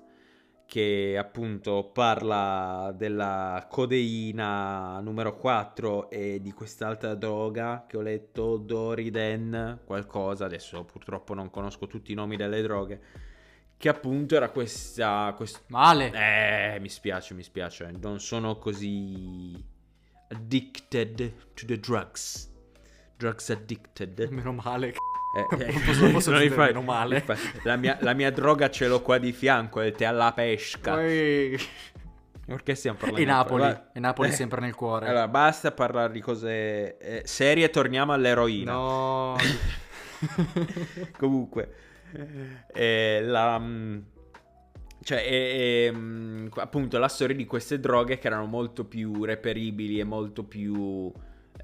che 0.67 1.17
appunto 1.17 1.91
parla 1.93 2.93
della 2.95 3.67
codeina 3.71 4.99
numero 5.01 5.37
4 5.37 6.11
e 6.11 6.41
di 6.43 6.53
quest'altra 6.53 7.15
droga 7.15 7.85
che 7.87 7.97
ho 7.97 8.01
letto, 8.01 8.57
Doriden, 8.57 9.81
qualcosa, 9.85 10.45
adesso 10.45 10.85
purtroppo 10.85 11.35
non 11.35 11.51
conosco 11.51 11.87
tutti 11.87 12.11
i 12.13 12.15
nomi 12.17 12.37
delle 12.37 12.63
droghe, 12.63 13.01
che 13.77 13.89
appunto 13.89 14.35
era 14.35 14.51
questa... 14.51 15.33
quest- 15.37 15.65
Male. 15.69 16.75
Eh, 16.75 16.81
mi 16.81 16.89
spiace, 16.89 17.35
mi 17.35 17.43
spiace, 17.45 17.93
non 18.01 18.19
sono 18.19 18.59
così 18.59 19.55
addicted 20.29 21.33
to 21.55 21.65
the 21.67 21.79
drugs. 21.79 22.55
Drugs 23.17 23.51
addicted. 23.51 24.29
Meno 24.31 24.53
male. 24.53 24.89
Eh, 24.89 25.57
eh, 25.65 25.73
Non 25.73 25.83
posso- 25.85 26.11
posso 26.11 26.31
non 26.37 26.47
meno 26.57 26.83
male. 26.83 27.21
fa- 27.21 27.37
La 27.65 27.77
mia, 27.77 27.97
la 28.01 28.13
mia 28.15 28.31
droga 28.31 28.71
ce 28.71 28.87
l'ho 28.89 29.01
qua 29.03 29.19
di 29.19 29.33
fianco, 29.33 29.81
è 29.81 29.87
il 29.87 29.93
tè 29.95 30.05
alla 30.05 30.33
pesca. 30.33 30.93
Poi- 30.95 31.59
Perché 32.47 32.75
stiamo 32.75 32.97
parlando 33.01 33.21
E 33.23 33.25
di- 33.25 33.31
Napoli. 33.31 33.77
E 33.95 34.01
Napoli 34.01 34.29
Eh, 34.29 34.33
sempre 34.33 34.61
nel 34.61 34.75
cuore. 34.75 35.09
Allora, 35.09 35.29
basta 35.29 35.73
parlare 35.73 36.13
di 36.13 36.21
cose 36.21 36.97
eh, 36.99 37.23
serie, 37.25 37.71
torniamo 37.71 38.13
all'eroina. 38.13 38.73
No. 38.73 39.37
Comunque, 41.19 41.75
eh, 42.73 43.21
la, 43.23 43.59
mm, 43.59 43.99
cioè, 45.03 45.19
è- 45.25 45.87
è, 45.89 45.93
mm, 45.93 46.47
appunto, 46.57 46.99
la 46.99 47.09
storia 47.09 47.37
di 47.37 47.45
queste 47.45 47.79
droghe 47.81 48.19
che 48.19 48.27
erano 48.27 48.47
molto 48.47 48.85
più 48.85 49.25
reperibili 49.25 49.99
e 49.99 50.05
molto 50.05 50.45
più 50.45 51.13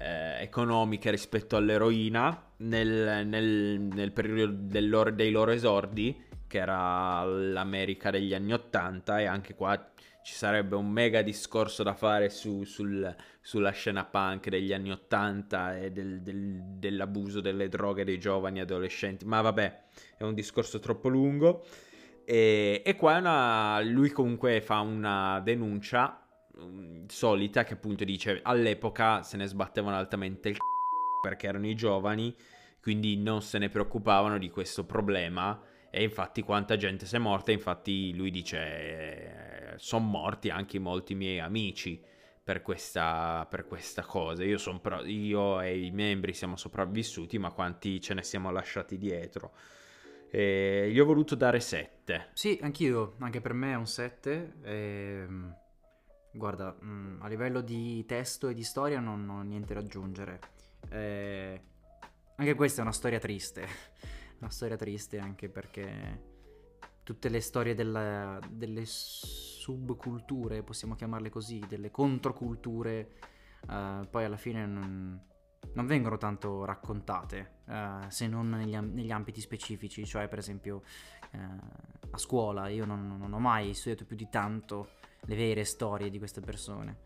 eh, 0.03 0.41
economiche 0.41 1.09
rispetto 1.11 1.55
all'eroina 1.55 2.51
nel, 2.57 3.25
nel- 3.25 3.79
nel 3.79 4.11
periodo 4.11 4.79
loro- 4.81 5.11
dei 5.11 5.31
loro 5.31 5.51
esordi, 5.51 6.21
che 6.47 6.57
era 6.57 7.23
l'America 7.23 8.11
degli 8.11 8.33
anni 8.33 8.53
Ottanta, 8.53 9.19
e 9.19 9.25
anche 9.25 9.55
qua 9.55 9.91
ci 10.23 10.33
sarebbe 10.33 10.75
un 10.75 10.89
mega 10.89 11.21
discorso 11.21 11.83
da 11.83 11.93
fare 11.93 12.29
su- 12.29 12.63
sul- 12.63 13.13
sulla 13.41 13.71
scena 13.71 14.05
punk 14.05 14.49
degli 14.49 14.71
anni 14.71 14.91
Ottanta 14.91 15.77
e 15.77 15.91
del- 15.91 16.21
del- 16.21 16.61
dell'abuso 16.77 17.41
delle 17.41 17.67
droghe 17.69 18.05
dei 18.05 18.19
giovani 18.19 18.59
adolescenti, 18.61 19.25
ma 19.25 19.41
vabbè, 19.41 19.81
è 20.17 20.23
un 20.23 20.33
discorso 20.33 20.79
troppo 20.79 21.09
lungo. 21.09 21.65
E, 22.25 22.81
e 22.85 22.95
qua 22.95 23.17
una- 23.17 23.81
lui 23.81 24.09
comunque 24.11 24.61
fa 24.61 24.79
una 24.79 25.41
denuncia 25.43 26.22
solita 27.07 27.63
che 27.63 27.73
appunto 27.73 28.03
dice 28.03 28.39
all'epoca 28.43 29.23
se 29.23 29.37
ne 29.37 29.47
sbattevano 29.47 29.95
altamente 29.95 30.49
il 30.49 30.57
c***o 30.57 31.19
perché 31.21 31.47
erano 31.47 31.67
i 31.67 31.75
giovani, 31.75 32.35
quindi 32.81 33.17
non 33.17 33.41
se 33.41 33.57
ne 33.57 33.69
preoccupavano 33.69 34.37
di 34.37 34.49
questo 34.49 34.85
problema. 34.85 35.61
E 35.89 36.01
infatti 36.01 36.41
quanta 36.41 36.75
gente 36.75 37.05
si 37.05 37.15
è 37.15 37.19
morta, 37.19 37.51
infatti 37.51 38.15
lui 38.15 38.31
dice 38.31 39.75
sono 39.77 40.05
morti 40.05 40.49
anche 40.49 40.79
molti 40.79 41.13
miei 41.13 41.39
amici 41.39 42.01
per 42.43 42.61
questa, 42.61 43.45
per 43.49 43.65
questa 43.67 44.01
cosa. 44.03 44.43
Io, 44.43 44.57
son 44.57 44.81
io 45.05 45.61
e 45.61 45.79
i 45.85 45.91
membri 45.91 46.33
siamo 46.33 46.55
sopravvissuti, 46.55 47.37
ma 47.37 47.51
quanti 47.51 48.01
ce 48.01 48.15
ne 48.15 48.23
siamo 48.23 48.51
lasciati 48.51 48.97
dietro? 48.97 49.53
E 50.29 50.89
gli 50.91 50.99
ho 50.99 51.05
voluto 51.05 51.35
dare 51.35 51.59
7. 51.59 52.29
Sì, 52.33 52.59
anch'io, 52.61 53.15
anche 53.19 53.39
per 53.39 53.53
me 53.53 53.73
è 53.73 53.75
un 53.75 53.85
7. 53.85 54.55
ehm, 54.63 55.55
guarda, 56.33 56.75
mm, 56.83 57.21
a 57.21 57.27
livello 57.27 57.61
di 57.61 58.03
testo 58.05 58.47
e 58.47 58.53
di 58.53 58.63
storia 58.63 58.99
non 58.99 59.29
ho 59.29 59.41
niente 59.41 59.73
da 59.73 59.79
aggiungere. 59.79 60.39
Eh, 60.89 61.61
anche 62.35 62.53
questa 62.55 62.79
è 62.79 62.83
una 62.83 62.91
storia 62.91 63.19
triste. 63.19 63.67
una 64.39 64.49
storia 64.49 64.75
triste 64.75 65.19
anche 65.19 65.49
perché 65.49 66.31
tutte 67.03 67.29
le 67.29 67.39
storie 67.41 67.75
della- 67.75 68.39
delle 68.49 68.83
subculture, 68.85 70.63
possiamo 70.63 70.95
chiamarle 70.95 71.29
così, 71.29 71.59
delle 71.67 71.91
controculture, 71.91 73.11
eh, 73.69 74.07
poi 74.09 74.23
alla 74.23 74.37
fine 74.37 74.65
non, 74.65 75.21
non 75.73 75.85
vengono 75.85 76.17
tanto 76.17 76.65
raccontate, 76.65 77.59
eh, 77.67 77.99
se 78.07 78.27
non 78.27 78.49
negli, 78.49 78.75
negli 78.75 79.11
ambiti 79.11 79.41
specifici, 79.41 80.05
cioè 80.05 80.27
per 80.27 80.39
esempio 80.39 80.83
eh, 81.31 81.37
a 82.11 82.17
scuola 82.17 82.67
io 82.67 82.85
non, 82.85 83.17
non 83.17 83.33
ho 83.33 83.39
mai 83.39 83.73
studiato 83.73 84.05
più 84.05 84.15
di 84.15 84.29
tanto 84.29 84.89
le 85.25 85.35
vere 85.35 85.63
storie 85.63 86.09
di 86.09 86.17
queste 86.17 86.41
persone 86.41 86.97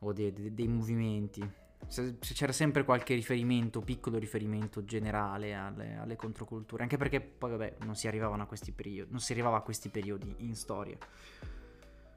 o 0.00 0.12
dei, 0.12 0.32
dei- 0.32 0.54
dei 0.54 0.68
movimenti. 0.68 1.60
Se, 1.86 2.16
c'era 2.20 2.52
sempre 2.52 2.84
qualche 2.84 3.14
riferimento, 3.14 3.80
piccolo 3.80 4.18
riferimento 4.18 4.84
generale 4.84 5.54
alle, 5.54 5.96
alle 5.96 6.16
controculture, 6.16 6.82
anche 6.82 6.96
perché 6.96 7.20
poi 7.20 7.50
vabbè 7.50 7.76
non 7.84 7.96
si 7.96 8.06
arrivavano 8.06 8.44
a 8.44 8.46
questi 8.46 8.72
periodi, 8.72 9.10
non 9.10 9.20
si 9.20 9.32
arrivava 9.32 9.56
a 9.56 9.62
questi 9.62 9.88
periodi 9.88 10.34
in 10.38 10.54
storia. 10.54 10.96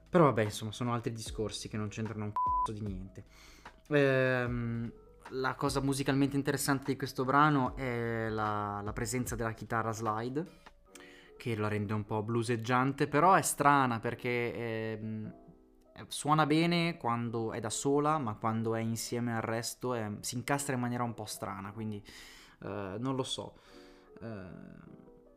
Però 0.08 0.24
vabbè, 0.24 0.44
insomma, 0.44 0.72
sono 0.72 0.94
altri 0.94 1.12
discorsi 1.12 1.68
che 1.68 1.76
non 1.76 1.88
c'entrano 1.88 2.24
un 2.24 2.32
c***o 2.32 2.72
di 2.72 2.80
niente. 2.80 3.24
Ehm, 3.88 4.92
la 5.30 5.54
cosa 5.54 5.80
musicalmente 5.80 6.36
interessante 6.36 6.92
di 6.92 6.96
questo 6.96 7.24
brano 7.24 7.74
è 7.76 8.28
la, 8.28 8.80
la 8.82 8.92
presenza 8.92 9.34
della 9.34 9.52
chitarra 9.52 9.90
slide, 9.92 10.46
che 11.36 11.56
la 11.56 11.68
rende 11.68 11.92
un 11.92 12.04
po' 12.04 12.22
bluseggiante, 12.22 13.06
però 13.08 13.34
è 13.34 13.42
strana 13.42 13.98
perché 14.00 14.54
ehm, 14.54 15.34
eh, 15.94 16.04
suona 16.08 16.46
bene 16.46 16.96
quando 16.96 17.52
è 17.52 17.60
da 17.60 17.70
sola, 17.70 18.18
ma 18.18 18.34
quando 18.34 18.74
è 18.74 18.80
insieme 18.80 19.34
al 19.34 19.42
resto 19.42 19.94
è- 19.94 20.10
si 20.20 20.36
incastra 20.36 20.74
in 20.74 20.80
maniera 20.80 21.02
un 21.04 21.14
po' 21.14 21.24
strana, 21.24 21.72
quindi 21.72 22.02
eh, 22.62 22.96
non 22.98 23.14
lo 23.16 23.22
so. 23.22 23.58
Eh, 24.20 24.26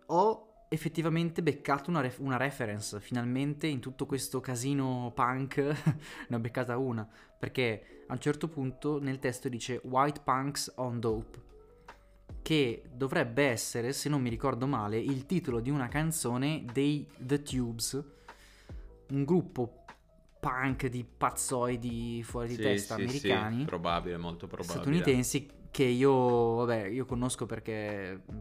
ho 0.07 0.65
effettivamente 0.69 1.41
beccato 1.41 1.89
una, 1.89 2.01
ref- 2.01 2.19
una 2.19 2.37
reference, 2.37 2.99
finalmente 2.99 3.67
in 3.67 3.79
tutto 3.79 4.05
questo 4.05 4.39
casino 4.39 5.11
punk 5.13 5.57
ne 6.27 6.35
ho 6.35 6.39
beccata 6.39 6.77
una, 6.77 7.07
perché 7.37 8.03
a 8.07 8.13
un 8.13 8.19
certo 8.19 8.47
punto 8.47 8.99
nel 8.99 9.19
testo 9.19 9.49
dice 9.49 9.79
White 9.83 10.21
Punks 10.23 10.73
on 10.75 10.99
Dope, 10.99 11.41
che 12.41 12.83
dovrebbe 12.93 13.43
essere, 13.47 13.93
se 13.93 14.09
non 14.09 14.21
mi 14.21 14.29
ricordo 14.29 14.65
male, 14.67 14.97
il 14.97 15.25
titolo 15.25 15.59
di 15.59 15.69
una 15.69 15.87
canzone 15.87 16.65
dei 16.71 17.07
The 17.17 17.41
Tubes, 17.41 18.03
un 19.09 19.23
gruppo 19.23 19.85
punk 20.39 20.87
di 20.87 21.03
pazzoidi 21.05 22.23
fuori 22.23 22.47
di 22.49 22.55
Sì, 22.55 22.61
testa 22.61 22.95
sì, 22.95 23.01
americani 23.01 23.59
Sì, 23.59 23.65
probabile, 23.65 24.17
molto 24.17 24.47
probabile. 24.47 24.73
statunitensi 24.79 25.49
che 25.71 25.83
io, 25.83 26.55
vabbè, 26.55 26.85
io 26.85 27.05
conosco 27.05 27.45
perché 27.45 28.21
mm, 28.31 28.39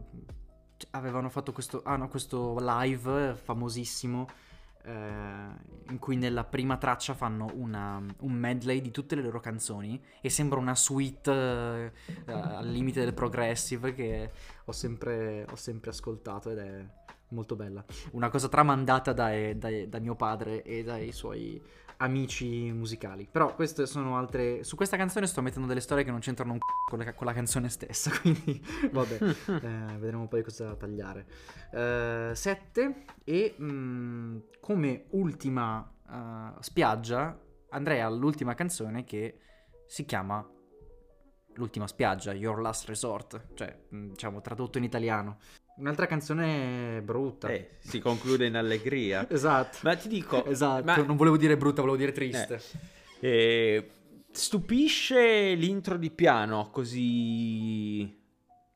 avevano 0.91 1.29
fatto 1.29 1.51
questo, 1.51 1.81
ah, 1.83 1.95
no, 1.97 2.07
questo 2.07 2.55
live 2.59 3.35
famosissimo 3.35 4.27
eh, 4.83 4.91
in 5.89 5.97
cui 5.99 6.15
nella 6.15 6.43
prima 6.43 6.77
traccia 6.77 7.13
fanno 7.13 7.49
una- 7.53 8.03
un 8.19 8.31
medley 8.33 8.81
di 8.81 8.91
tutte 8.91 9.15
le 9.15 9.21
loro 9.21 9.39
canzoni 9.39 10.01
e 10.21 10.29
sembra 10.29 10.59
una 10.59 10.75
suite 10.75 11.31
eh, 12.25 12.31
al 12.31 12.67
limite 12.69 13.01
del 13.03 13.13
progressive 13.13 13.93
che 13.93 14.31
ho 14.65 14.71
sempre, 14.71 15.45
ho 15.49 15.55
sempre 15.55 15.89
ascoltato 15.89 16.49
ed 16.51 16.57
è 16.59 16.85
molto 17.29 17.55
bella. 17.55 17.83
Una 18.11 18.29
cosa 18.29 18.47
tramandata 18.47 19.13
dai- 19.13 19.57
dai- 19.57 19.87
da 19.89 19.99
mio 19.99 20.15
padre 20.15 20.63
e 20.63 20.83
dai 20.83 21.11
suoi 21.11 21.61
amici 22.01 22.71
musicali. 22.71 23.27
Però 23.29 23.53
queste 23.55 23.85
sono 23.85 24.17
altre. 24.17 24.63
Su 24.63 24.75
questa 24.75 24.97
canzone 24.97 25.27
sto 25.27 25.41
mettendo 25.41 25.67
delle 25.67 25.79
storie 25.81 26.03
che 26.03 26.11
non 26.11 26.19
c'entrano 26.19 26.53
un 26.53 26.59
c***o 26.59 26.89
con, 26.89 26.99
la- 26.99 27.13
con 27.13 27.25
la 27.25 27.33
canzone 27.33 27.69
stessa. 27.69 28.11
Quindi, 28.19 28.61
vabbè, 28.91 29.17
eh, 29.21 29.97
vedremo 29.97 30.27
poi 30.27 30.43
cosa 30.43 30.75
tagliare. 30.75 31.25
7. 32.35 33.05
e 33.23 33.55
mm, 33.61 34.37
come 34.59 35.05
ultima 35.11 35.89
eh, 36.09 36.61
spiaggia 36.61 37.39
andrei 37.69 37.99
all'ultima 38.01 38.55
canzone 38.55 39.03
che 39.03 39.39
si 39.85 40.05
chiama 40.05 40.47
L'ultima 41.53 41.87
spiaggia, 41.87 42.33
Your 42.33 42.61
Last 42.61 42.87
Resort. 42.87 43.49
Cioè, 43.53 43.77
mm, 43.93 44.09
diciamo, 44.11 44.39
tradotto 44.39 44.77
in 44.77 44.85
italiano. 44.85 45.39
Un'altra 45.79 46.05
canzone 46.07 47.01
brutta. 47.03 47.47
Eh, 47.49 47.71
si 47.79 47.99
conclude 47.99 48.45
in 48.45 48.55
allegria. 48.55 49.25
Esatto. 49.31 49.77
Ma 49.83 49.95
ti 49.95 50.07
dico, 50.09 50.45
Esatto, 50.45 50.83
ma- 50.83 50.97
non 50.97 51.15
volevo 51.15 51.37
dire 51.37 51.55
brutta, 51.57 51.81
volevo 51.81 51.97
dire 51.97 52.11
triste. 52.11 52.59
Eh, 53.21 53.89
stupisce 54.31 55.53
l'intro 55.53 55.97
di 55.97 56.11
piano 56.11 56.69
così, 56.71 58.17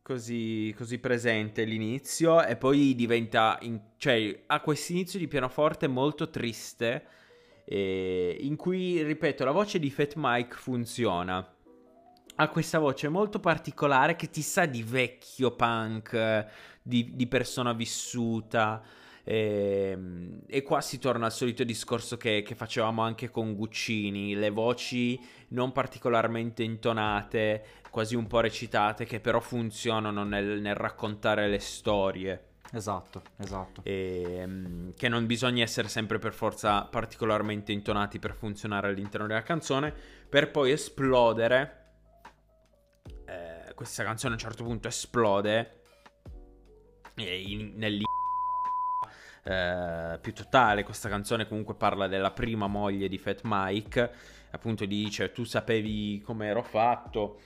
così, 0.02 0.74
così 0.78 0.98
presente 1.00 1.64
l'inizio 1.66 2.44
e 2.44 2.56
poi 2.56 2.96
diventa, 2.96 3.58
in- 3.62 3.80
cioè 3.98 4.44
ha 4.48 4.60
questo 4.62 4.94
inizio 4.94 5.20
di 5.20 5.28
pianoforte 5.28 5.88
molto 5.88 6.30
triste 6.30 7.06
eh, 7.66 8.38
in 8.42 8.56
cui, 8.56 9.02
ripeto, 9.04 9.44
la 9.46 9.52
voce 9.52 9.80
di 9.80 9.90
Fat 9.90 10.14
Mike 10.16 10.56
funziona. 10.56 11.53
Ha 12.36 12.50
questa 12.50 12.80
voce 12.80 13.10
molto 13.10 13.40
particolare 13.40 14.16
che 14.16 14.30
ti 14.30 14.42
sa 14.42 14.66
di 14.66 14.82
vecchio 14.82 15.52
punk, 15.52 16.48
di, 16.82 17.16
di 17.16 17.28
persona 17.28 17.74
vissuta. 17.74 18.82
Ehm, 19.24 20.42
E, 20.48 20.64
qua 20.64 20.82
si 20.82 20.98
torna 21.00 21.26
al 21.28 21.32
solito 21.32 21.64
discorso 21.64 22.18
che, 22.18 22.42
che 22.42 22.56
facevamo 22.56 23.04
anche 23.04 23.30
con 23.30 23.54
Guccini, 23.56 24.34
le 24.36 24.50
voci 24.50 25.20
non 25.50 25.72
particolarmente 25.72 26.64
intonate, 26.64 27.64
quasi 27.92 28.16
un 28.16 28.26
po' 28.28 28.40
recitate, 28.40 29.06
che 29.06 29.20
però 29.20 29.40
funzionano 29.40 30.24
nel, 30.24 30.60
nel 30.60 30.76
raccontare 30.76 31.48
le 31.48 31.60
storie. 31.60 32.48
Esatto, 32.72 33.22
esatto. 33.38 33.82
E, 33.84 34.44
mm, 34.46 34.90
che 34.98 35.08
non 35.08 35.28
bisogna 35.28 35.64
essere 35.64 35.88
sempre 35.88 36.18
per 36.18 36.34
forza 36.34 36.84
particolarmente 36.86 37.72
intonati 37.72 38.18
per 38.20 38.34
funzionare 38.34 38.88
all'interno 38.90 39.28
della 39.28 39.44
canzone, 39.44 39.94
per 40.28 40.50
poi 40.50 40.72
esplodere. 40.72 41.83
Eh, 43.74 43.76
questa 43.76 44.04
canzone 44.04 44.34
a 44.34 44.36
un 44.36 44.40
certo 44.40 44.64
punto 44.64 44.88
esplode 44.88 45.82
nell'in- 47.16 48.06
eh, 49.44 50.20
più 50.22 50.34
totale. 50.34 50.84
Questa 50.84 51.10
canzone 51.10 51.48
comunque 51.48 51.76
parla 51.76 52.08
della 52.08 52.32
prima 52.32 52.68
moglie 52.68 53.08
di 53.08 53.18
Fat 53.18 53.42
Mike. 53.44 54.12
Appunto 54.52 54.86
dice: 54.86 55.32
Tu 55.32 55.44
sapevi 55.44 56.22
come 56.22 56.48
ero 56.48 56.64
fatto, 56.64 57.42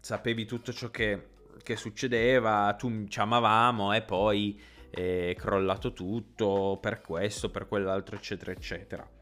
sapevi 0.00 0.44
tutto 0.44 0.72
ciò 0.72 0.90
che, 0.90 1.30
che 1.62 1.76
succedeva, 1.76 2.74
tu 2.78 3.06
ci 3.08 3.20
amavamo 3.20 3.92
e 3.94 4.02
poi 4.02 4.60
è 4.90 5.34
crollato 5.36 5.92
tutto 5.92 6.78
per 6.80 7.00
questo, 7.00 7.50
per 7.50 7.66
quell'altro, 7.66 8.14
eccetera, 8.16 8.52
eccetera. 8.52 9.13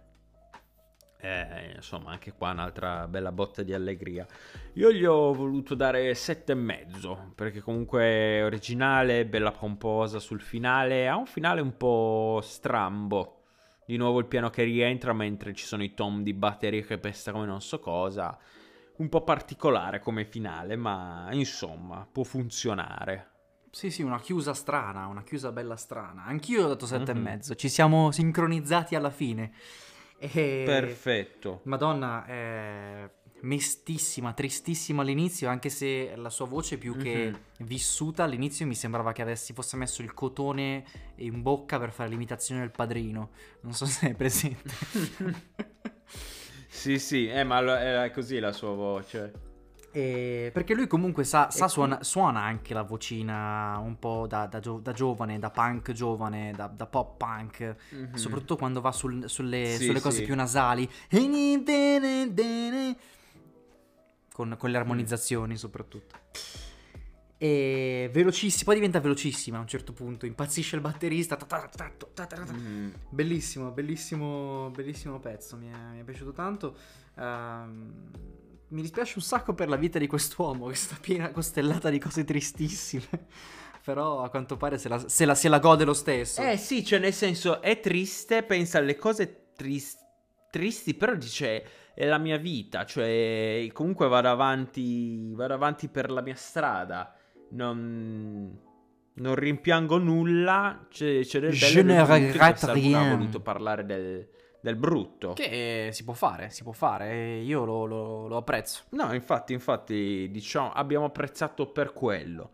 Eh, 1.24 1.74
insomma, 1.76 2.10
anche 2.10 2.32
qua 2.32 2.50
un'altra 2.50 3.06
bella 3.06 3.30
botta 3.30 3.62
di 3.62 3.72
allegria. 3.72 4.26
Io 4.72 4.90
gli 4.90 5.04
ho 5.04 5.32
voluto 5.32 5.76
dare 5.76 6.12
sette 6.16 6.50
e 6.50 6.56
mezzo, 6.56 7.30
perché 7.36 7.60
comunque 7.60 8.02
è 8.02 8.44
originale, 8.44 9.24
bella 9.24 9.52
pomposa 9.52 10.18
sul 10.18 10.40
finale, 10.40 11.06
ha 11.06 11.16
un 11.16 11.26
finale 11.26 11.60
un 11.60 11.76
po' 11.76 12.40
strambo. 12.42 13.42
Di 13.86 13.96
nuovo 13.96 14.18
il 14.18 14.26
piano 14.26 14.50
che 14.50 14.64
rientra 14.64 15.12
mentre 15.12 15.54
ci 15.54 15.64
sono 15.64 15.84
i 15.84 15.94
tom 15.94 16.24
di 16.24 16.34
batteria 16.34 16.82
che 16.82 16.98
pesta 16.98 17.30
come 17.30 17.46
non 17.46 17.60
so 17.60 17.78
cosa. 17.78 18.36
Un 18.96 19.08
po' 19.08 19.22
particolare 19.22 20.00
come 20.00 20.24
finale, 20.24 20.74
ma 20.74 21.28
insomma, 21.30 22.04
può 22.10 22.24
funzionare. 22.24 23.28
Sì, 23.70 23.90
sì, 23.90 24.02
una 24.02 24.18
chiusa 24.20 24.54
strana, 24.54 25.06
una 25.06 25.22
chiusa 25.22 25.52
bella 25.52 25.76
strana. 25.76 26.24
Anch'io 26.24 26.64
ho 26.64 26.68
dato 26.68 26.84
sette 26.84 27.12
Mhm. 27.12 27.18
e 27.18 27.22
mezzo. 27.22 27.54
Ci 27.54 27.68
siamo 27.68 28.10
sincronizzati 28.10 28.96
alla 28.96 29.10
fine. 29.10 29.52
E... 30.30 30.62
Perfetto. 30.64 31.60
Madonna, 31.64 32.24
è 32.24 33.10
mestissima, 33.40 34.32
tristissima 34.34 35.02
all'inizio, 35.02 35.48
anche 35.48 35.68
se 35.68 36.12
la 36.14 36.30
sua 36.30 36.46
voce 36.46 36.78
più 36.78 36.96
che 36.96 37.30
Mhm. 37.30 37.66
vissuta 37.66 38.22
all'inizio 38.22 38.64
mi 38.66 38.76
sembrava 38.76 39.10
che 39.12 39.22
avessi 39.22 39.52
fosse 39.52 39.76
messo 39.76 40.00
il 40.02 40.14
cotone 40.14 40.84
in 41.16 41.42
bocca 41.42 41.78
per 41.80 41.90
fare 41.90 42.08
l'imitazione 42.10 42.60
del 42.60 42.70
padrino. 42.70 43.30
Non 43.62 43.72
so 43.72 43.84
se 43.86 44.10
è 44.10 44.14
presente. 44.14 44.72
Sì, 46.68 46.98
sì, 46.98 47.28
eh, 47.28 47.44
ma 47.44 48.02
è 48.04 48.10
così 48.10 48.38
la 48.38 48.50
sua 48.52 48.70
voce. 48.70 49.32
E- 49.94 50.50
perché 50.54 50.72
lui 50.74 50.86
comunque 50.86 51.22
sa, 51.22 51.50
sa 51.50 51.68
suona, 51.68 52.02
suona 52.02 52.40
anche 52.40 52.72
la 52.72 52.80
vocina 52.82 53.76
un 53.78 53.98
po' 53.98 54.26
da, 54.26 54.46
da 54.46 54.58
gio- 54.58 54.78
da 54.78 54.92
giovane, 54.92 55.38
da 55.38 55.50
punk 55.50 55.92
giovane, 55.92 56.52
da, 56.56 56.66
da 56.66 56.86
pop 56.86 57.16
punk, 57.18 57.76
Mhm. 57.90 58.14
soprattutto 58.14 58.56
quando 58.56 58.80
va 58.80 58.90
sul- 58.90 59.28
sulle, 59.28 59.76
Sì, 59.76 59.84
sulle 59.84 60.00
cose 60.00 60.18
sì. 60.20 60.24
più 60.24 60.34
nasali, 60.34 60.88
con, 64.32 64.56
con 64.58 64.70
le 64.70 64.76
armonizzazioni 64.78 65.56
soprattutto. 65.56 66.16
E 67.36 68.08
velocissima, 68.12 68.64
poi 68.66 68.74
diventa 68.76 69.00
velocissima 69.00 69.58
a 69.58 69.60
un 69.60 69.66
certo 69.66 69.92
punto, 69.92 70.26
impazzisce 70.26 70.76
il 70.76 70.80
batterista. 70.82 71.36
ta 71.36 71.44
ta 71.44 71.68
ta 71.68 71.88
ta 71.90 72.06
ta 72.14 72.26
ta 72.26 72.44
ta. 72.44 72.52
Mhm. 72.52 72.92
Bellissimo, 73.10 73.70
bellissimo, 73.72 74.70
bellissimo 74.70 75.18
pezzo, 75.18 75.56
mi 75.56 75.68
è, 75.68 75.76
mi 75.94 76.00
è 76.00 76.04
piaciuto 76.04 76.32
tanto. 76.32 76.76
Ehm, 77.18 78.10
mi 78.72 78.80
dispiace 78.82 79.14
un 79.16 79.22
sacco 79.22 79.54
per 79.54 79.68
la 79.68 79.76
vita 79.76 79.98
di 79.98 80.06
quest'uomo 80.06 80.66
che 80.68 80.74
sta 80.74 80.96
piena 81.00 81.30
costellata 81.30 81.90
di 81.90 81.98
cose 81.98 82.24
tristissime. 82.24 83.04
Però 83.84 84.22
a 84.22 84.28
quanto 84.30 84.56
pare 84.56 84.78
se 84.78 84.88
la, 84.88 84.98
se 85.08 85.24
la- 85.24 85.34
se 85.34 85.48
la 85.48 85.58
gode 85.58 85.84
lo 85.84 85.92
stesso. 85.92 86.40
Eh 86.42 86.56
sì, 86.56 86.84
cioè 86.84 86.98
nel 87.00 87.12
senso 87.12 87.60
è 87.60 87.80
triste, 87.80 88.44
pensa 88.44 88.78
alle 88.78 88.96
cose 88.96 89.48
tris- 89.56 89.98
tristi, 90.50 90.94
però 90.94 91.14
dice 91.16 91.64
è 91.94 92.06
la 92.06 92.18
mia 92.18 92.36
vita, 92.36 92.84
cioè 92.86 93.66
comunque 93.72 94.06
vado 94.06 94.28
avanti, 94.28 95.32
vado 95.34 95.54
avanti 95.54 95.88
per 95.88 96.10
la 96.12 96.20
mia 96.22 96.36
strada, 96.36 97.12
non, 97.50 98.56
non 99.14 99.34
rimpiango 99.34 99.98
nulla, 99.98 100.86
c'è, 100.88 101.20
c'è 101.22 101.40
del 101.40 101.50
bello 101.58 101.72
Je 101.72 101.82
ne 101.82 102.06
regrette 102.06 102.36
quest'album 102.38 102.94
ha 102.94 102.98
rien. 103.02 103.18
voluto 103.18 103.40
parlare 103.40 103.84
del, 103.84 104.28
del 104.62 104.76
brutto. 104.76 105.34
Che 105.34 105.90
si 105.92 106.04
può 106.04 106.14
fare, 106.14 106.48
si 106.50 106.62
può 106.62 106.72
fare. 106.72 107.10
e 107.10 107.42
Io 107.42 107.64
lo, 107.64 107.84
lo- 107.84 108.26
lo 108.28 108.36
apprezzo. 108.38 108.84
No, 108.90 109.12
infatti, 109.12 109.52
infatti, 109.52 110.28
diciamo, 110.30 110.72
abbiamo 110.72 111.04
apprezzato 111.06 111.66
per 111.70 111.92
quello. 111.92 112.52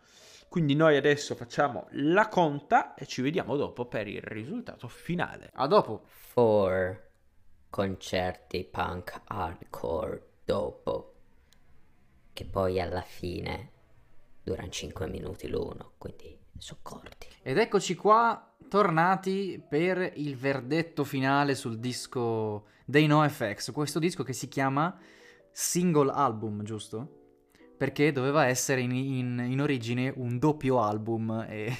Quindi 0.48 0.74
noi 0.74 0.96
adesso 0.96 1.34
facciamo 1.34 1.86
la 1.90 2.26
conta 2.28 2.94
e 2.94 3.04
ci 3.06 3.20
vediamo 3.20 3.54
dopo 3.56 3.84
per 3.84 4.09
il 4.09 4.22
risultato 4.22 4.88
finale. 4.88 5.50
A 5.54 5.66
dopo. 5.66 6.00
four, 6.06 7.06
concerti 7.68 8.64
punk 8.64 9.20
hardcore 9.26 10.26
dopo, 10.46 11.14
che 12.32 12.46
poi 12.46 12.80
alla 12.80 13.02
fine 13.02 13.72
durano 14.42 14.70
5 14.70 15.06
minuti 15.09 15.48
l'uno, 15.48 15.92
quindi 15.98 16.38
sono 16.56 16.80
corti. 16.82 17.28
Ed 17.42 17.59
eccoci 17.59 17.94
qua, 17.94 18.47
tornati 18.69 19.62
per 19.66 20.12
il 20.16 20.37
verdetto 20.37 21.05
finale 21.05 21.55
sul 21.55 21.79
disco 21.79 22.66
dei 22.85 23.07
NoFX, 23.07 23.73
questo 23.73 23.99
disco 23.99 24.23
che 24.23 24.33
si 24.33 24.49
chiama 24.49 24.97
Single 25.51 26.12
Album, 26.12 26.62
giusto? 26.62 27.16
Perché 27.77 28.12
doveva 28.12 28.47
essere 28.47 28.81
in, 28.81 28.93
in, 28.93 29.47
in 29.51 29.61
origine 29.61 30.12
un 30.16 30.39
doppio 30.39 30.81
album 30.81 31.47
e 31.49 31.75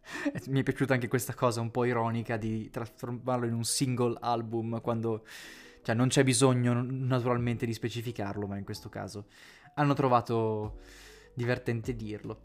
mi 0.48 0.60
è 0.60 0.62
piaciuta 0.62 0.94
anche 0.94 1.08
questa 1.08 1.34
cosa 1.34 1.60
un 1.60 1.70
po' 1.70 1.84
ironica 1.84 2.36
di 2.36 2.70
trasformarlo 2.70 3.46
in 3.46 3.54
un 3.54 3.64
single 3.64 4.16
album 4.20 4.80
quando 4.80 5.24
cioè 5.82 5.94
non 5.96 6.08
c'è 6.08 6.22
bisogno 6.22 6.80
naturalmente 6.80 7.66
di 7.66 7.72
specificarlo, 7.72 8.46
ma 8.46 8.56
in 8.56 8.64
questo 8.64 8.88
caso 8.88 9.26
hanno 9.74 9.94
trovato 9.94 10.78
divertente 11.34 11.96
dirlo. 11.96 12.42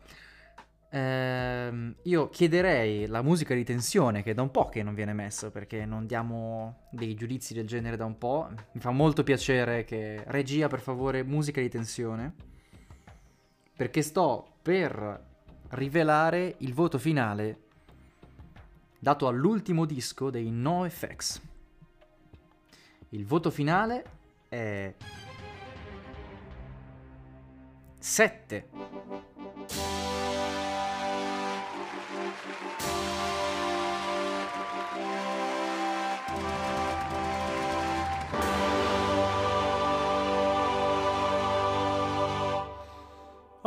Ehm, 0.89 1.95
io 2.03 2.29
chiederei 2.29 3.07
la 3.07 3.21
musica 3.21 3.53
di 3.53 3.65
tensione 3.65 4.23
che 4.23 4.33
da 4.33 4.41
un 4.41 4.51
po' 4.51 4.69
che 4.69 4.83
non 4.83 4.93
viene 4.93 5.13
messa 5.13 5.51
perché 5.51 5.85
non 5.85 6.05
diamo 6.05 6.87
dei 6.91 7.13
giudizi 7.13 7.53
del 7.53 7.67
genere 7.67 7.97
da 7.97 8.05
un 8.05 8.17
po'. 8.17 8.49
Mi 8.71 8.79
fa 8.79 8.91
molto 8.91 9.23
piacere 9.23 9.83
che 9.83 10.23
regia 10.27 10.67
per 10.67 10.79
favore 10.79 11.23
musica 11.23 11.59
di 11.59 11.69
tensione 11.69 12.33
perché 13.75 14.01
sto 14.01 14.55
per 14.61 15.25
rivelare 15.69 16.55
il 16.59 16.73
voto 16.73 16.97
finale 16.97 17.65
dato 18.99 19.27
all'ultimo 19.27 19.85
disco 19.85 20.29
dei 20.29 20.49
NoFX. 20.49 21.41
Il 23.09 23.25
voto 23.25 23.51
finale 23.51 24.03
è 24.49 24.93
7. 27.99 29.26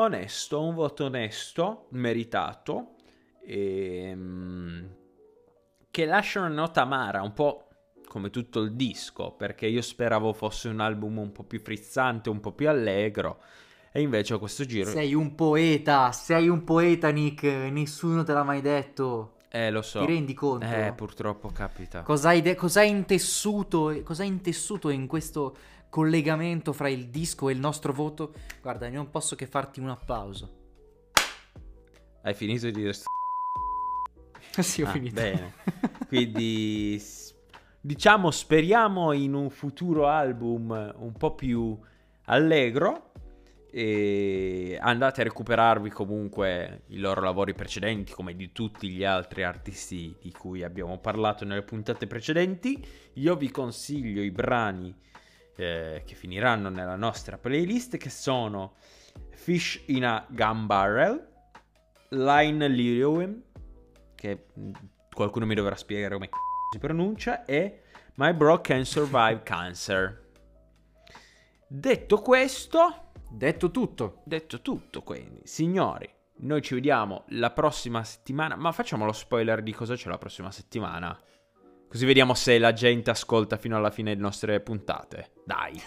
Onesto, 0.02 0.62
un 0.62 0.74
voto 0.74 1.04
onesto, 1.04 1.86
meritato, 1.90 2.94
e, 3.44 4.08
ehm, 4.08 4.88
che 5.90 6.04
lascia 6.06 6.38
una 6.38 6.48
nota 6.48 6.80
amara, 6.80 7.20
un 7.20 7.34
po' 7.34 7.68
come 8.06 8.30
tutto 8.30 8.60
il 8.60 8.72
disco, 8.72 9.32
perché 9.32 9.66
io 9.66 9.82
speravo 9.82 10.32
fosse 10.32 10.68
un 10.68 10.80
album 10.80 11.18
un 11.18 11.32
po' 11.32 11.44
più 11.44 11.60
frizzante, 11.60 12.30
un 12.30 12.40
po' 12.40 12.52
più 12.52 12.70
allegro, 12.70 13.42
e 13.92 14.00
invece 14.00 14.32
a 14.32 14.38
questo 14.38 14.64
giro... 14.64 14.88
Sei 14.88 15.12
un 15.12 15.34
poeta, 15.34 16.12
sei 16.12 16.48
un 16.48 16.64
poeta 16.64 17.10
Nick, 17.10 17.42
nessuno 17.42 18.24
te 18.24 18.32
l'ha 18.32 18.42
mai 18.42 18.62
detto. 18.62 19.34
Eh, 19.50 19.70
lo 19.70 19.82
so. 19.82 19.98
Ti 19.98 20.06
rendi 20.06 20.32
conto? 20.32 20.64
Eh, 20.64 20.94
purtroppo 20.96 21.50
capita. 21.52 22.02
Cosa 22.02 22.30
hai, 22.30 22.40
de- 22.40 22.54
cosa 22.54 22.80
hai 22.80 22.88
intessuto, 22.88 24.00
cosa 24.02 24.22
hai 24.22 24.28
intessuto 24.28 24.88
in 24.88 25.06
questo 25.06 25.56
collegamento 25.90 26.72
fra 26.72 26.88
il 26.88 27.08
disco 27.08 27.48
e 27.48 27.52
il 27.52 27.58
nostro 27.58 27.92
voto? 27.92 28.32
Guarda, 28.62 28.88
non 28.88 29.10
posso 29.10 29.36
che 29.36 29.46
farti 29.46 29.80
un 29.80 29.90
applauso. 29.90 30.56
Hai 32.22 32.32
finito 32.34 32.66
di 32.66 32.72
dire... 32.72 32.92
sì, 34.62 34.82
ho 34.82 34.86
Ah, 34.86 34.90
finito. 34.90 35.14
Bene. 35.20 35.52
Quindi 36.08 37.02
diciamo 37.82 38.30
speriamo 38.30 39.12
in 39.12 39.34
un 39.34 39.48
futuro 39.50 40.06
album 40.06 40.94
un 40.98 41.12
po' 41.12 41.34
più 41.34 41.78
allegro 42.24 43.12
e 43.72 44.76
andate 44.80 45.20
a 45.20 45.24
recuperarvi 45.24 45.90
comunque 45.90 46.82
i 46.88 46.98
loro 46.98 47.20
lavori 47.22 47.54
precedenti 47.54 48.12
come 48.12 48.34
di 48.34 48.50
tutti 48.52 48.88
gli 48.88 49.04
altri 49.04 49.44
artisti 49.44 50.14
di 50.20 50.32
cui 50.32 50.62
abbiamo 50.64 50.98
parlato 50.98 51.44
nelle 51.44 51.62
puntate 51.62 52.06
precedenti. 52.06 52.84
Io 53.14 53.36
vi 53.36 53.50
consiglio 53.50 54.22
i 54.22 54.30
brani 54.32 54.94
eh, 55.60 56.02
che 56.04 56.14
finiranno 56.14 56.68
nella 56.68 56.96
nostra 56.96 57.38
playlist 57.38 57.96
che 57.96 58.10
sono 58.10 58.74
Fish 59.30 59.82
in 59.86 60.04
a 60.04 60.24
Gun 60.28 60.66
Barrel, 60.66 61.28
Line 62.10 62.68
Lirium 62.68 63.42
che 64.14 64.46
mh, 64.52 64.70
qualcuno 65.12 65.46
mi 65.46 65.54
dovrà 65.54 65.76
spiegare 65.76 66.14
come 66.14 66.28
c***o 66.28 66.38
si 66.72 66.78
pronuncia, 66.78 67.44
e 67.44 67.82
My 68.14 68.32
Bro 68.32 68.60
Can 68.60 68.84
Survive 68.84 69.42
Cancer. 69.42 70.28
Detto 71.66 72.18
questo, 72.18 73.10
Detto 73.32 73.70
tutto. 73.70 74.22
detto 74.24 74.60
tutto, 74.60 75.02
quindi, 75.02 75.42
signori, 75.44 76.08
noi 76.38 76.60
ci 76.62 76.74
vediamo 76.74 77.24
la 77.28 77.50
prossima 77.50 78.02
settimana, 78.02 78.56
ma 78.56 78.72
facciamo 78.72 79.04
lo 79.04 79.12
spoiler 79.12 79.62
di 79.62 79.72
cosa 79.72 79.94
c'è 79.94 80.08
la 80.08 80.18
prossima 80.18 80.50
settimana. 80.50 81.16
Così 81.90 82.06
vediamo 82.06 82.34
se 82.34 82.56
la 82.58 82.72
gente 82.72 83.10
ascolta 83.10 83.56
fino 83.56 83.76
alla 83.76 83.90
fine 83.90 84.14
le 84.14 84.20
nostre 84.20 84.60
puntate. 84.60 85.30
Dai. 85.44 85.82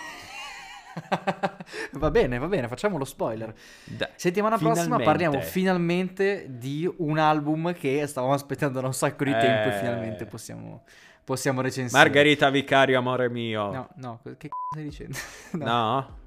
va 1.93 2.11
bene, 2.11 2.37
va 2.37 2.47
bene, 2.47 2.67
facciamo 2.67 2.97
lo 2.97 3.05
spoiler. 3.05 3.53
dai. 3.85 4.09
Settimana 4.15 4.57
prossima 4.57 4.97
Finalmente. 4.97 5.05
parliamo 5.05 5.39
finalmente 5.41 6.45
di 6.49 6.91
un 6.97 7.17
album 7.17 7.73
che 7.73 8.05
stavamo 8.05 8.33
aspettando 8.33 8.79
da 8.81 8.87
un 8.87 8.93
sacco 8.93 9.23
di 9.23 9.31
tempo 9.31 9.69
e 9.69 9.75
Eh. 9.75 9.79
finalmente 9.79 10.25
possiamo, 10.25 10.83
possiamo 11.23 11.61
recensire. 11.61 11.97
Margherita 11.97 12.49
Vicario, 12.49 12.97
amore 12.99 13.29
mio. 13.29 13.71
No, 13.71 13.89
no, 13.95 14.19
che 14.23 14.35
c***o 14.49 14.55
stai 14.71 14.83
dicendo? 14.83 15.17
No? 15.53 15.65
No, 15.65 16.17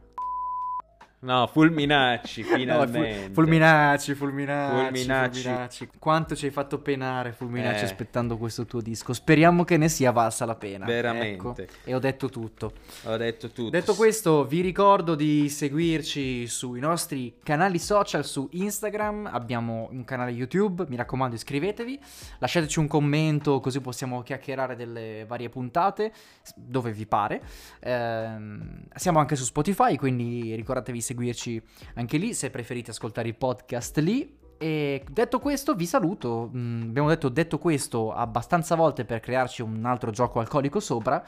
Fulminacci, 1.21 2.43
No, 2.49 2.57
finalmente. 2.57 3.25
Ful- 3.25 3.33
Fulminacci, 3.35 4.15
Fulminacci, 4.15 4.85
Fulminacci. 4.85 5.41
Fulminacci. 5.43 5.89
Quanto 5.99 6.37
ci 6.37 6.45
hai 6.47 6.51
fatto 6.51 6.79
penare, 6.81 7.33
Fulminacci, 7.33 7.81
Eh. 7.83 7.85
aspettando 7.85 8.37
questo 8.37 8.65
tuo 8.67 8.81
disco. 8.81 9.13
Speriamo 9.13 9.65
che 9.65 9.77
ne 9.77 9.89
sia 9.89 10.11
valsa 10.13 10.45
la 10.45 10.55
pena. 10.55 10.85
Veramente. 10.85 11.63
Ecco, 11.63 11.73
e 11.85 11.95
ho 11.95 11.99
detto 11.99 12.29
tutto. 12.29 12.73
Ho 13.05 13.17
detto 13.17 13.49
tutto. 13.51 13.71
Detto 13.71 13.95
questo, 13.95 14.45
vi 14.47 14.61
ricordo 14.61 15.15
di 15.15 15.49
seguirci 15.49 16.47
sui 16.47 16.81
nostri 16.81 17.39
canali 17.43 17.79
social 17.79 18.25
su 18.25 18.49
Instagram, 18.53 19.29
abbiamo 19.33 19.89
un 19.91 20.05
canale 20.05 20.31
YouTube, 20.31 20.85
mi 20.89 20.97
raccomando 20.97 21.35
iscrivetevi, 21.35 21.99
lasciateci 22.39 22.79
un 22.79 22.87
commento 22.89 23.61
così 23.61 23.81
possiamo 23.81 24.23
chiacchierare 24.23 24.77
delle 24.77 25.25
varie 25.27 25.49
puntate 25.49 26.13
dove 26.55 26.93
vi 26.93 27.07
pare. 27.07 27.43
Ehm, 27.81 28.83
siamo 28.95 29.19
anche 29.19 29.35
su 29.37 29.45
Spotify, 29.45 29.97
quindi 29.97 30.55
ricordatevi 30.55 31.01
seguirci 31.07 31.63
anche 31.95 32.17
lì 32.17 32.35
se 32.35 32.51
preferite 32.51 32.91
ascoltare 32.91 33.29
il 33.29 33.37
podcast 33.37 33.99
lì. 33.99 34.39
E 34.59 35.05
detto 35.11 35.39
questo, 35.39 35.75
vi 35.75 35.87
saluto. 35.87 36.51
Mm, 36.55 36.83
abbiamo 36.89 37.09
detto 37.09 37.29
detto 37.29 37.59
questo 37.59 38.13
abbastanza 38.13 38.75
volte 38.75 39.05
per 39.05 39.21
crearci 39.21 39.63
un 39.63 39.85
altro 39.85 40.11
gioco 40.11 40.41
alcolico 40.41 40.81
sopra. 40.81 41.23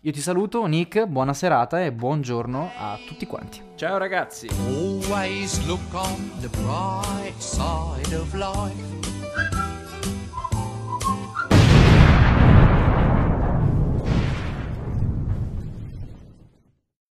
Io 0.00 0.12
ti 0.12 0.20
saluto, 0.20 0.66
Nick, 0.66 1.06
buona 1.06 1.32
serata 1.32 1.82
e 1.82 1.90
buongiorno 1.90 2.72
a 2.76 2.98
tutti 3.06 3.24
quanti. 3.24 3.62
Ciao 3.74 3.96
ragazzi. 3.96 4.48
Always 4.66 5.64
look 5.66 5.80
on 5.94 6.30
the 6.40 6.48
bright 6.48 7.38
side 7.38 8.14
of 8.14 8.34
life. 8.34 9.23